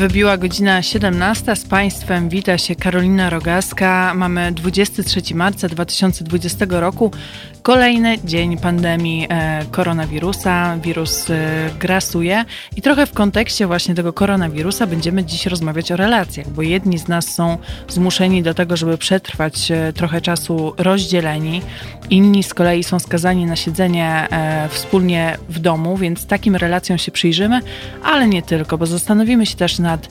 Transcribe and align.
Wybiła 0.00 0.36
godzina 0.36 0.82
17. 0.82 1.56
Z 1.56 1.64
Państwem 1.64 2.28
wita 2.28 2.58
się 2.58 2.74
Karolina 2.74 3.30
Rogaska. 3.30 4.12
Mamy 4.14 4.52
23 4.52 5.34
marca 5.34 5.68
2020 5.68 6.66
roku. 6.68 7.10
Kolejny 7.62 8.18
dzień 8.24 8.58
pandemii 8.58 9.26
e, 9.30 9.64
koronawirusa. 9.70 10.76
Wirus 10.76 11.30
e, 11.30 11.70
grasuje 11.78 12.44
i 12.76 12.82
trochę 12.82 13.06
w 13.06 13.12
kontekście 13.12 13.66
właśnie 13.66 13.94
tego 13.94 14.12
koronawirusa 14.12 14.86
będziemy 14.86 15.24
dziś 15.24 15.46
rozmawiać 15.46 15.92
o 15.92 15.96
relacjach, 15.96 16.48
bo 16.48 16.62
jedni 16.62 16.98
z 16.98 17.08
nas 17.08 17.34
są 17.34 17.58
zmuszeni 17.88 18.42
do 18.42 18.54
tego, 18.54 18.76
żeby 18.76 18.98
przetrwać 18.98 19.70
e, 19.70 19.92
trochę 19.92 20.20
czasu 20.20 20.74
rozdzieleni, 20.78 21.62
inni 22.10 22.42
z 22.42 22.54
kolei 22.54 22.84
są 22.84 22.98
skazani 22.98 23.46
na 23.46 23.56
siedzenie 23.56 24.28
wspólnie 24.68 25.38
w 25.48 25.58
domu, 25.58 25.96
więc 25.96 26.26
takim 26.26 26.56
relacjom 26.56 26.98
się 26.98 27.12
przyjrzymy, 27.12 27.60
ale 28.04 28.28
nie 28.28 28.42
tylko, 28.42 28.78
bo 28.78 28.86
zastanowimy 28.86 29.46
się 29.46 29.56
też 29.56 29.78
nad 29.78 30.08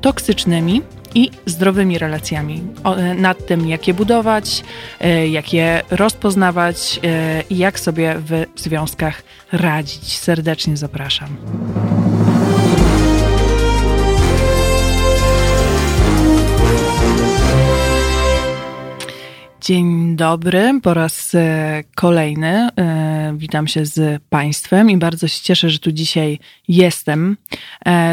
toksycznymi 0.00 0.82
i 1.16 1.30
zdrowymi 1.46 1.98
relacjami, 1.98 2.62
e, 2.84 3.14
nad 3.14 3.46
tym, 3.46 3.68
jak 3.68 3.88
je 3.88 3.94
budować, 3.94 4.64
e, 5.00 5.28
jak 5.28 5.52
je 5.52 5.82
rozpoznawać 5.90 7.00
e, 7.04 7.42
i 7.50 7.58
jak 7.58 7.80
sobie 7.80 8.14
w 8.18 8.60
związkach 8.60 9.22
radzić. 9.52 10.18
Serdecznie 10.18 10.76
zapraszam. 10.76 11.36
Dzień 19.60 20.16
dobry, 20.16 20.80
po 20.82 20.94
raz 20.94 21.32
kolejny. 21.94 22.68
Witam 23.34 23.68
się 23.68 23.86
z 23.86 24.22
Państwem 24.28 24.90
i 24.90 24.96
bardzo 24.96 25.28
się 25.28 25.42
cieszę, 25.42 25.70
że 25.70 25.78
tu 25.78 25.92
dzisiaj 25.92 26.38
jestem. 26.68 27.36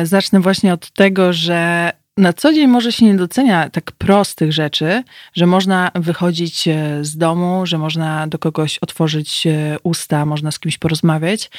Zacznę 0.04 0.40
właśnie 0.40 0.74
od 0.74 0.92
tego, 0.92 1.34
że 1.34 1.92
na 2.18 2.34
co 2.34 2.54
dzień 2.54 2.68
może 2.68 2.92
się 2.92 3.06
nie 3.06 3.16
docenia 3.16 3.70
tak 3.70 3.92
prostych 3.92 4.54
rzeczy, 4.54 5.04
że 5.34 5.46
można 5.46 5.92
wychodzić 5.96 6.68
e, 6.68 7.00
z 7.02 7.18
domu, 7.18 7.66
że 7.66 7.78
można 7.78 8.28
do 8.28 8.40
kogoś 8.40 8.78
otworzyć 8.78 9.48
e, 9.48 9.78
usta, 9.84 10.26
można 10.26 10.52
z 10.52 10.60
kimś 10.60 10.78
porozmawiać. 10.78 11.52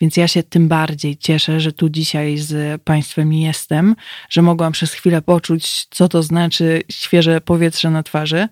Więc 0.00 0.16
ja 0.16 0.28
się 0.28 0.42
tym 0.42 0.68
bardziej 0.68 1.16
cieszę, 1.16 1.60
że 1.60 1.72
tu 1.72 1.88
dzisiaj 1.88 2.38
z 2.38 2.82
Państwem 2.82 3.32
jestem, 3.32 3.96
że 4.30 4.42
mogłam 4.42 4.72
przez 4.72 4.92
chwilę 4.92 5.22
poczuć, 5.22 5.86
co 5.90 6.08
to 6.08 6.22
znaczy 6.22 6.82
świeże 6.88 7.40
powietrze 7.40 7.90
na 7.90 8.02
twarzy. 8.02 8.48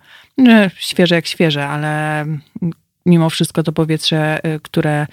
Świeże 0.77 1.14
jak 1.14 1.27
świeże, 1.27 1.69
ale 1.69 2.25
mimo 3.06 3.31
wszystko 3.31 3.62
to 3.62 3.73
powietrze, 3.73 4.45
e, 4.45 4.61
które 4.61 5.06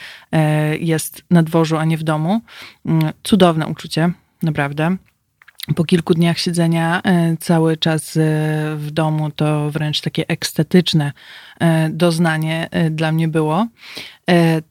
jest 0.79 1.23
na 1.31 1.43
dworzu, 1.43 1.77
a 1.77 1.85
nie 1.85 1.97
w 1.97 2.03
domu. 2.03 2.41
Mm, 2.85 3.13
cudowne 3.23 3.67
uczucie, 3.67 4.11
naprawdę 4.43 4.97
po 5.73 5.83
kilku 5.83 6.13
dniach 6.13 6.39
siedzenia 6.39 7.01
e, 7.03 7.37
cały 7.39 7.77
czas 7.77 8.17
e, 8.17 8.19
w 8.77 8.87
domu 8.91 9.31
to 9.31 9.71
wręcz 9.71 10.01
takie 10.01 10.27
ekstatyczne 10.27 11.11
e, 11.59 11.89
doznanie 11.89 12.69
dla 12.91 13.11
mnie 13.11 13.27
było. 13.27 13.67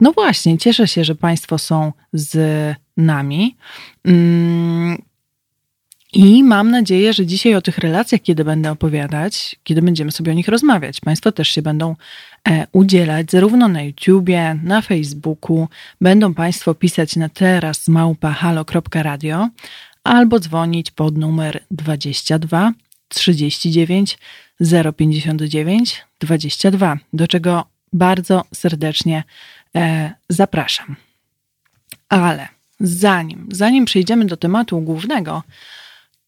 No 0.00 0.12
właśnie, 0.12 0.58
cieszę 0.58 0.88
się, 0.88 1.04
że 1.04 1.14
Państwo 1.14 1.58
są 1.58 1.92
z 2.12 2.36
nami. 2.96 3.56
Mm, 4.04 5.02
I 6.12 6.44
mam 6.44 6.70
nadzieję, 6.70 7.12
że 7.12 7.26
dzisiaj 7.26 7.54
o 7.54 7.62
tych 7.62 7.78
relacjach, 7.78 8.20
kiedy 8.20 8.44
będę 8.44 8.70
opowiadać, 8.70 9.56
kiedy 9.64 9.82
będziemy 9.82 10.12
sobie 10.12 10.32
o 10.32 10.34
nich 10.34 10.48
rozmawiać, 10.48 11.00
Państwo 11.00 11.32
też 11.32 11.48
się 11.48 11.62
będą 11.62 11.96
udzielać, 12.72 13.30
zarówno 13.30 13.68
na 13.68 13.82
YouTubie, 13.82 14.58
na 14.62 14.82
Facebooku. 14.82 15.68
Będą 16.00 16.34
Państwo 16.34 16.74
pisać 16.74 17.16
na 17.16 17.28
teraz 17.28 17.88
małpa.halo.radio, 17.88 19.48
albo 20.04 20.40
dzwonić 20.40 20.90
pod 20.90 21.18
numer 21.18 21.64
22 21.70 22.72
39 23.08 24.18
059 24.96 26.04
22, 26.20 26.98
do 27.12 27.28
czego 27.28 27.64
bardzo 27.92 28.44
serdecznie 28.54 29.24
e, 29.76 30.14
zapraszam. 30.28 30.96
Ale 32.08 32.48
zanim, 32.80 33.48
zanim 33.52 33.84
przejdziemy 33.84 34.24
do 34.26 34.36
tematu 34.36 34.80
głównego, 34.80 35.42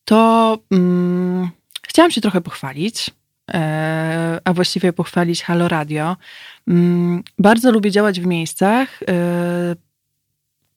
to 0.04 0.58
mm, 0.70 1.50
chciałam 1.82 2.10
się 2.10 2.20
trochę 2.20 2.40
pochwalić, 2.40 3.10
e, 3.54 4.40
a 4.44 4.52
właściwie 4.52 4.92
pochwalić 4.92 5.42
Halo 5.42 5.68
Radio. 5.68 6.16
Mm, 6.68 7.22
bardzo 7.38 7.72
lubię 7.72 7.90
działać 7.90 8.20
w 8.20 8.26
miejscach, 8.26 9.02
e, 9.02 9.76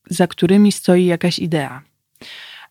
za 0.10 0.28
którymi 0.28 0.72
stoi 0.72 1.06
jakaś 1.06 1.40
idea. 1.40 1.82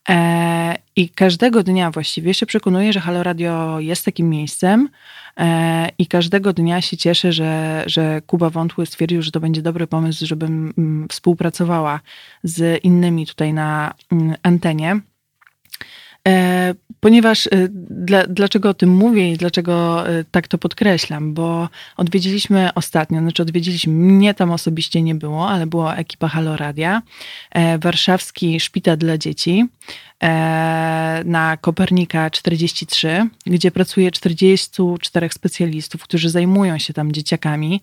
E, 0.08 0.76
I 0.96 1.08
każdego 1.08 1.62
dnia 1.62 1.91
właściwie 1.91 2.34
się 2.34 2.46
przekonuję, 2.46 2.92
że 2.92 3.00
Halo 3.00 3.22
Radio 3.22 3.80
jest 3.80 4.04
takim 4.04 4.30
miejscem 4.30 4.88
e, 5.36 5.88
i 5.98 6.06
każdego 6.06 6.52
dnia 6.52 6.80
się 6.80 6.96
cieszę, 6.96 7.32
że, 7.32 7.82
że 7.86 8.22
Kuba 8.26 8.50
Wątły 8.50 8.86
stwierdził, 8.86 9.22
że 9.22 9.30
to 9.30 9.41
będzie 9.41 9.62
dobry 9.62 9.86
pomysł, 9.86 10.26
żebym 10.26 10.72
mm, 10.78 11.08
współpracowała 11.08 12.00
z 12.42 12.84
innymi 12.84 13.26
tutaj 13.26 13.52
na 13.52 13.94
mm, 14.12 14.34
antenie. 14.42 15.00
E, 16.28 16.75
ponieważ 17.00 17.47
e, 17.47 17.50
dla, 17.91 18.27
dlaczego 18.27 18.69
o 18.69 18.75
tym 18.75 18.91
mówię 18.91 19.33
i 19.33 19.37
dlaczego 19.37 20.09
e, 20.09 20.25
tak 20.31 20.49
to 20.49 20.59
podkreślam? 20.59 21.34
Bo 21.34 21.69
odwiedziliśmy 21.97 22.75
ostatnio, 22.75 23.21
znaczy 23.21 23.43
odwiedziliśmy, 23.43 23.93
mnie 23.93 24.34
tam 24.34 24.50
osobiście 24.50 25.03
nie 25.03 25.15
było, 25.15 25.49
ale 25.49 25.66
była 25.66 25.97
ekipa 25.97 26.28
Halo 26.28 26.56
Radia, 26.56 27.03
warszawski 27.78 28.61
szpital 28.61 28.97
dla 28.97 29.19
dzieci 29.19 29.66
na 31.25 31.56
Kopernika 31.61 32.31
43, 32.31 33.28
gdzie 33.47 33.71
pracuje 33.71 34.10
44 34.10 35.28
specjalistów, 35.33 36.03
którzy 36.03 36.31
zajmują 36.31 36.78
się 36.78 36.93
tam 36.93 37.12
dzieciakami. 37.12 37.83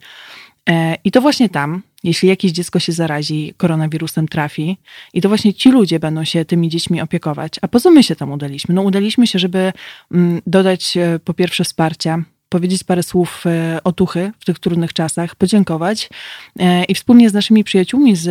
I 1.03 1.11
to 1.11 1.21
właśnie 1.21 1.49
tam, 1.49 1.81
jeśli 2.03 2.29
jakieś 2.29 2.51
dziecko 2.51 2.79
się 2.79 2.91
zarazi, 2.91 3.53
koronawirusem 3.57 4.27
trafi, 4.27 4.77
i 5.13 5.21
to 5.21 5.29
właśnie 5.29 5.53
ci 5.53 5.71
ludzie 5.71 5.99
będą 5.99 6.23
się 6.23 6.45
tymi 6.45 6.69
dziećmi 6.69 7.01
opiekować. 7.01 7.53
A 7.61 7.67
po 7.67 7.79
co 7.79 7.91
my 7.91 8.03
się 8.03 8.15
tam 8.15 8.31
udaliśmy? 8.31 8.75
No 8.75 8.81
udaliśmy 8.81 9.27
się, 9.27 9.39
żeby 9.39 9.73
mm, 10.11 10.41
dodać 10.47 10.97
e, 10.97 11.19
po 11.19 11.33
pierwsze 11.33 11.63
wsparcia, 11.63 12.23
powiedzieć 12.49 12.83
parę 12.83 13.03
słów 13.03 13.43
e, 13.45 13.79
otuchy 13.83 14.31
w 14.39 14.45
tych 14.45 14.59
trudnych 14.59 14.93
czasach, 14.93 15.35
podziękować 15.35 16.09
e, 16.59 16.83
i 16.83 16.95
wspólnie 16.95 17.29
z 17.29 17.33
naszymi 17.33 17.63
przyjaciółmi 17.63 18.15
z 18.15 18.29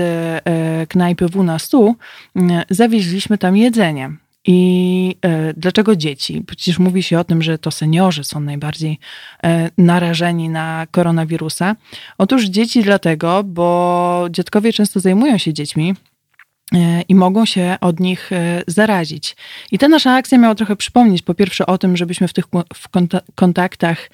knajpy 0.88 1.28
W 1.28 1.44
na 1.44 1.58
Stu 1.58 1.96
mm, 2.36 2.62
zawieźliśmy 2.70 3.38
tam 3.38 3.56
jedzenie. 3.56 4.23
I 4.46 5.16
e, 5.22 5.54
dlaczego 5.56 5.96
dzieci? 5.96 6.42
Przecież 6.46 6.78
mówi 6.78 7.02
się 7.02 7.18
o 7.18 7.24
tym, 7.24 7.42
że 7.42 7.58
to 7.58 7.70
seniorzy 7.70 8.24
są 8.24 8.40
najbardziej 8.40 8.98
e, 9.44 9.70
narażeni 9.78 10.48
na 10.48 10.86
koronawirusa. 10.90 11.76
Otóż 12.18 12.44
dzieci 12.44 12.82
dlatego, 12.82 13.44
bo 13.44 14.26
dziadkowie 14.30 14.72
często 14.72 15.00
zajmują 15.00 15.38
się 15.38 15.52
dziećmi 15.52 15.94
e, 16.74 17.02
i 17.02 17.14
mogą 17.14 17.46
się 17.46 17.76
od 17.80 18.00
nich 18.00 18.30
zarazić. 18.66 19.36
I 19.72 19.78
ta 19.78 19.88
nasza 19.88 20.14
akcja 20.14 20.38
miała 20.38 20.54
trochę 20.54 20.76
przypomnieć, 20.76 21.22
po 21.22 21.34
pierwsze, 21.34 21.66
o 21.66 21.78
tym, 21.78 21.96
żebyśmy 21.96 22.28
w 22.28 22.32
tych 22.32 22.44
kontaktach 23.34 24.10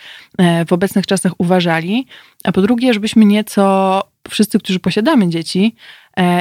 w 0.66 0.72
obecnych 0.72 1.06
czasach 1.06 1.32
uważali, 1.38 2.06
a 2.44 2.52
po 2.52 2.62
drugie, 2.62 2.94
żebyśmy 2.94 3.24
nieco 3.24 4.02
wszyscy, 4.28 4.58
którzy 4.58 4.80
posiadamy 4.80 5.28
dzieci, 5.28 5.74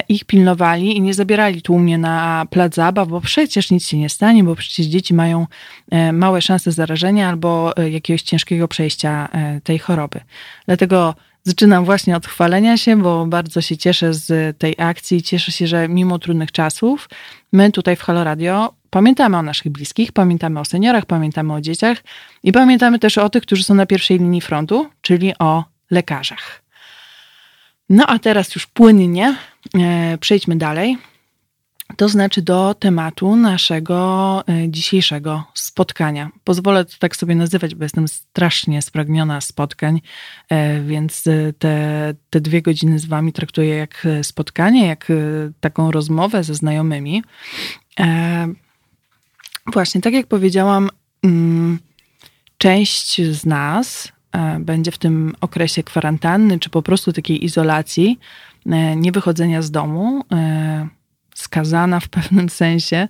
ich 0.10 0.26
pilnowali 0.26 0.98
i 0.98 1.02
nie 1.02 1.14
zabierali 1.14 1.62
tłumnie 1.62 1.98
na 1.98 2.46
plac 2.50 2.76
zabaw, 2.76 3.08
bo 3.08 3.22
przecież 3.22 3.72
nic 3.72 3.88
się 3.88 3.98
nie 3.98 4.10
stanie, 4.10 4.44
bo 4.44 4.56
przecież 4.56 4.86
dzieci 4.86 5.14
mają 5.14 5.48
e, 5.92 6.14
małe 6.14 6.42
szanse 6.42 6.72
zarażenia 6.72 7.30
albo 7.30 7.78
e, 7.78 7.90
jakiegoś 7.90 8.22
ciężkiego 8.22 8.68
przejścia 8.68 9.30
tej 9.64 9.80
choroby. 9.80 10.20
Dlatego 10.66 11.16
zaczynam 11.44 11.86
właśnie 11.86 12.16
od 12.16 12.28
chwalenia 12.28 12.78
się, 12.78 13.02
bo 13.02 13.26
bardzo 13.26 13.62
się 13.62 13.78
cieszę 13.78 14.14
z 14.14 14.58
tej 14.58 14.76
akcji. 14.78 15.24
Cieszę 15.24 15.52
się, 15.52 15.68
że 15.68 15.88
mimo 15.90 16.20
trudnych 16.20 16.52
czasów, 16.52 17.10
my 17.52 17.72
tutaj 17.72 17.96
w 17.96 18.02
Halo 18.02 18.24
Radio 18.24 18.74
pamiętamy 18.90 19.38
o 19.38 19.42
naszych 19.42 19.72
bliskich, 19.72 20.12
pamiętamy 20.12 20.60
o 20.60 20.66
seniorach, 20.66 21.06
pamiętamy 21.06 21.54
o 21.54 21.62
dzieciach 21.62 21.98
i 22.44 22.52
pamiętamy 22.52 23.00
też 23.00 23.18
o 23.18 23.30
tych, 23.30 23.44
którzy 23.44 23.64
są 23.64 23.74
na 23.74 23.86
pierwszej 23.86 24.20
linii 24.20 24.42
frontu, 24.42 24.88
czyli 25.02 25.34
o 25.40 25.64
lekarzach. 25.92 26.62
No 27.90 28.06
a 28.08 28.20
teraz 28.20 28.56
już 28.56 28.68
płynnie 28.68 29.28
e, 29.28 29.36
przejdźmy 30.20 30.56
dalej. 30.56 30.98
To 31.98 32.10
znaczy 32.10 32.42
do 32.42 32.74
tematu 32.74 33.36
naszego 33.36 34.44
e, 34.48 34.70
dzisiejszego 34.70 35.44
spotkania. 35.54 36.30
Pozwolę 36.44 36.86
to 36.86 36.94
tak 37.00 37.16
sobie 37.16 37.36
nazywać, 37.36 37.76
bo 37.76 37.86
jestem 37.86 38.08
strasznie 38.08 38.82
spragniona 38.82 39.42
spotkań, 39.42 40.02
e, 40.50 40.82
więc 40.82 41.24
te, 41.60 42.14
te 42.30 42.42
dwie 42.42 42.62
godziny 42.62 43.00
z 43.00 43.06
Wami 43.06 43.34
traktuję 43.34 43.76
jak 43.76 44.08
spotkanie, 44.22 44.88
jak 44.88 45.08
taką 45.60 45.92
rozmowę 45.92 46.44
ze 46.44 46.56
znajomymi. 46.56 47.24
Właśnie, 49.74 50.02
tak 50.02 50.14
jak 50.14 50.28
powiedziałam, 50.28 50.90
mm, 51.24 51.80
część 52.58 53.22
z 53.22 53.46
nas 53.46 54.12
E, 54.32 54.60
będzie 54.60 54.92
w 54.92 54.98
tym 54.98 55.36
okresie 55.42 55.84
kwarantanny, 55.84 56.60
czy 56.60 56.70
po 56.70 56.82
prostu 56.82 57.14
takiej 57.14 57.46
izolacji, 57.46 58.20
e, 58.70 58.96
nie 58.96 59.12
wychodzenia 59.12 59.62
z 59.62 59.72
domu, 59.72 60.24
e, 60.32 60.88
skazana 61.36 62.00
w 62.00 62.10
pewnym 62.10 62.50
sensie 62.64 63.08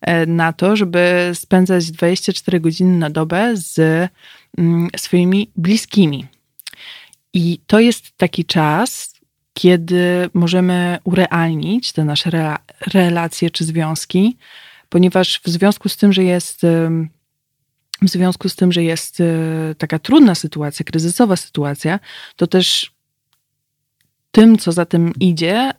e, 0.00 0.26
na 0.26 0.52
to, 0.52 0.76
żeby 0.76 1.30
spędzać 1.34 1.90
24 1.90 2.60
godziny 2.60 2.98
na 2.98 3.10
dobę 3.10 3.56
z 3.56 3.78
mm, 4.58 4.88
swoimi 4.96 5.50
bliskimi. 5.56 6.26
I 7.32 7.60
to 7.66 7.80
jest 7.80 8.16
taki 8.16 8.44
czas, 8.44 9.14
kiedy 9.54 10.30
możemy 10.34 10.98
urealnić 11.04 11.92
te 11.92 12.04
nasze 12.04 12.56
relacje 12.86 13.50
czy 13.50 13.64
związki, 13.64 14.36
ponieważ 14.88 15.40
w 15.44 15.48
związku 15.48 15.88
z 15.88 15.96
tym, 15.96 16.12
że 16.12 16.24
jest 16.24 16.62
w 18.02 18.08
związku 18.08 18.48
z 18.48 18.56
tym, 18.56 18.72
że 18.72 18.82
jest 18.82 19.22
taka 19.78 19.98
trudna 19.98 20.34
sytuacja, 20.34 20.84
kryzysowa 20.84 21.36
sytuacja, 21.36 22.00
to 22.36 22.46
też 22.46 22.97
tym, 24.30 24.58
co 24.58 24.72
za 24.72 24.84
tym 24.84 25.12
idzie, 25.20 25.70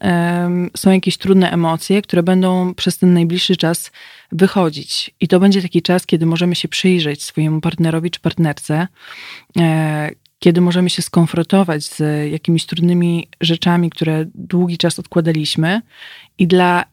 są 0.77 0.91
jakieś 0.91 1.17
trudne 1.17 1.51
emocje, 1.51 2.01
które 2.01 2.23
będą 2.23 2.73
przez 2.73 2.97
ten 2.97 3.13
najbliższy 3.13 3.57
czas 3.57 3.91
wychodzić. 4.31 5.15
I 5.19 5.27
to 5.27 5.39
będzie 5.39 5.61
taki 5.61 5.81
czas, 5.81 6.05
kiedy 6.05 6.25
możemy 6.25 6.55
się 6.55 6.67
przyjrzeć 6.67 7.23
swojemu 7.23 7.61
partnerowi 7.61 8.11
czy 8.11 8.19
partnerce, 8.19 8.87
e, 9.57 10.09
kiedy 10.39 10.61
możemy 10.61 10.89
się 10.89 11.01
skonfrontować 11.01 11.83
z 11.83 12.01
jakimiś 12.31 12.65
trudnymi 12.65 13.27
rzeczami, 13.41 13.89
które 13.89 14.25
długi 14.35 14.77
czas 14.77 14.99
odkładaliśmy. 14.99 15.81
I 16.37 16.47
dla 16.47 16.85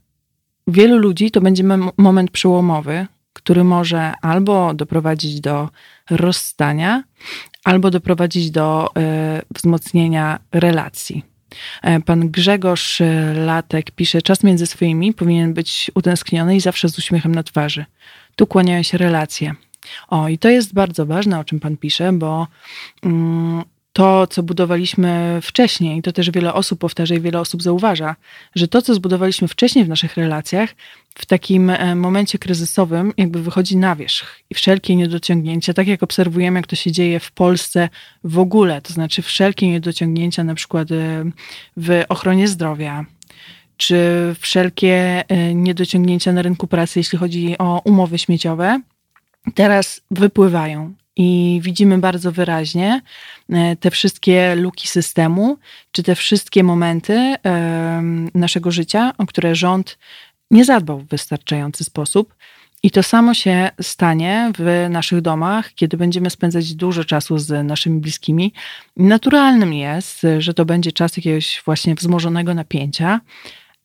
wielu 0.66 0.98
ludzi 0.98 1.30
to 1.30 1.40
będzie 1.40 1.64
moment 1.96 2.30
przełomowy, 2.30 3.06
który 3.32 3.64
może 3.64 4.12
albo 4.22 4.74
doprowadzić 4.74 5.40
do 5.40 5.68
rozstania, 6.10 7.04
albo 7.64 7.90
doprowadzić 7.90 8.50
do 8.50 8.88
y, 8.88 9.42
wzmocnienia 9.54 10.38
relacji. 10.52 11.35
E, 11.82 12.00
pan 12.00 12.30
Grzegorz 12.30 13.02
Latek 13.34 13.90
pisze: 13.90 14.22
Czas 14.22 14.42
między 14.42 14.66
swoimi 14.66 15.12
powinien 15.12 15.54
być 15.54 15.90
utęskniony 15.94 16.56
i 16.56 16.60
zawsze 16.60 16.88
z 16.88 16.98
uśmiechem 16.98 17.34
na 17.34 17.42
twarzy. 17.42 17.84
Tu 18.36 18.46
kłaniają 18.46 18.82
się 18.82 18.98
relacje. 18.98 19.54
O, 20.08 20.28
i 20.28 20.38
to 20.38 20.48
jest 20.48 20.74
bardzo 20.74 21.06
ważne, 21.06 21.38
o 21.38 21.44
czym 21.44 21.60
Pan 21.60 21.76
pisze, 21.76 22.12
bo 22.12 22.46
mm, 23.02 23.64
to, 23.96 24.26
co 24.26 24.42
budowaliśmy 24.42 25.38
wcześniej, 25.42 26.02
to 26.02 26.12
też 26.12 26.30
wiele 26.30 26.54
osób 26.54 26.80
powtarza 26.80 27.14
i 27.14 27.20
wiele 27.20 27.40
osób 27.40 27.62
zauważa, 27.62 28.16
że 28.54 28.68
to, 28.68 28.82
co 28.82 28.94
zbudowaliśmy 28.94 29.48
wcześniej 29.48 29.84
w 29.84 29.88
naszych 29.88 30.16
relacjach, 30.16 30.74
w 31.14 31.26
takim 31.26 31.70
e, 31.70 31.94
momencie 31.94 32.38
kryzysowym, 32.38 33.12
jakby 33.16 33.42
wychodzi 33.42 33.76
na 33.76 33.96
wierzch. 33.96 34.42
I 34.50 34.54
wszelkie 34.54 34.96
niedociągnięcia, 34.96 35.74
tak 35.74 35.86
jak 35.86 36.02
obserwujemy, 36.02 36.58
jak 36.58 36.66
to 36.66 36.76
się 36.76 36.92
dzieje 36.92 37.20
w 37.20 37.32
Polsce 37.32 37.88
w 38.24 38.38
ogóle, 38.38 38.80
to 38.82 38.92
znaczy 38.92 39.22
wszelkie 39.22 39.68
niedociągnięcia, 39.68 40.44
na 40.44 40.54
przykład 40.54 40.90
e, 40.90 41.24
w 41.76 42.04
ochronie 42.08 42.48
zdrowia, 42.48 43.04
czy 43.76 43.98
wszelkie 44.40 45.24
e, 45.28 45.54
niedociągnięcia 45.54 46.32
na 46.32 46.42
rynku 46.42 46.66
pracy, 46.66 46.98
jeśli 46.98 47.18
chodzi 47.18 47.58
o 47.58 47.80
umowy 47.84 48.18
śmieciowe, 48.18 48.80
teraz 49.54 50.00
wypływają 50.10 50.94
i 51.16 51.60
widzimy 51.62 51.98
bardzo 51.98 52.32
wyraźnie 52.32 53.00
e, 53.48 53.76
te 53.76 53.90
wszystkie 53.90 54.54
luki 54.54 54.88
systemu, 54.88 55.58
czy 55.92 56.02
te 56.02 56.14
wszystkie 56.14 56.64
momenty 56.64 57.34
naszego 58.34 58.70
życia, 58.70 59.12
o 59.18 59.26
które 59.26 59.54
rząd 59.54 59.98
nie 60.50 60.64
zadbał 60.64 60.98
w 61.00 61.08
wystarczający 61.08 61.84
sposób. 61.84 62.34
I 62.82 62.90
to 62.90 63.02
samo 63.02 63.34
się 63.34 63.70
stanie 63.82 64.52
w 64.58 64.86
naszych 64.90 65.20
domach, 65.20 65.74
kiedy 65.74 65.96
będziemy 65.96 66.30
spędzać 66.30 66.74
dużo 66.74 67.04
czasu 67.04 67.38
z 67.38 67.66
naszymi 67.66 68.00
bliskimi. 68.00 68.52
Naturalnym 68.96 69.72
jest, 69.72 70.26
że 70.38 70.54
to 70.54 70.64
będzie 70.64 70.92
czas 70.92 71.16
jakiegoś 71.16 71.62
właśnie 71.64 71.94
wzmożonego 71.94 72.54
napięcia, 72.54 73.20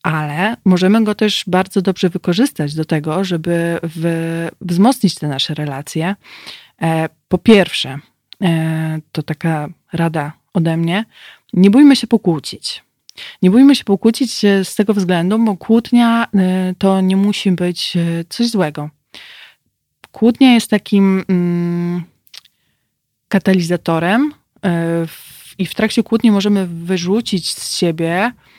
ale 0.02 0.56
możemy 0.64 1.04
go 1.04 1.14
też 1.14 1.44
bardzo 1.46 1.82
dobrze 1.82 2.08
wykorzystać 2.08 2.74
do 2.74 2.84
tego, 2.84 3.24
żeby 3.24 3.78
w, 3.82 4.48
wzmocnić 4.60 5.14
te 5.14 5.28
nasze 5.28 5.54
relacje. 5.54 6.14
E, 7.32 7.38
po 7.38 7.38
pierwsze, 7.38 7.98
e, 8.42 9.00
to 9.12 9.22
taka 9.22 9.68
rada 9.92 10.32
ode 10.54 10.76
mnie, 10.76 11.04
nie 11.52 11.70
bójmy 11.70 11.96
się 11.96 12.06
pokłócić. 12.06 12.82
Nie 13.42 13.50
bójmy 13.50 13.76
się 13.76 13.84
pokłócić 13.84 14.32
z 14.64 14.74
tego 14.74 14.94
względu, 14.94 15.38
bo 15.38 15.56
kłótnia 15.56 16.26
e, 16.34 16.74
to 16.78 17.00
nie 17.00 17.16
musi 17.16 17.52
być 17.52 17.94
coś 18.28 18.48
złego. 18.48 18.90
Kłótnia 20.12 20.54
jest 20.54 20.70
takim 20.70 21.24
mm, 21.28 22.02
katalizatorem 23.28 24.34
i 25.58 25.66
w 25.66 25.74
trakcie 25.74 26.02
kłótni 26.02 26.30
możemy 26.30 26.66
wyrzucić 26.66 27.54
z 27.54 27.76
siebie 27.76 28.32
E, 28.32 28.51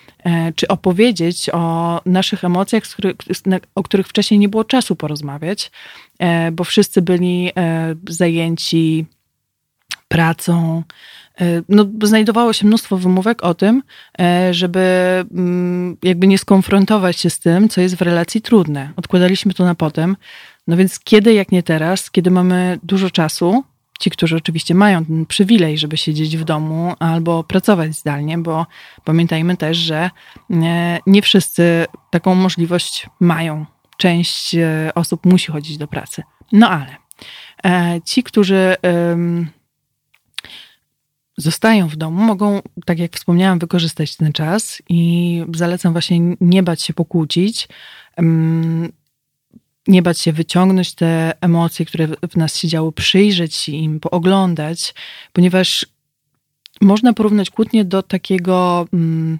czy 0.55 0.67
opowiedzieć 0.67 1.49
o 1.53 2.01
naszych 2.05 2.43
emocjach, 2.43 2.83
o 3.75 3.83
których 3.83 4.07
wcześniej 4.07 4.39
nie 4.39 4.49
było 4.49 4.63
czasu 4.63 4.95
porozmawiać, 4.95 5.71
e, 6.19 6.51
bo 6.51 6.63
wszyscy 6.63 7.01
byli 7.01 7.51
e, 7.57 7.95
zajęci 8.09 9.05
pracą. 10.07 10.83
No, 11.69 11.85
znajdowało 12.03 12.53
się 12.53 12.67
mnóstwo 12.67 12.97
wymówek 12.97 13.43
o 13.43 13.53
tym, 13.53 13.83
żeby 14.51 14.79
mm, 15.31 15.97
jakby 16.03 16.27
nie 16.27 16.37
skonfrontować 16.37 17.19
się 17.19 17.29
z 17.29 17.39
tym, 17.39 17.69
co 17.69 17.81
jest 17.81 17.95
w 17.95 18.01
relacji 18.01 18.41
trudne. 18.41 18.91
Odkładaliśmy 18.95 19.53
to 19.53 19.65
na 19.65 19.75
potem. 19.75 20.17
No 20.67 20.77
więc 20.77 20.99
kiedy, 20.99 21.33
jak 21.33 21.51
nie 21.51 21.63
teraz, 21.63 22.11
kiedy 22.11 22.31
mamy 22.31 22.79
dużo 22.83 23.09
czasu, 23.09 23.63
ci, 24.03 24.09
którzy 24.09 24.35
oczywiście 24.35 24.75
mają 24.75 25.05
ten 25.05 25.25
przywilej, 25.25 25.77
żeby 25.77 25.97
siedzieć 25.97 26.37
w 26.37 26.43
domu 26.43 26.93
albo 26.99 27.43
pracować 27.43 27.95
zdalnie, 27.95 28.37
bo 28.37 28.65
pamiętajmy 29.03 29.57
też, 29.57 29.77
że 29.77 30.09
nie, 30.49 30.99
nie 31.07 31.21
wszyscy 31.21 31.85
taką 32.11 32.35
możliwość 32.35 33.09
mają. 33.19 33.65
Część 33.97 34.55
e, 34.55 34.91
osób 34.95 35.25
musi 35.25 35.51
chodzić 35.51 35.77
do 35.77 35.87
pracy. 35.87 36.23
No 36.51 36.69
ale 36.69 36.95
e, 37.65 38.01
ci, 38.05 38.23
którzy 38.23 38.75
zostają 41.37 41.87
w 41.87 41.95
domu, 41.95 42.23
mogą, 42.23 42.61
tak 42.85 42.99
jak 42.99 43.15
wspomniałam, 43.15 43.59
wykorzystać 43.59 44.15
ten 44.15 44.33
czas 44.33 44.81
i 44.89 45.45
zalecam 45.55 45.91
właśnie 45.91 46.19
nie 46.41 46.63
bać 46.63 46.81
się 46.81 46.93
pokłócić 46.93 47.67
nie 49.87 50.01
bać 50.01 50.19
się 50.19 50.31
wyciągnąć 50.31 50.93
te 50.93 51.33
emocje, 51.41 51.85
które 51.85 52.07
w 52.07 52.37
nas 52.37 52.57
się 52.57 52.67
działy, 52.67 52.91
przyjrzeć 52.91 53.69
im, 53.69 53.99
pooglądać, 53.99 54.93
ponieważ 55.33 55.85
można 56.81 57.13
porównać 57.13 57.49
kłótnię 57.49 57.85
do 57.85 58.03
takiego 58.03 58.87
mm, 58.93 59.39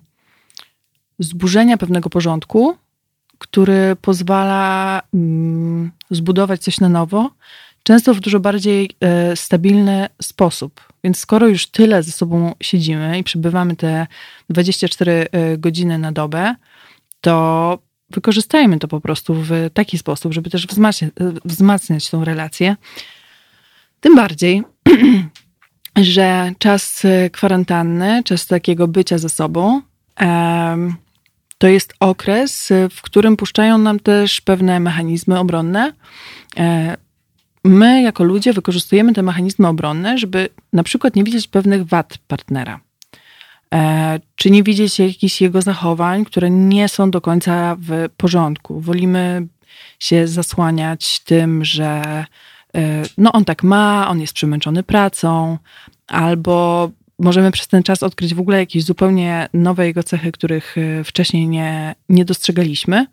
zburzenia 1.20 1.78
pewnego 1.78 2.10
porządku, 2.10 2.78
który 3.38 3.96
pozwala 4.02 5.02
mm, 5.14 5.92
zbudować 6.10 6.62
coś 6.62 6.80
na 6.80 6.90
nowo, 6.90 7.32
często 7.84 8.14
w 8.14 8.20
dużo 8.20 8.40
bardziej 8.40 8.90
e, 9.00 9.36
stabilny 9.36 10.08
sposób. 10.22 10.82
Więc 11.04 11.20
skoro 11.20 11.48
już 11.48 11.68
tyle 11.68 12.04
ze 12.04 12.12
sobą 12.12 12.56
siedzimy 12.62 13.20
i 13.20 13.24
przebywamy 13.24 13.76
te 13.76 14.08
24 14.50 15.28
e, 15.32 15.58
godziny 15.58 15.98
na 15.98 16.12
dobę, 16.12 16.56
to 17.22 17.80
wykorzystajmy 18.14 18.80
to 18.80 18.88
po 18.88 19.02
prostu 19.02 19.34
w 19.34 19.52
taki 19.74 19.98
sposób, 19.98 20.34
żeby 20.34 20.50
też 20.50 20.68
wzmacniać, 20.68 21.12
wzmacniać 21.46 22.10
tą 22.10 22.26
relację. 22.26 22.76
Tym 24.00 24.16
bardziej, 24.16 24.64
że 25.98 26.52
czas 26.58 27.04
kwarantanny, 27.32 28.24
czas 28.24 28.48
takiego 28.48 28.88
bycia 28.88 29.18
ze 29.18 29.30
sobą, 29.30 29.82
to 31.58 31.68
jest 31.68 31.94
okres, 32.00 32.70
w 32.92 33.02
którym 33.02 33.38
puszczają 33.38 33.78
nam 33.78 34.00
też 34.00 34.42
pewne 34.42 34.80
mechanizmy 34.80 35.40
obronne. 35.40 35.94
E, 36.58 36.98
my, 37.64 38.02
jako 38.02 38.24
ludzie, 38.24 38.54
wykorzystujemy 38.54 39.14
te 39.14 39.22
mechanizmy 39.24 39.68
obronne, 39.68 40.18
żeby 40.18 40.50
na 40.74 40.84
przykład 40.84 41.16
nie 41.16 41.24
widzieć 41.24 41.48
pewnych 41.48 41.86
wad 41.86 42.18
partnera. 42.28 42.80
E, 43.74 44.20
czy 44.36 44.52
nie 44.52 44.64
widzieć 44.64 45.00
jakichś 45.00 45.42
jego 45.42 45.62
zachowań, 45.62 46.26
które 46.26 46.50
nie 46.50 46.88
są 46.90 47.12
do 47.12 47.22
końca 47.22 47.76
w 47.80 48.10
porządku. 48.18 48.80
Wolimy 48.80 49.48
się 50.00 50.28
zasłaniać 50.28 51.20
tym, 51.20 51.66
że 51.66 52.02
e, 52.76 53.04
no 53.18 53.32
on 53.32 53.46
tak 53.46 53.64
ma, 53.64 54.08
on 54.10 54.22
jest 54.22 54.34
przemęczony 54.34 54.84
pracą, 54.84 55.58
albo 56.08 56.90
możemy 57.20 57.52
przez 57.52 57.68
ten 57.68 57.84
czas 57.84 58.04
odkryć 58.04 58.34
w 58.34 58.40
ogóle 58.40 58.58
jakieś 58.58 58.84
zupełnie 58.84 59.50
nowe 59.54 59.86
jego 59.86 60.04
cechy, 60.04 60.32
których 60.32 60.76
e, 60.78 61.04
wcześniej 61.04 61.48
nie, 61.48 61.96
nie 62.10 62.26
dostrzegaliśmy. 62.26 63.06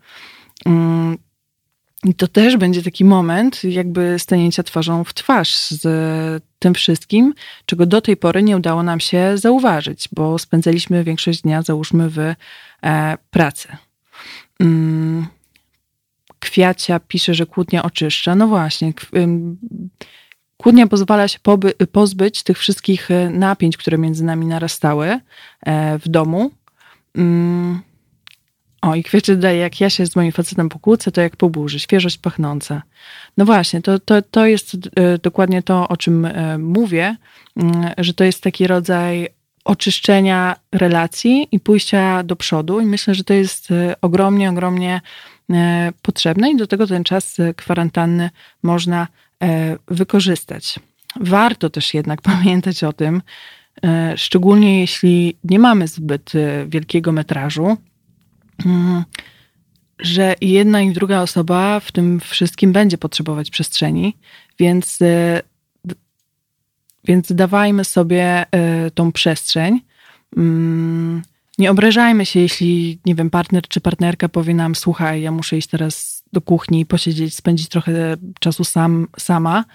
I 2.05 2.13
to 2.13 2.27
też 2.27 2.57
będzie 2.57 2.83
taki 2.83 3.05
moment, 3.05 3.63
jakby 3.63 4.19
stanięcia 4.19 4.63
twarzą 4.63 5.03
w 5.03 5.13
twarz 5.13 5.55
z 5.55 5.83
tym 6.59 6.73
wszystkim, 6.73 7.33
czego 7.65 7.85
do 7.85 8.01
tej 8.01 8.17
pory 8.17 8.43
nie 8.43 8.57
udało 8.57 8.83
nam 8.83 8.99
się 8.99 9.37
zauważyć, 9.37 10.09
bo 10.11 10.39
spędzaliśmy 10.39 11.03
większość 11.03 11.41
dnia, 11.41 11.61
załóżmy, 11.61 12.09
w 12.09 12.19
e, 12.83 13.17
pracy. 13.29 13.67
Mm. 14.59 15.27
Kwiacia 16.39 16.99
pisze, 16.99 17.33
że 17.33 17.45
kłótnia 17.45 17.83
oczyszcza. 17.83 18.35
No 18.35 18.47
właśnie. 18.47 18.93
Kłótnia 20.57 20.87
pozwala 20.87 21.27
się 21.27 21.39
pozbyć 21.91 22.43
tych 22.43 22.57
wszystkich 22.57 23.11
e, 23.11 23.29
napięć, 23.29 23.77
które 23.77 23.97
między 23.97 24.23
nami 24.23 24.45
narastały 24.45 25.19
e, 25.61 25.99
w 25.99 26.09
domu. 26.09 26.51
Mm. 27.15 27.90
O, 28.81 28.95
i 28.95 29.03
kwiecie 29.03 29.35
daje, 29.35 29.57
jak 29.57 29.81
ja 29.81 29.89
się 29.89 30.05
z 30.05 30.15
moim 30.15 30.31
facetem 30.31 30.69
pokłócę, 30.69 31.11
to 31.11 31.21
jak 31.21 31.35
po 31.35 31.49
burzy, 31.49 31.79
świeżość 31.79 32.17
pachnąca. 32.17 32.81
No 33.37 33.45
właśnie, 33.45 33.81
to, 33.81 33.99
to, 33.99 34.21
to 34.21 34.45
jest 34.45 34.77
e, 34.95 35.17
dokładnie 35.17 35.63
to, 35.63 35.87
o 35.87 35.97
czym 35.97 36.25
e, 36.25 36.57
mówię, 36.57 37.15
mm, 37.57 37.89
że 37.97 38.13
to 38.13 38.23
jest 38.23 38.43
taki 38.43 38.67
rodzaj 38.67 39.27
oczyszczenia 39.63 40.55
relacji 40.71 41.47
i 41.51 41.59
pójścia 41.59 42.23
do 42.23 42.35
przodu. 42.35 42.79
I 42.79 42.85
myślę, 42.85 43.15
że 43.15 43.23
to 43.23 43.33
jest 43.33 43.71
e, 43.71 43.95
ogromnie, 44.01 44.49
ogromnie 44.49 45.01
potrzebne 46.01 46.51
i 46.51 46.57
do 46.57 46.67
tego 46.67 46.87
ten 46.87 47.03
czas 47.03 47.37
kwarantanny 47.55 48.29
można 48.63 49.07
wykorzystać. 49.87 50.79
Warto 51.19 51.69
też 51.69 51.93
jednak 51.93 52.21
pamiętać 52.31 52.83
o 52.83 52.93
tym, 52.93 53.21
szczególnie 54.15 54.79
jeśli 54.79 55.37
nie 55.43 55.59
mamy 55.59 55.87
zbyt 55.87 56.31
wielkiego 56.67 57.11
metrażu, 57.11 57.77
że 59.99 60.35
jedna 60.41 60.81
i 60.81 60.91
druga 60.91 61.21
osoba 61.21 61.79
w 61.79 61.91
tym 61.91 62.19
wszystkim 62.19 62.71
będzie 62.71 62.97
potrzebować 62.97 63.49
przestrzeni, 63.49 64.17
więc, 64.59 65.01
e, 65.01 65.41
więc 67.03 67.31
dawajmy 67.31 67.85
sobie 67.85 68.45
e, 68.51 68.91
tą 68.91 69.11
przestrzeń. 69.11 69.81
Mm, 70.37 71.21
nie 71.57 71.71
obrażajmy 71.71 72.25
się, 72.25 72.39
jeśli, 72.39 72.99
nie 73.05 73.15
wiem, 73.15 73.29
partner 73.29 73.67
czy 73.67 73.81
partnerka 73.81 74.29
powie 74.29 74.53
nam, 74.53 74.75
słuchaj, 74.75 75.21
ja 75.21 75.31
muszę 75.31 75.57
iść 75.57 75.67
teraz 75.67 76.23
do 76.33 76.41
kuchni, 76.41 76.85
posiedzieć, 76.85 77.35
spędzić 77.35 77.69
trochę 77.69 78.17
czasu 78.39 78.63
sam, 78.63 79.07
sama, 79.17 79.65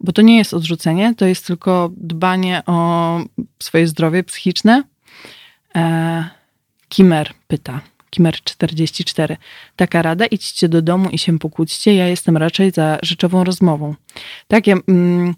bo 0.00 0.12
to 0.12 0.22
nie 0.22 0.38
jest 0.38 0.54
odrzucenie, 0.54 1.14
to 1.14 1.26
jest 1.26 1.46
tylko 1.46 1.90
dbanie 1.96 2.62
o 2.66 3.18
swoje 3.58 3.86
zdrowie 3.86 4.24
psychiczne. 4.24 4.82
E, 5.74 6.24
Kimer 6.88 7.34
pyta. 7.48 7.80
Kimer44. 8.16 9.36
Taka 9.76 10.02
rada, 10.02 10.26
idźcie 10.26 10.68
do 10.68 10.82
domu 10.82 11.10
i 11.10 11.18
się 11.18 11.38
pokłóćcie. 11.38 11.94
Ja 11.94 12.08
jestem 12.08 12.36
raczej 12.36 12.70
za 12.70 12.98
rzeczową 13.02 13.44
rozmową. 13.44 13.94
Tak, 14.48 14.66
ja, 14.66 14.76
mm, 14.88 15.34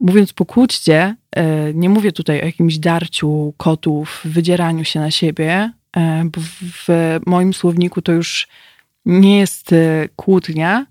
mówiąc 0.00 0.32
pokłóćcie, 0.32 1.16
e, 1.36 1.74
nie 1.74 1.88
mówię 1.88 2.12
tutaj 2.12 2.42
o 2.42 2.44
jakimś 2.44 2.78
darciu 2.78 3.54
kotów, 3.56 4.20
wydzieraniu 4.24 4.84
się 4.84 5.00
na 5.00 5.10
siebie, 5.10 5.72
e, 5.96 6.24
bo 6.24 6.40
w, 6.40 6.62
w 6.72 7.20
moim 7.26 7.54
słowniku 7.54 8.02
to 8.02 8.12
już 8.12 8.48
nie 9.04 9.38
jest 9.38 9.72
e, 9.72 10.08
kłótnia, 10.16 10.86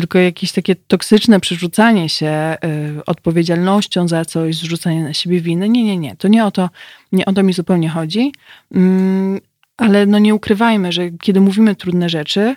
tylko 0.00 0.18
jakieś 0.18 0.52
takie 0.52 0.74
toksyczne 0.76 1.40
przerzucanie 1.40 2.08
się 2.08 2.56
y, 2.98 3.04
odpowiedzialnością 3.04 4.08
za 4.08 4.24
coś, 4.24 4.56
zrzucanie 4.56 5.04
na 5.04 5.14
siebie 5.14 5.40
winy. 5.40 5.68
Nie, 5.68 5.84
nie, 5.84 5.96
nie. 5.96 6.16
To 6.16 6.28
nie 6.28 6.44
o 6.44 6.50
to, 6.50 6.70
nie 7.12 7.26
o 7.26 7.32
to 7.32 7.42
mi 7.42 7.52
zupełnie 7.52 7.88
chodzi. 7.88 8.32
Mm, 8.74 9.40
ale 9.76 10.06
no 10.06 10.18
nie 10.18 10.34
ukrywajmy, 10.34 10.92
że 10.92 11.10
kiedy 11.10 11.40
mówimy 11.40 11.74
trudne 11.74 12.08
rzeczy, 12.08 12.56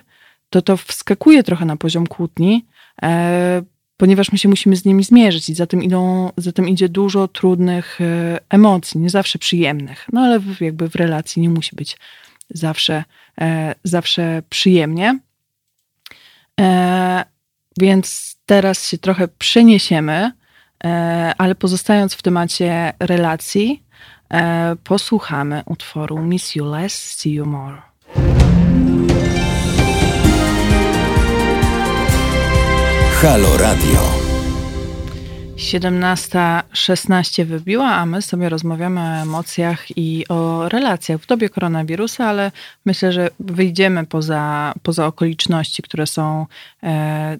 to 0.50 0.62
to 0.62 0.76
wskakuje 0.76 1.42
trochę 1.42 1.64
na 1.64 1.76
poziom 1.76 2.06
kłótni, 2.06 2.66
e, 3.02 3.62
ponieważ 3.96 4.32
my 4.32 4.38
się 4.38 4.48
musimy 4.48 4.76
z 4.76 4.84
nimi 4.84 5.04
zmierzyć 5.04 5.48
i 5.48 5.54
za 5.54 5.66
tym, 5.66 5.82
idą, 5.82 6.30
za 6.36 6.52
tym 6.52 6.68
idzie 6.68 6.88
dużo 6.88 7.28
trudnych 7.28 8.00
e, 8.00 8.38
emocji, 8.50 9.00
nie 9.00 9.10
zawsze 9.10 9.38
przyjemnych. 9.38 10.06
No 10.12 10.20
ale 10.20 10.40
jakby 10.60 10.88
w 10.88 10.94
relacji 10.94 11.42
nie 11.42 11.50
musi 11.50 11.76
być 11.76 11.96
zawsze, 12.50 13.04
e, 13.40 13.74
zawsze 13.84 14.42
przyjemnie. 14.50 15.18
E, 16.60 17.24
więc 17.80 18.36
teraz 18.46 18.88
się 18.88 18.98
trochę 18.98 19.28
przeniesiemy, 19.28 20.32
e, 20.84 21.32
ale 21.38 21.54
pozostając 21.54 22.14
w 22.14 22.22
temacie 22.22 22.92
relacji, 23.00 23.84
e, 24.32 24.76
posłuchamy 24.84 25.62
utworu 25.66 26.18
Miss 26.18 26.54
You 26.54 26.64
Less, 26.64 27.16
See 27.16 27.32
You 27.32 27.46
More. 27.46 27.82
'Halo 33.20 33.56
Radio'. 33.56 34.19
17.16 35.60 37.44
wybiła, 37.44 37.86
a 37.86 38.06
my 38.06 38.22
sobie 38.22 38.48
rozmawiamy 38.48 39.00
o 39.00 39.22
emocjach 39.22 39.96
i 39.96 40.24
o 40.28 40.68
relacjach 40.68 41.20
w 41.20 41.26
dobie 41.26 41.48
koronawirusa, 41.48 42.26
ale 42.26 42.52
myślę, 42.86 43.12
że 43.12 43.30
wyjdziemy 43.40 44.06
poza, 44.06 44.74
poza 44.82 45.06
okoliczności, 45.06 45.82
które 45.82 46.06
są 46.06 46.46
e, 46.82 47.38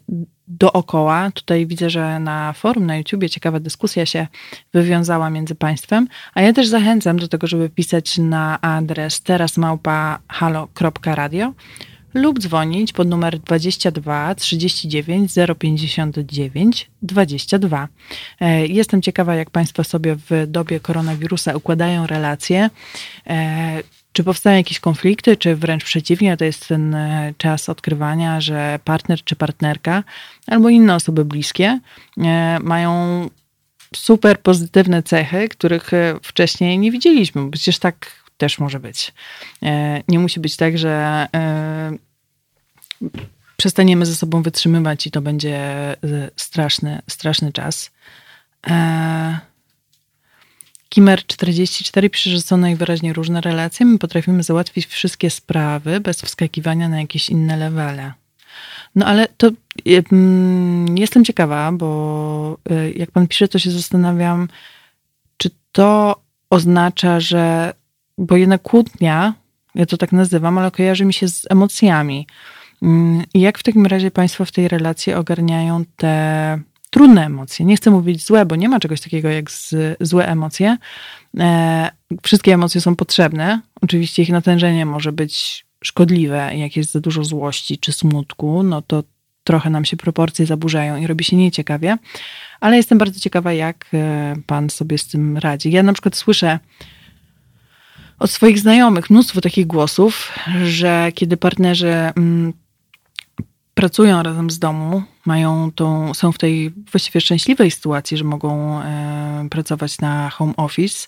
dookoła. 0.48 1.30
Tutaj 1.34 1.66
widzę, 1.66 1.90
że 1.90 2.20
na 2.20 2.52
forum, 2.52 2.86
na 2.86 2.96
YouTubie 2.96 3.30
ciekawa 3.30 3.60
dyskusja 3.60 4.06
się 4.06 4.26
wywiązała 4.72 5.30
między 5.30 5.54
państwem, 5.54 6.08
a 6.34 6.42
ja 6.42 6.52
też 6.52 6.68
zachęcam 6.68 7.18
do 7.18 7.28
tego, 7.28 7.46
żeby 7.46 7.68
pisać 7.68 8.18
na 8.18 8.60
adres 8.60 9.20
terasmałpa.halo.radio 9.20 11.52
lub 12.14 12.38
dzwonić 12.38 12.92
pod 12.92 13.08
numer 13.08 13.38
22 13.38 14.34
39 14.34 15.32
059 15.58 16.90
22. 17.02 17.88
Jestem 18.68 19.02
ciekawa, 19.02 19.34
jak 19.34 19.50
Państwo 19.50 19.84
sobie 19.84 20.16
w 20.30 20.46
dobie 20.46 20.80
koronawirusa 20.80 21.56
układają 21.56 22.06
relacje. 22.06 22.70
E, 23.26 23.82
czy 24.12 24.24
powstają 24.24 24.56
jakieś 24.56 24.80
konflikty, 24.80 25.36
czy 25.36 25.56
wręcz 25.56 25.84
przeciwnie, 25.84 26.36
to 26.36 26.44
jest 26.44 26.68
ten 26.68 26.94
e, 26.94 27.34
czas 27.38 27.68
odkrywania, 27.68 28.40
że 28.40 28.78
partner 28.84 29.24
czy 29.24 29.36
partnerka 29.36 30.04
albo 30.46 30.68
inne 30.68 30.94
osoby 30.94 31.24
bliskie 31.24 31.80
e, 32.18 32.58
mają 32.62 33.28
super 33.96 34.40
pozytywne 34.40 35.02
cechy, 35.02 35.48
których 35.48 35.90
wcześniej 36.22 36.78
nie 36.78 36.90
widzieliśmy, 36.90 37.50
przecież 37.50 37.78
tak 37.78 38.19
też 38.40 38.58
może 38.58 38.80
być. 38.80 39.12
E, 39.62 40.02
nie 40.08 40.18
musi 40.18 40.40
być 40.40 40.56
tak, 40.56 40.78
że 40.78 41.26
e, 41.34 41.92
przestaniemy 43.56 44.06
ze 44.06 44.14
sobą 44.14 44.42
wytrzymywać 44.42 45.06
i 45.06 45.10
to 45.10 45.20
będzie 45.20 45.56
e, 45.58 45.96
straszny, 46.36 47.02
straszny 47.08 47.52
czas. 47.52 47.90
Kimer 50.88 51.26
44 51.26 52.10
pisze, 52.10 52.40
są 52.40 52.56
najwyraźniej 52.56 53.12
różne 53.12 53.40
relacje. 53.40 53.86
My 53.86 53.98
potrafimy 53.98 54.42
załatwić 54.42 54.86
wszystkie 54.86 55.30
sprawy 55.30 56.00
bez 56.00 56.22
wskakiwania 56.22 56.88
na 56.88 57.00
jakieś 57.00 57.28
inne 57.28 57.56
levele. 57.56 58.12
No 58.94 59.06
ale 59.06 59.28
to 59.36 59.50
mm, 60.12 60.98
jestem 60.98 61.24
ciekawa, 61.24 61.72
bo 61.72 62.58
jak 62.94 63.10
pan 63.10 63.26
pisze, 63.28 63.48
to 63.48 63.58
się 63.58 63.70
zastanawiam, 63.70 64.48
czy 65.36 65.50
to 65.72 66.20
oznacza, 66.50 67.20
że 67.20 67.72
bo 68.20 68.36
jednak 68.36 68.62
kłótnia, 68.62 69.34
ja 69.74 69.86
to 69.86 69.96
tak 69.96 70.12
nazywam, 70.12 70.58
ale 70.58 70.70
kojarzy 70.70 71.04
mi 71.04 71.12
się 71.12 71.28
z 71.28 71.46
emocjami. 71.50 72.26
Mm, 72.82 73.24
jak 73.34 73.58
w 73.58 73.62
takim 73.62 73.86
razie 73.86 74.10
Państwo 74.10 74.44
w 74.44 74.52
tej 74.52 74.68
relacji 74.68 75.14
ogarniają 75.14 75.84
te 75.96 76.60
trudne 76.90 77.26
emocje? 77.26 77.66
Nie 77.66 77.76
chcę 77.76 77.90
mówić 77.90 78.26
złe, 78.26 78.46
bo 78.46 78.56
nie 78.56 78.68
ma 78.68 78.80
czegoś 78.80 79.00
takiego 79.00 79.28
jak 79.28 79.50
z, 79.50 79.74
złe 80.00 80.28
emocje. 80.28 80.76
E, 81.38 81.90
wszystkie 82.22 82.54
emocje 82.54 82.80
są 82.80 82.96
potrzebne. 82.96 83.60
Oczywiście 83.80 84.22
ich 84.22 84.30
natężenie 84.30 84.86
może 84.86 85.12
być 85.12 85.66
szkodliwe, 85.84 86.56
jak 86.56 86.76
jest 86.76 86.92
za 86.92 87.00
dużo 87.00 87.24
złości 87.24 87.78
czy 87.78 87.92
smutku, 87.92 88.62
no 88.62 88.82
to 88.82 89.02
trochę 89.44 89.70
nam 89.70 89.84
się 89.84 89.96
proporcje 89.96 90.46
zaburzają 90.46 90.96
i 90.96 91.06
robi 91.06 91.24
się 91.24 91.36
nieciekawie. 91.36 91.98
Ale 92.60 92.76
jestem 92.76 92.98
bardzo 92.98 93.20
ciekawa, 93.20 93.52
jak 93.52 93.86
e, 93.94 94.36
Pan 94.46 94.70
sobie 94.70 94.98
z 94.98 95.08
tym 95.08 95.38
radzi. 95.38 95.70
Ja 95.70 95.82
na 95.82 95.92
przykład 95.92 96.16
słyszę 96.16 96.58
od 98.20 98.30
swoich 98.30 98.58
znajomych 98.58 99.10
mnóstwo 99.10 99.40
takich 99.40 99.66
głosów, 99.66 100.32
że 100.64 101.12
kiedy 101.14 101.36
partnerzy 101.36 101.88
mm, 101.88 102.52
pracują 103.74 104.22
razem 104.22 104.50
z 104.50 104.58
domu, 104.58 105.02
mają 105.26 105.72
tą, 105.72 106.14
są 106.14 106.32
w 106.32 106.38
tej 106.38 106.70
właściwie 106.70 107.20
szczęśliwej 107.20 107.70
sytuacji, 107.70 108.16
że 108.16 108.24
mogą 108.24 108.80
e, 108.80 109.46
pracować 109.50 110.00
na 110.00 110.30
home 110.30 110.56
office, 110.56 111.06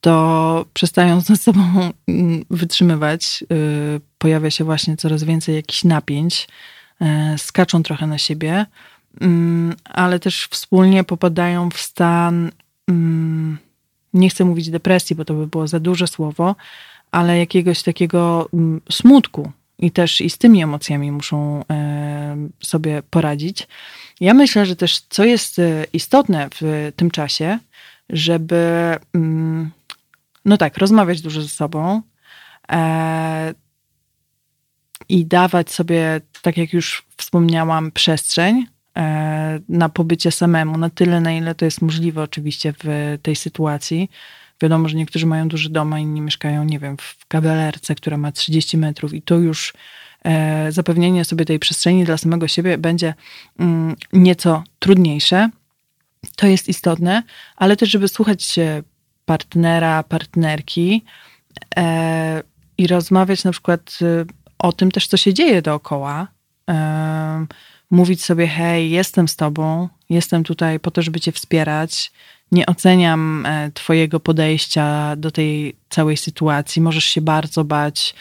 to 0.00 0.66
przestają 0.74 1.20
ze 1.20 1.36
sobą 1.36 1.90
mm, 2.08 2.44
wytrzymywać. 2.50 3.44
E, 3.50 3.56
pojawia 4.18 4.50
się 4.50 4.64
właśnie 4.64 4.96
coraz 4.96 5.24
więcej 5.24 5.54
jakichś 5.54 5.84
napięć, 5.84 6.48
e, 7.00 7.38
skaczą 7.38 7.82
trochę 7.82 8.06
na 8.06 8.18
siebie, 8.18 8.66
mm, 9.20 9.74
ale 9.84 10.18
też 10.18 10.48
wspólnie 10.50 11.04
popadają 11.04 11.70
w 11.70 11.78
stan 11.78 12.50
mm, 12.88 13.58
nie 14.18 14.30
chcę 14.30 14.44
mówić 14.44 14.70
depresji, 14.70 15.16
bo 15.16 15.24
to 15.24 15.34
by 15.34 15.46
było 15.46 15.66
za 15.66 15.80
duże 15.80 16.06
słowo, 16.06 16.56
ale 17.10 17.38
jakiegoś 17.38 17.82
takiego 17.82 18.48
mm, 18.54 18.80
smutku. 18.90 19.52
I 19.78 19.90
też 19.90 20.20
i 20.20 20.30
z 20.30 20.38
tymi 20.38 20.62
emocjami 20.62 21.12
muszą 21.12 21.64
sobie 22.60 23.02
poradzić. 23.10 23.68
Ja 24.20 24.34
myślę, 24.34 24.66
że 24.66 24.76
też 24.76 25.00
co 25.00 25.24
jest 25.24 25.58
e, 25.58 25.84
istotne 25.92 26.48
w 26.60 26.92
tym 26.96 27.10
czasie, 27.10 27.58
żeby 28.10 28.96
mm, 29.14 29.70
no 30.44 30.56
tak, 30.56 30.78
rozmawiać 30.78 31.20
dużo 31.20 31.42
ze 31.42 31.48
sobą 31.48 32.02
e, 32.72 33.54
i 35.08 35.26
dawać 35.26 35.70
sobie, 35.70 36.20
tak 36.42 36.56
jak 36.56 36.72
już 36.72 37.06
wspomniałam, 37.16 37.92
przestrzeń 37.92 38.66
na 39.68 39.88
pobycie 39.88 40.30
samemu, 40.30 40.78
na 40.78 40.90
tyle, 40.90 41.20
na 41.20 41.32
ile 41.32 41.54
to 41.54 41.64
jest 41.64 41.82
możliwe 41.82 42.22
oczywiście 42.22 42.74
w 42.84 43.18
tej 43.22 43.36
sytuacji. 43.36 44.10
Wiadomo, 44.62 44.88
że 44.88 44.96
niektórzy 44.96 45.26
mają 45.26 45.48
duży 45.48 45.70
dom, 45.70 45.92
a 45.92 45.98
inni 45.98 46.20
mieszkają, 46.20 46.64
nie 46.64 46.78
wiem, 46.78 46.96
w 46.96 47.26
kawalerce, 47.28 47.94
która 47.94 48.16
ma 48.16 48.32
30 48.32 48.78
metrów 48.78 49.14
i 49.14 49.22
to 49.22 49.34
już 49.34 49.72
e, 50.24 50.72
zapewnienie 50.72 51.24
sobie 51.24 51.44
tej 51.44 51.58
przestrzeni 51.58 52.04
dla 52.04 52.16
samego 52.16 52.48
siebie 52.48 52.78
będzie 52.78 53.14
mm, 53.58 53.96
nieco 54.12 54.64
trudniejsze. 54.78 55.50
To 56.36 56.46
jest 56.46 56.68
istotne, 56.68 57.22
ale 57.56 57.76
też, 57.76 57.90
żeby 57.90 58.08
słuchać 58.08 58.56
partnera, 59.24 60.02
partnerki 60.02 61.04
e, 61.76 62.42
i 62.78 62.86
rozmawiać 62.86 63.44
na 63.44 63.52
przykład 63.52 63.98
e, 64.02 64.24
o 64.58 64.72
tym 64.72 64.90
też, 64.90 65.06
co 65.06 65.16
się 65.16 65.34
dzieje 65.34 65.62
dookoła. 65.62 66.28
E, 67.92 67.94
mówić 67.94 68.24
sobie, 68.24 68.46
hej, 68.46 68.90
jestem 68.90 69.28
z 69.28 69.36
tobą, 69.36 69.88
jestem 70.10 70.44
tutaj 70.44 70.80
po 70.80 70.90
to, 70.90 71.02
żeby 71.02 71.20
cię 71.20 71.32
wspierać. 71.32 72.12
Nie 72.52 72.66
oceniam 72.66 73.46
e, 73.46 73.70
twojego 73.74 74.20
podejścia 74.20 75.16
do 75.16 75.30
tej 75.30 75.76
całej 75.90 76.16
sytuacji. 76.16 76.82
Możesz 76.82 77.04
się 77.04 77.20
bardzo 77.20 77.64
bać, 77.64 78.14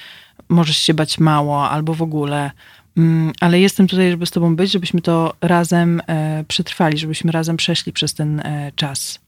możesz 0.50 0.78
się 0.78 0.94
bać 0.94 1.20
mało 1.20 1.70
albo 1.70 1.94
w 1.94 2.02
ogóle. 2.02 2.52
Mm, 2.98 3.34
ale 3.40 3.60
jestem 3.60 3.88
tutaj, 3.88 4.12
żeby 4.12 4.26
z 4.26 4.32
tobą 4.32 4.56
być, 4.56 4.72
żebyśmy 4.72 5.02
to 5.02 5.34
razem 5.42 6.02
e, 6.08 6.44
przetrwali, 6.48 6.98
żebyśmy 6.98 7.32
razem 7.32 7.58
przeszli 7.58 7.94
przez 7.94 8.14
ten 8.14 8.42
czas. 8.76 9.27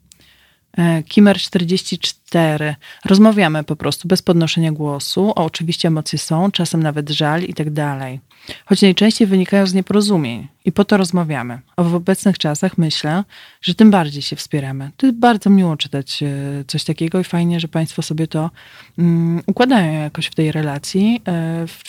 E, 0.77 1.03
Kimer 1.03 1.37
44. 1.37 2.75
Rozmawiamy 3.05 3.63
po 3.63 3.75
prostu 3.75 4.07
bez 4.07 4.21
podnoszenia 4.21 4.71
głosu. 4.71 5.29
O, 5.29 5.45
oczywiście 5.45 5.87
emocje 5.87 6.19
są, 6.19 6.51
czasem 6.51 6.83
nawet 6.83 7.09
żal 7.09 7.43
i 7.43 7.53
tak 7.53 7.69
dalej. 7.69 8.19
Choć 8.65 8.81
najczęściej 8.81 9.27
wynikają 9.27 9.67
z 9.67 9.73
nieporozumień 9.73 10.47
i 10.65 10.71
po 10.71 10.85
to 10.85 10.97
rozmawiamy. 10.97 11.59
A 11.77 11.83
w 11.83 11.95
obecnych 11.95 12.37
czasach 12.37 12.77
myślę, 12.77 13.23
że 13.61 13.75
tym 13.75 13.91
bardziej 13.91 14.21
się 14.21 14.35
wspieramy. 14.35 14.91
To 14.97 15.05
jest 15.05 15.19
bardzo 15.19 15.49
miło 15.49 15.77
czytać 15.77 16.23
e, 16.23 16.27
coś 16.67 16.83
takiego 16.83 17.19
i 17.19 17.23
fajnie, 17.23 17.59
że 17.59 17.67
Państwo 17.67 18.01
sobie 18.01 18.27
to 18.27 18.51
um, 18.97 19.41
układają 19.45 20.01
jakoś 20.01 20.25
w 20.25 20.35
tej 20.35 20.51
relacji 20.51 21.21
e, 21.25 21.67
w, 21.67 21.83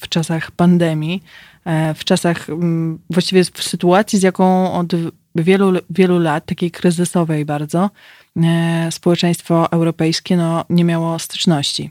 w 0.00 0.08
czasach 0.08 0.50
pandemii, 0.50 1.22
w 1.94 2.04
czasach, 2.04 2.48
um, 2.48 2.98
właściwie 3.10 3.44
w 3.44 3.62
sytuacji, 3.62 4.18
z 4.18 4.22
jaką 4.22 4.72
od 4.72 4.92
wielu, 5.34 5.72
wielu 5.90 6.18
lat, 6.18 6.46
takiej 6.46 6.70
kryzysowej 6.70 7.44
bardzo, 7.44 7.90
społeczeństwo 8.90 9.72
europejskie 9.72 10.36
no, 10.36 10.64
nie 10.70 10.84
miało 10.84 11.18
styczności. 11.18 11.90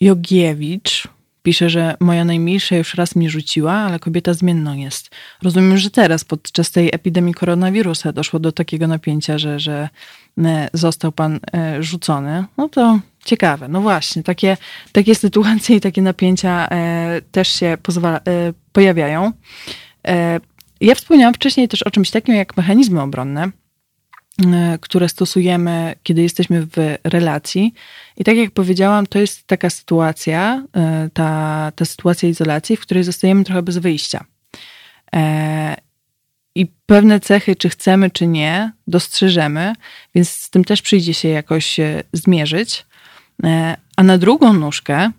Jogiewicz 0.00 1.08
pisze, 1.42 1.70
że 1.70 1.94
moja 2.00 2.24
najmilsza 2.24 2.76
już 2.76 2.94
raz 2.94 3.16
mnie 3.16 3.30
rzuciła, 3.30 3.72
ale 3.72 3.98
kobieta 3.98 4.34
zmienną 4.34 4.76
jest. 4.76 5.10
Rozumiem, 5.42 5.78
że 5.78 5.90
teraz 5.90 6.24
podczas 6.24 6.70
tej 6.70 6.88
epidemii 6.92 7.34
koronawirusa 7.34 8.12
doszło 8.12 8.40
do 8.40 8.52
takiego 8.52 8.86
napięcia, 8.86 9.38
że, 9.38 9.60
że 9.60 9.88
e, 10.38 10.68
został 10.72 11.12
pan 11.12 11.40
e, 11.52 11.82
rzucony. 11.82 12.44
No 12.56 12.68
to 12.68 13.00
ciekawe. 13.24 13.68
No 13.68 13.80
właśnie, 13.80 14.22
takie, 14.22 14.56
takie 14.92 15.14
sytuacje 15.14 15.76
i 15.76 15.80
takie 15.80 16.02
napięcia 16.02 16.68
też 17.32 17.48
się 17.48 17.78
pozwala, 17.82 18.20
pojawiają. 18.72 19.32
Ja 20.80 20.94
wspomniałam 20.94 21.34
wcześniej 21.34 21.68
też 21.68 21.82
o 21.82 21.90
czymś 21.90 22.10
takim 22.10 22.34
jak 22.34 22.56
mechanizmy 22.56 23.02
obronne. 23.02 23.50
E, 24.46 24.78
które 24.80 25.08
stosujemy, 25.08 25.94
kiedy 26.02 26.22
jesteśmy 26.22 26.66
w 26.66 26.98
relacji. 27.04 27.74
I 28.16 28.24
tak 28.24 28.36
jak 28.36 28.50
powiedziałam, 28.50 29.06
to 29.06 29.18
jest 29.18 29.46
taka 29.46 29.70
sytuacja, 29.70 30.64
e, 30.76 31.10
ta, 31.12 31.72
ta 31.76 31.84
sytuacja 31.84 32.28
izolacji, 32.28 32.76
w 32.76 32.80
której 32.80 33.04
zostajemy 33.04 33.44
trochę 33.44 33.62
bez 33.62 33.78
wyjścia. 33.78 34.24
E, 35.14 35.76
I 36.54 36.66
pewne 36.86 37.20
cechy, 37.20 37.56
czy 37.56 37.68
chcemy, 37.68 38.10
czy 38.10 38.26
nie, 38.26 38.72
dostrzeżemy, 38.86 39.72
więc 40.14 40.30
z 40.30 40.50
tym 40.50 40.64
też 40.64 40.82
przyjdzie 40.82 41.14
się 41.14 41.28
jakoś 41.28 41.76
zmierzyć. 42.12 42.86
A 43.96 44.02
na 44.02 44.18
drugą 44.18 44.52
nóżkę 44.52 45.10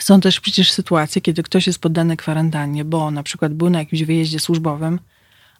są 0.00 0.20
też 0.20 0.40
przecież 0.40 0.70
sytuacje, 0.70 1.22
kiedy 1.22 1.42
ktoś 1.42 1.66
jest 1.66 1.78
poddany 1.78 2.16
kwarantannie, 2.16 2.84
bo 2.84 3.10
na 3.10 3.22
przykład 3.22 3.54
był 3.54 3.70
na 3.70 3.78
jakimś 3.78 4.02
wyjeździe 4.02 4.40
służbowym, 4.40 4.98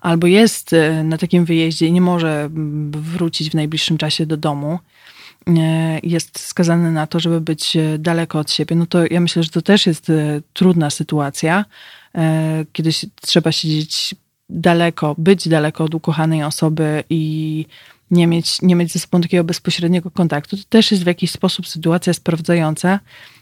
albo 0.01 0.27
jest 0.27 0.73
e, 0.73 1.05
na 1.05 1.19
takim 1.19 1.45
wyjeździe 1.45 1.87
i 1.87 1.93
nie 1.93 2.01
może 2.01 2.49
wrócić 2.91 3.51
w 3.51 3.55
najbliższym 3.55 3.99
czasie 3.99 4.27
do 4.27 4.37
domu, 4.37 4.79
e, 5.47 6.01
jest 6.03 6.39
skazany 6.39 6.93
na 6.93 7.07
to, 7.07 7.21
żeby 7.21 7.41
być 7.41 7.77
e, 7.77 7.99
daleko 7.99 8.39
od 8.39 8.53
siebie, 8.53 8.77
no 8.77 8.87
to 8.87 9.07
ja 9.11 9.21
myślę, 9.21 9.43
że 9.43 9.51
to 9.51 9.63
też 9.63 9.87
jest 9.87 10.13
trudna 10.53 10.91
sytuacja, 10.91 11.65
kiedy 12.73 12.91
trzeba 13.21 13.53
siedzieć 13.53 14.15
daleko, 14.49 15.15
być 15.19 15.49
daleko 15.49 15.85
od 15.85 15.95
ukochanej 15.95 16.45
osoby 16.45 17.05
i 17.11 17.67
nie 18.11 18.27
mieć, 18.27 18.63
nie 18.63 18.77
mieć 18.77 18.93
ze 18.93 18.99
sobą 18.99 19.21
takiego 19.21 19.45
bezpośredniego 19.45 20.11
kontaktu. 20.11 20.57
To 20.57 20.63
też 20.69 20.91
jest 20.91 21.05
w 21.05 21.07
jakiś 21.07 21.31
sposób 21.31 21.69
sytuacja 21.69 22.15
sprawdzająca, 22.15 23.01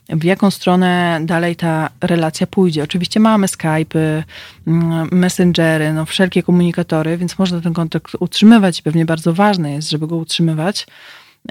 w 0.08 0.24
jaką 0.24 0.50
stronę 0.50 1.20
dalej 1.22 1.56
ta 1.56 1.90
relacja 2.00 2.46
pójdzie. 2.46 2.82
Oczywiście 2.82 3.20
mamy 3.20 3.46
Skype'y, 3.46 4.22
mm, 4.66 5.08
messengery, 5.12 5.92
no 5.92 6.06
wszelkie 6.06 6.42
komunikatory, 6.42 7.18
więc 7.18 7.38
można 7.38 7.60
ten 7.60 7.74
kontakt 7.74 8.12
utrzymywać 8.20 8.80
i 8.80 8.82
pewnie 8.82 9.04
bardzo 9.04 9.34
ważne 9.34 9.72
jest, 9.72 9.90
żeby 9.90 10.06
go 10.06 10.16
utrzymywać. 10.16 10.86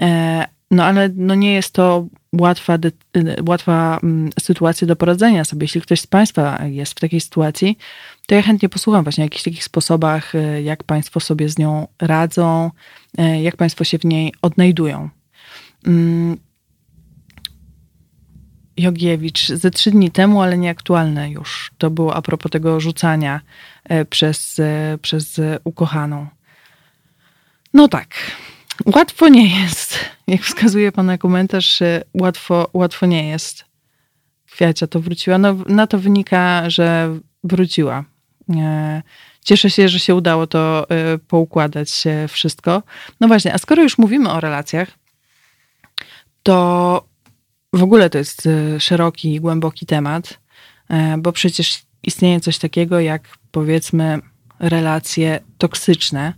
E, 0.00 0.46
no 0.70 0.84
ale 0.84 1.10
no 1.14 1.34
nie 1.34 1.52
jest 1.52 1.74
to 1.74 2.06
łatwa, 2.32 2.78
łatwa 3.46 4.00
mm, 4.02 4.30
sytuacja 4.40 4.86
do 4.86 4.96
poradzenia 4.96 5.44
sobie. 5.44 5.64
Jeśli 5.64 5.80
ktoś 5.80 6.00
z 6.00 6.06
Państwa 6.06 6.64
jest 6.66 6.92
w 6.92 7.00
takiej 7.00 7.20
sytuacji, 7.20 7.78
to 8.26 8.34
ja 8.34 8.42
chętnie 8.42 8.68
posłucham 8.68 9.04
właśnie 9.04 9.24
o 9.24 9.26
jakichś 9.26 9.44
takich 9.44 9.64
sposobach, 9.64 10.34
e, 10.34 10.62
jak 10.62 10.84
Państwo 10.84 11.20
sobie 11.20 11.48
z 11.48 11.58
nią 11.58 11.86
radzą, 12.00 12.70
e, 13.18 13.42
jak 13.42 13.56
Państwo 13.56 13.84
się 13.84 13.98
w 13.98 14.04
niej 14.04 14.34
odnajdują. 14.42 15.08
Jogiewicz 18.78 19.48
ze 19.48 19.70
trzy 19.70 19.90
dni 19.90 20.10
temu, 20.10 20.42
ale 20.42 20.58
nieaktualne 20.58 21.30
już. 21.30 21.70
To 21.78 21.90
było 21.90 22.14
a 22.14 22.22
propos 22.22 22.52
tego 22.52 22.80
rzucania 22.80 23.40
e, 23.84 24.04
przez, 24.04 24.58
e, 24.58 24.98
przez 25.02 25.40
ukochaną. 25.64 26.26
No 27.74 27.88
tak, 27.88 28.14
łatwo 28.86 29.28
nie 29.28 29.60
jest. 29.60 29.98
Jak 30.26 30.42
wskazuje 30.42 30.92
pana 30.92 31.18
komentarz, 31.18 31.78
łatwo, 32.14 32.70
łatwo 32.72 33.06
nie 33.06 33.28
jest. 33.28 33.64
Kwiacia 34.50 34.86
to 34.86 35.00
wróciła. 35.00 35.38
No, 35.38 35.54
na 35.66 35.86
to 35.86 35.98
wynika, 35.98 36.70
że 36.70 37.18
wróciła. 37.44 38.04
E, 38.56 39.02
cieszę 39.44 39.70
się, 39.70 39.88
że 39.88 39.98
się 39.98 40.14
udało 40.14 40.46
to 40.46 40.86
poukładać 41.28 42.04
wszystko. 42.28 42.82
No 43.20 43.28
właśnie, 43.28 43.54
a 43.54 43.58
skoro 43.58 43.82
już 43.82 43.98
mówimy 43.98 44.30
o 44.30 44.40
relacjach, 44.40 44.88
to 46.42 47.07
w 47.72 47.82
ogóle 47.82 48.10
to 48.10 48.18
jest 48.18 48.46
e, 48.46 48.80
szeroki 48.80 49.34
i 49.34 49.40
głęboki 49.40 49.86
temat, 49.86 50.40
e, 50.88 51.18
bo 51.18 51.32
przecież 51.32 51.82
istnieje 52.02 52.40
coś 52.40 52.58
takiego 52.58 53.00
jak 53.00 53.38
powiedzmy 53.50 54.18
relacje 54.58 55.40
toksyczne. 55.58 56.34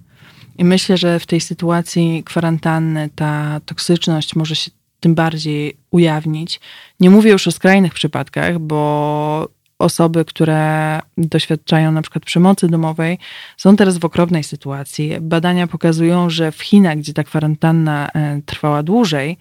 I 0.58 0.64
myślę, 0.64 0.96
że 0.96 1.20
w 1.20 1.26
tej 1.26 1.40
sytuacji 1.40 2.22
kwarantanny 2.24 3.10
ta 3.14 3.60
toksyczność 3.66 4.36
może 4.36 4.56
się 4.56 4.70
tym 5.00 5.14
bardziej 5.14 5.76
ujawnić. 5.90 6.60
Nie 7.00 7.10
mówię 7.10 7.30
już 7.30 7.46
o 7.48 7.50
skrajnych 7.50 7.94
przypadkach, 7.94 8.58
bo 8.58 9.48
osoby, 9.78 10.24
które 10.24 11.00
doświadczają 11.18 11.92
na 11.92 12.02
przykład 12.02 12.24
przemocy 12.24 12.68
domowej, 12.68 13.18
są 13.56 13.76
teraz 13.76 13.98
w 13.98 14.04
okropnej 14.04 14.44
sytuacji. 14.44 15.12
Badania 15.20 15.66
pokazują, 15.66 16.30
że 16.30 16.52
w 16.52 16.62
Chinach, 16.62 16.98
gdzie 16.98 17.14
ta 17.14 17.24
kwarantanna 17.24 18.08
e, 18.14 18.40
trwała 18.46 18.82
dłużej, 18.82 19.38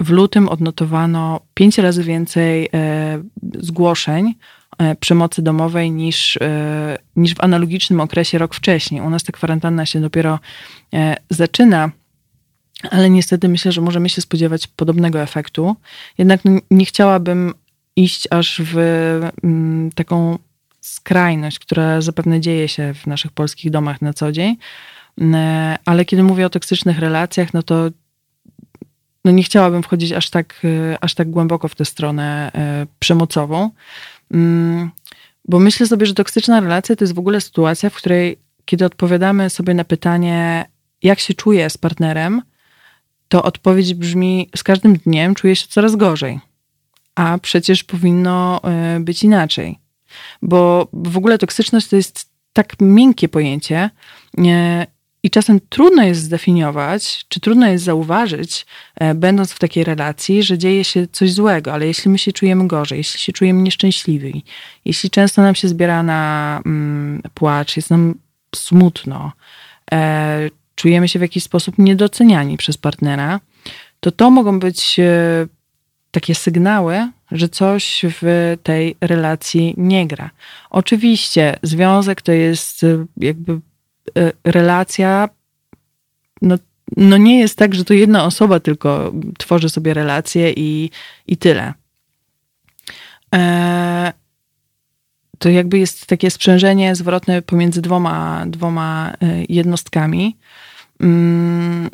w 0.00 0.10
lutym 0.10 0.48
odnotowano 0.48 1.40
pięć 1.54 1.78
razy 1.78 2.04
więcej 2.04 2.68
e, 2.74 3.22
zgłoszeń 3.58 4.34
e, 4.78 4.94
przemocy 4.94 5.42
domowej 5.42 5.90
niż, 5.90 6.36
e, 6.36 6.98
niż 7.16 7.34
w 7.34 7.44
analogicznym 7.44 8.00
okresie 8.00 8.38
rok 8.38 8.54
wcześniej. 8.54 9.00
U 9.00 9.10
nas 9.10 9.24
ta 9.24 9.32
kwarantanna 9.32 9.86
się 9.86 10.00
dopiero 10.00 10.38
zaczyna, 11.30 11.90
ale 12.90 13.10
niestety 13.10 13.48
myślę, 13.48 13.72
że 13.72 13.80
możemy 13.80 14.08
się 14.08 14.22
spodziewać 14.22 14.66
podobnego 14.66 15.22
efektu. 15.22 15.76
Jednak 16.18 16.40
nie 16.70 16.84
chciałabym 16.84 17.54
iść 17.96 18.28
aż 18.30 18.60
w 18.64 18.78
mm, 19.42 19.90
taką 19.92 20.38
skrajność, 20.80 21.58
która 21.58 22.00
zapewne 22.00 22.40
dzieje 22.40 22.68
się 22.68 22.94
w 22.94 23.06
naszych 23.06 23.32
polskich 23.32 23.70
domach 23.70 24.02
na 24.02 24.12
co 24.12 24.32
dzień. 24.32 24.56
Ale 25.84 26.04
kiedy 26.04 26.22
mówię 26.22 26.46
o 26.46 26.50
toksycznych 26.50 26.98
relacjach, 26.98 27.54
no 27.54 27.62
to 27.62 27.90
no 29.24 29.30
nie 29.30 29.42
chciałabym 29.42 29.82
wchodzić 29.82 30.12
aż 30.12 30.30
tak, 30.30 30.60
e, 30.64 30.98
aż 31.00 31.14
tak 31.14 31.30
głęboko 31.30 31.68
w 31.68 31.74
tę 31.74 31.84
stronę 31.84 32.50
e, 32.54 32.86
przemocową, 32.98 33.70
mm, 34.30 34.90
bo 35.48 35.58
myślę 35.58 35.86
sobie, 35.86 36.06
że 36.06 36.14
toksyczna 36.14 36.60
relacja 36.60 36.96
to 36.96 37.04
jest 37.04 37.14
w 37.14 37.18
ogóle 37.18 37.40
sytuacja, 37.40 37.90
w 37.90 37.94
której 37.94 38.38
kiedy 38.64 38.84
odpowiadamy 38.84 39.50
sobie 39.50 39.74
na 39.74 39.84
pytanie, 39.84 40.64
jak 41.02 41.20
się 41.20 41.34
czuję 41.34 41.70
z 41.70 41.78
partnerem, 41.78 42.42
to 43.28 43.42
odpowiedź 43.42 43.94
brzmi: 43.94 44.50
z 44.56 44.62
każdym 44.62 44.96
dniem 44.96 45.34
czuję 45.34 45.56
się 45.56 45.66
coraz 45.68 45.96
gorzej. 45.96 46.40
A 47.14 47.38
przecież 47.38 47.84
powinno 47.84 48.60
e, 48.64 49.00
być 49.00 49.22
inaczej. 49.22 49.78
Bo 50.42 50.88
w 50.92 51.16
ogóle 51.16 51.38
toksyczność 51.38 51.88
to 51.88 51.96
jest 51.96 52.30
tak 52.52 52.74
miękkie 52.80 53.28
pojęcie 53.28 53.90
I 55.24 55.30
czasem 55.30 55.60
trudno 55.68 56.02
jest 56.02 56.20
zdefiniować, 56.20 57.24
czy 57.28 57.40
trudno 57.40 57.66
jest 57.66 57.84
zauważyć, 57.84 58.66
e, 58.94 59.14
będąc 59.14 59.52
w 59.52 59.58
takiej 59.58 59.84
relacji, 59.84 60.42
że 60.42 60.58
dzieje 60.58 60.84
się 60.84 61.06
coś 61.12 61.32
złego, 61.32 61.72
ale 61.72 61.86
jeśli 61.86 62.10
my 62.10 62.18
się 62.18 62.32
czujemy 62.32 62.66
gorzej, 62.66 62.98
jeśli 62.98 63.20
się 63.20 63.32
czujemy 63.32 63.62
nieszczęśliwi, 63.62 64.44
jeśli 64.84 65.10
często 65.10 65.42
nam 65.42 65.54
się 65.54 65.68
zbiera 65.68 66.02
na 66.02 66.62
mm, 66.66 67.22
płacz, 67.34 67.76
jest 67.76 67.90
nam 67.90 68.14
smutno, 68.54 69.32
e, 69.92 70.50
czujemy 70.74 71.08
się 71.08 71.18
w 71.18 71.22
jakiś 71.22 71.44
sposób 71.44 71.78
niedoceniani 71.78 72.56
przez 72.56 72.76
partnera, 72.76 73.40
to 74.00 74.12
to 74.12 74.30
mogą 74.30 74.58
być 74.58 75.00
e, 75.00 75.46
takie 76.10 76.34
sygnały, 76.34 77.10
że 77.32 77.48
coś 77.48 78.04
w 78.20 78.56
tej 78.62 78.96
relacji 79.00 79.74
nie 79.76 80.06
gra. 80.06 80.30
Oczywiście 80.70 81.56
związek 81.62 82.22
to 82.22 82.32
jest 82.32 82.84
e, 82.84 83.06
jakby 83.16 83.60
relacja, 84.44 85.28
no, 86.42 86.56
no 86.96 87.16
nie 87.16 87.40
jest 87.40 87.58
tak, 87.58 87.74
że 87.74 87.84
to 87.84 87.94
jedna 87.94 88.24
osoba 88.24 88.60
tylko 88.60 89.12
tworzy 89.38 89.68
sobie 89.68 89.94
relacje 89.94 90.52
i, 90.52 90.90
i 91.26 91.36
tyle. 91.36 91.74
E, 93.34 94.12
to 95.38 95.48
jakby 95.48 95.78
jest 95.78 96.06
takie 96.06 96.30
sprzężenie 96.30 96.94
zwrotne 96.94 97.42
pomiędzy 97.42 97.82
dwoma, 97.82 98.44
dwoma 98.46 99.12
jednostkami. 99.48 100.36
Mm, 101.00 101.90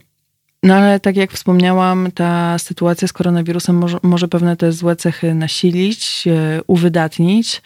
no 0.63 0.75
ale 0.75 1.01
tak 1.01 1.17
jak 1.17 1.33
wspomniałam, 1.33 2.13
ta 2.15 2.59
sytuacja 2.59 3.09
z 3.09 3.13
koronawirusem 3.13 3.77
może, 3.77 3.99
może 4.03 4.29
pewne 4.29 4.57
te 4.57 4.73
złe 4.73 4.97
cechy 4.97 5.35
nasilić, 5.35 6.25
e, 6.27 6.61
uwydatnić. 6.67 7.63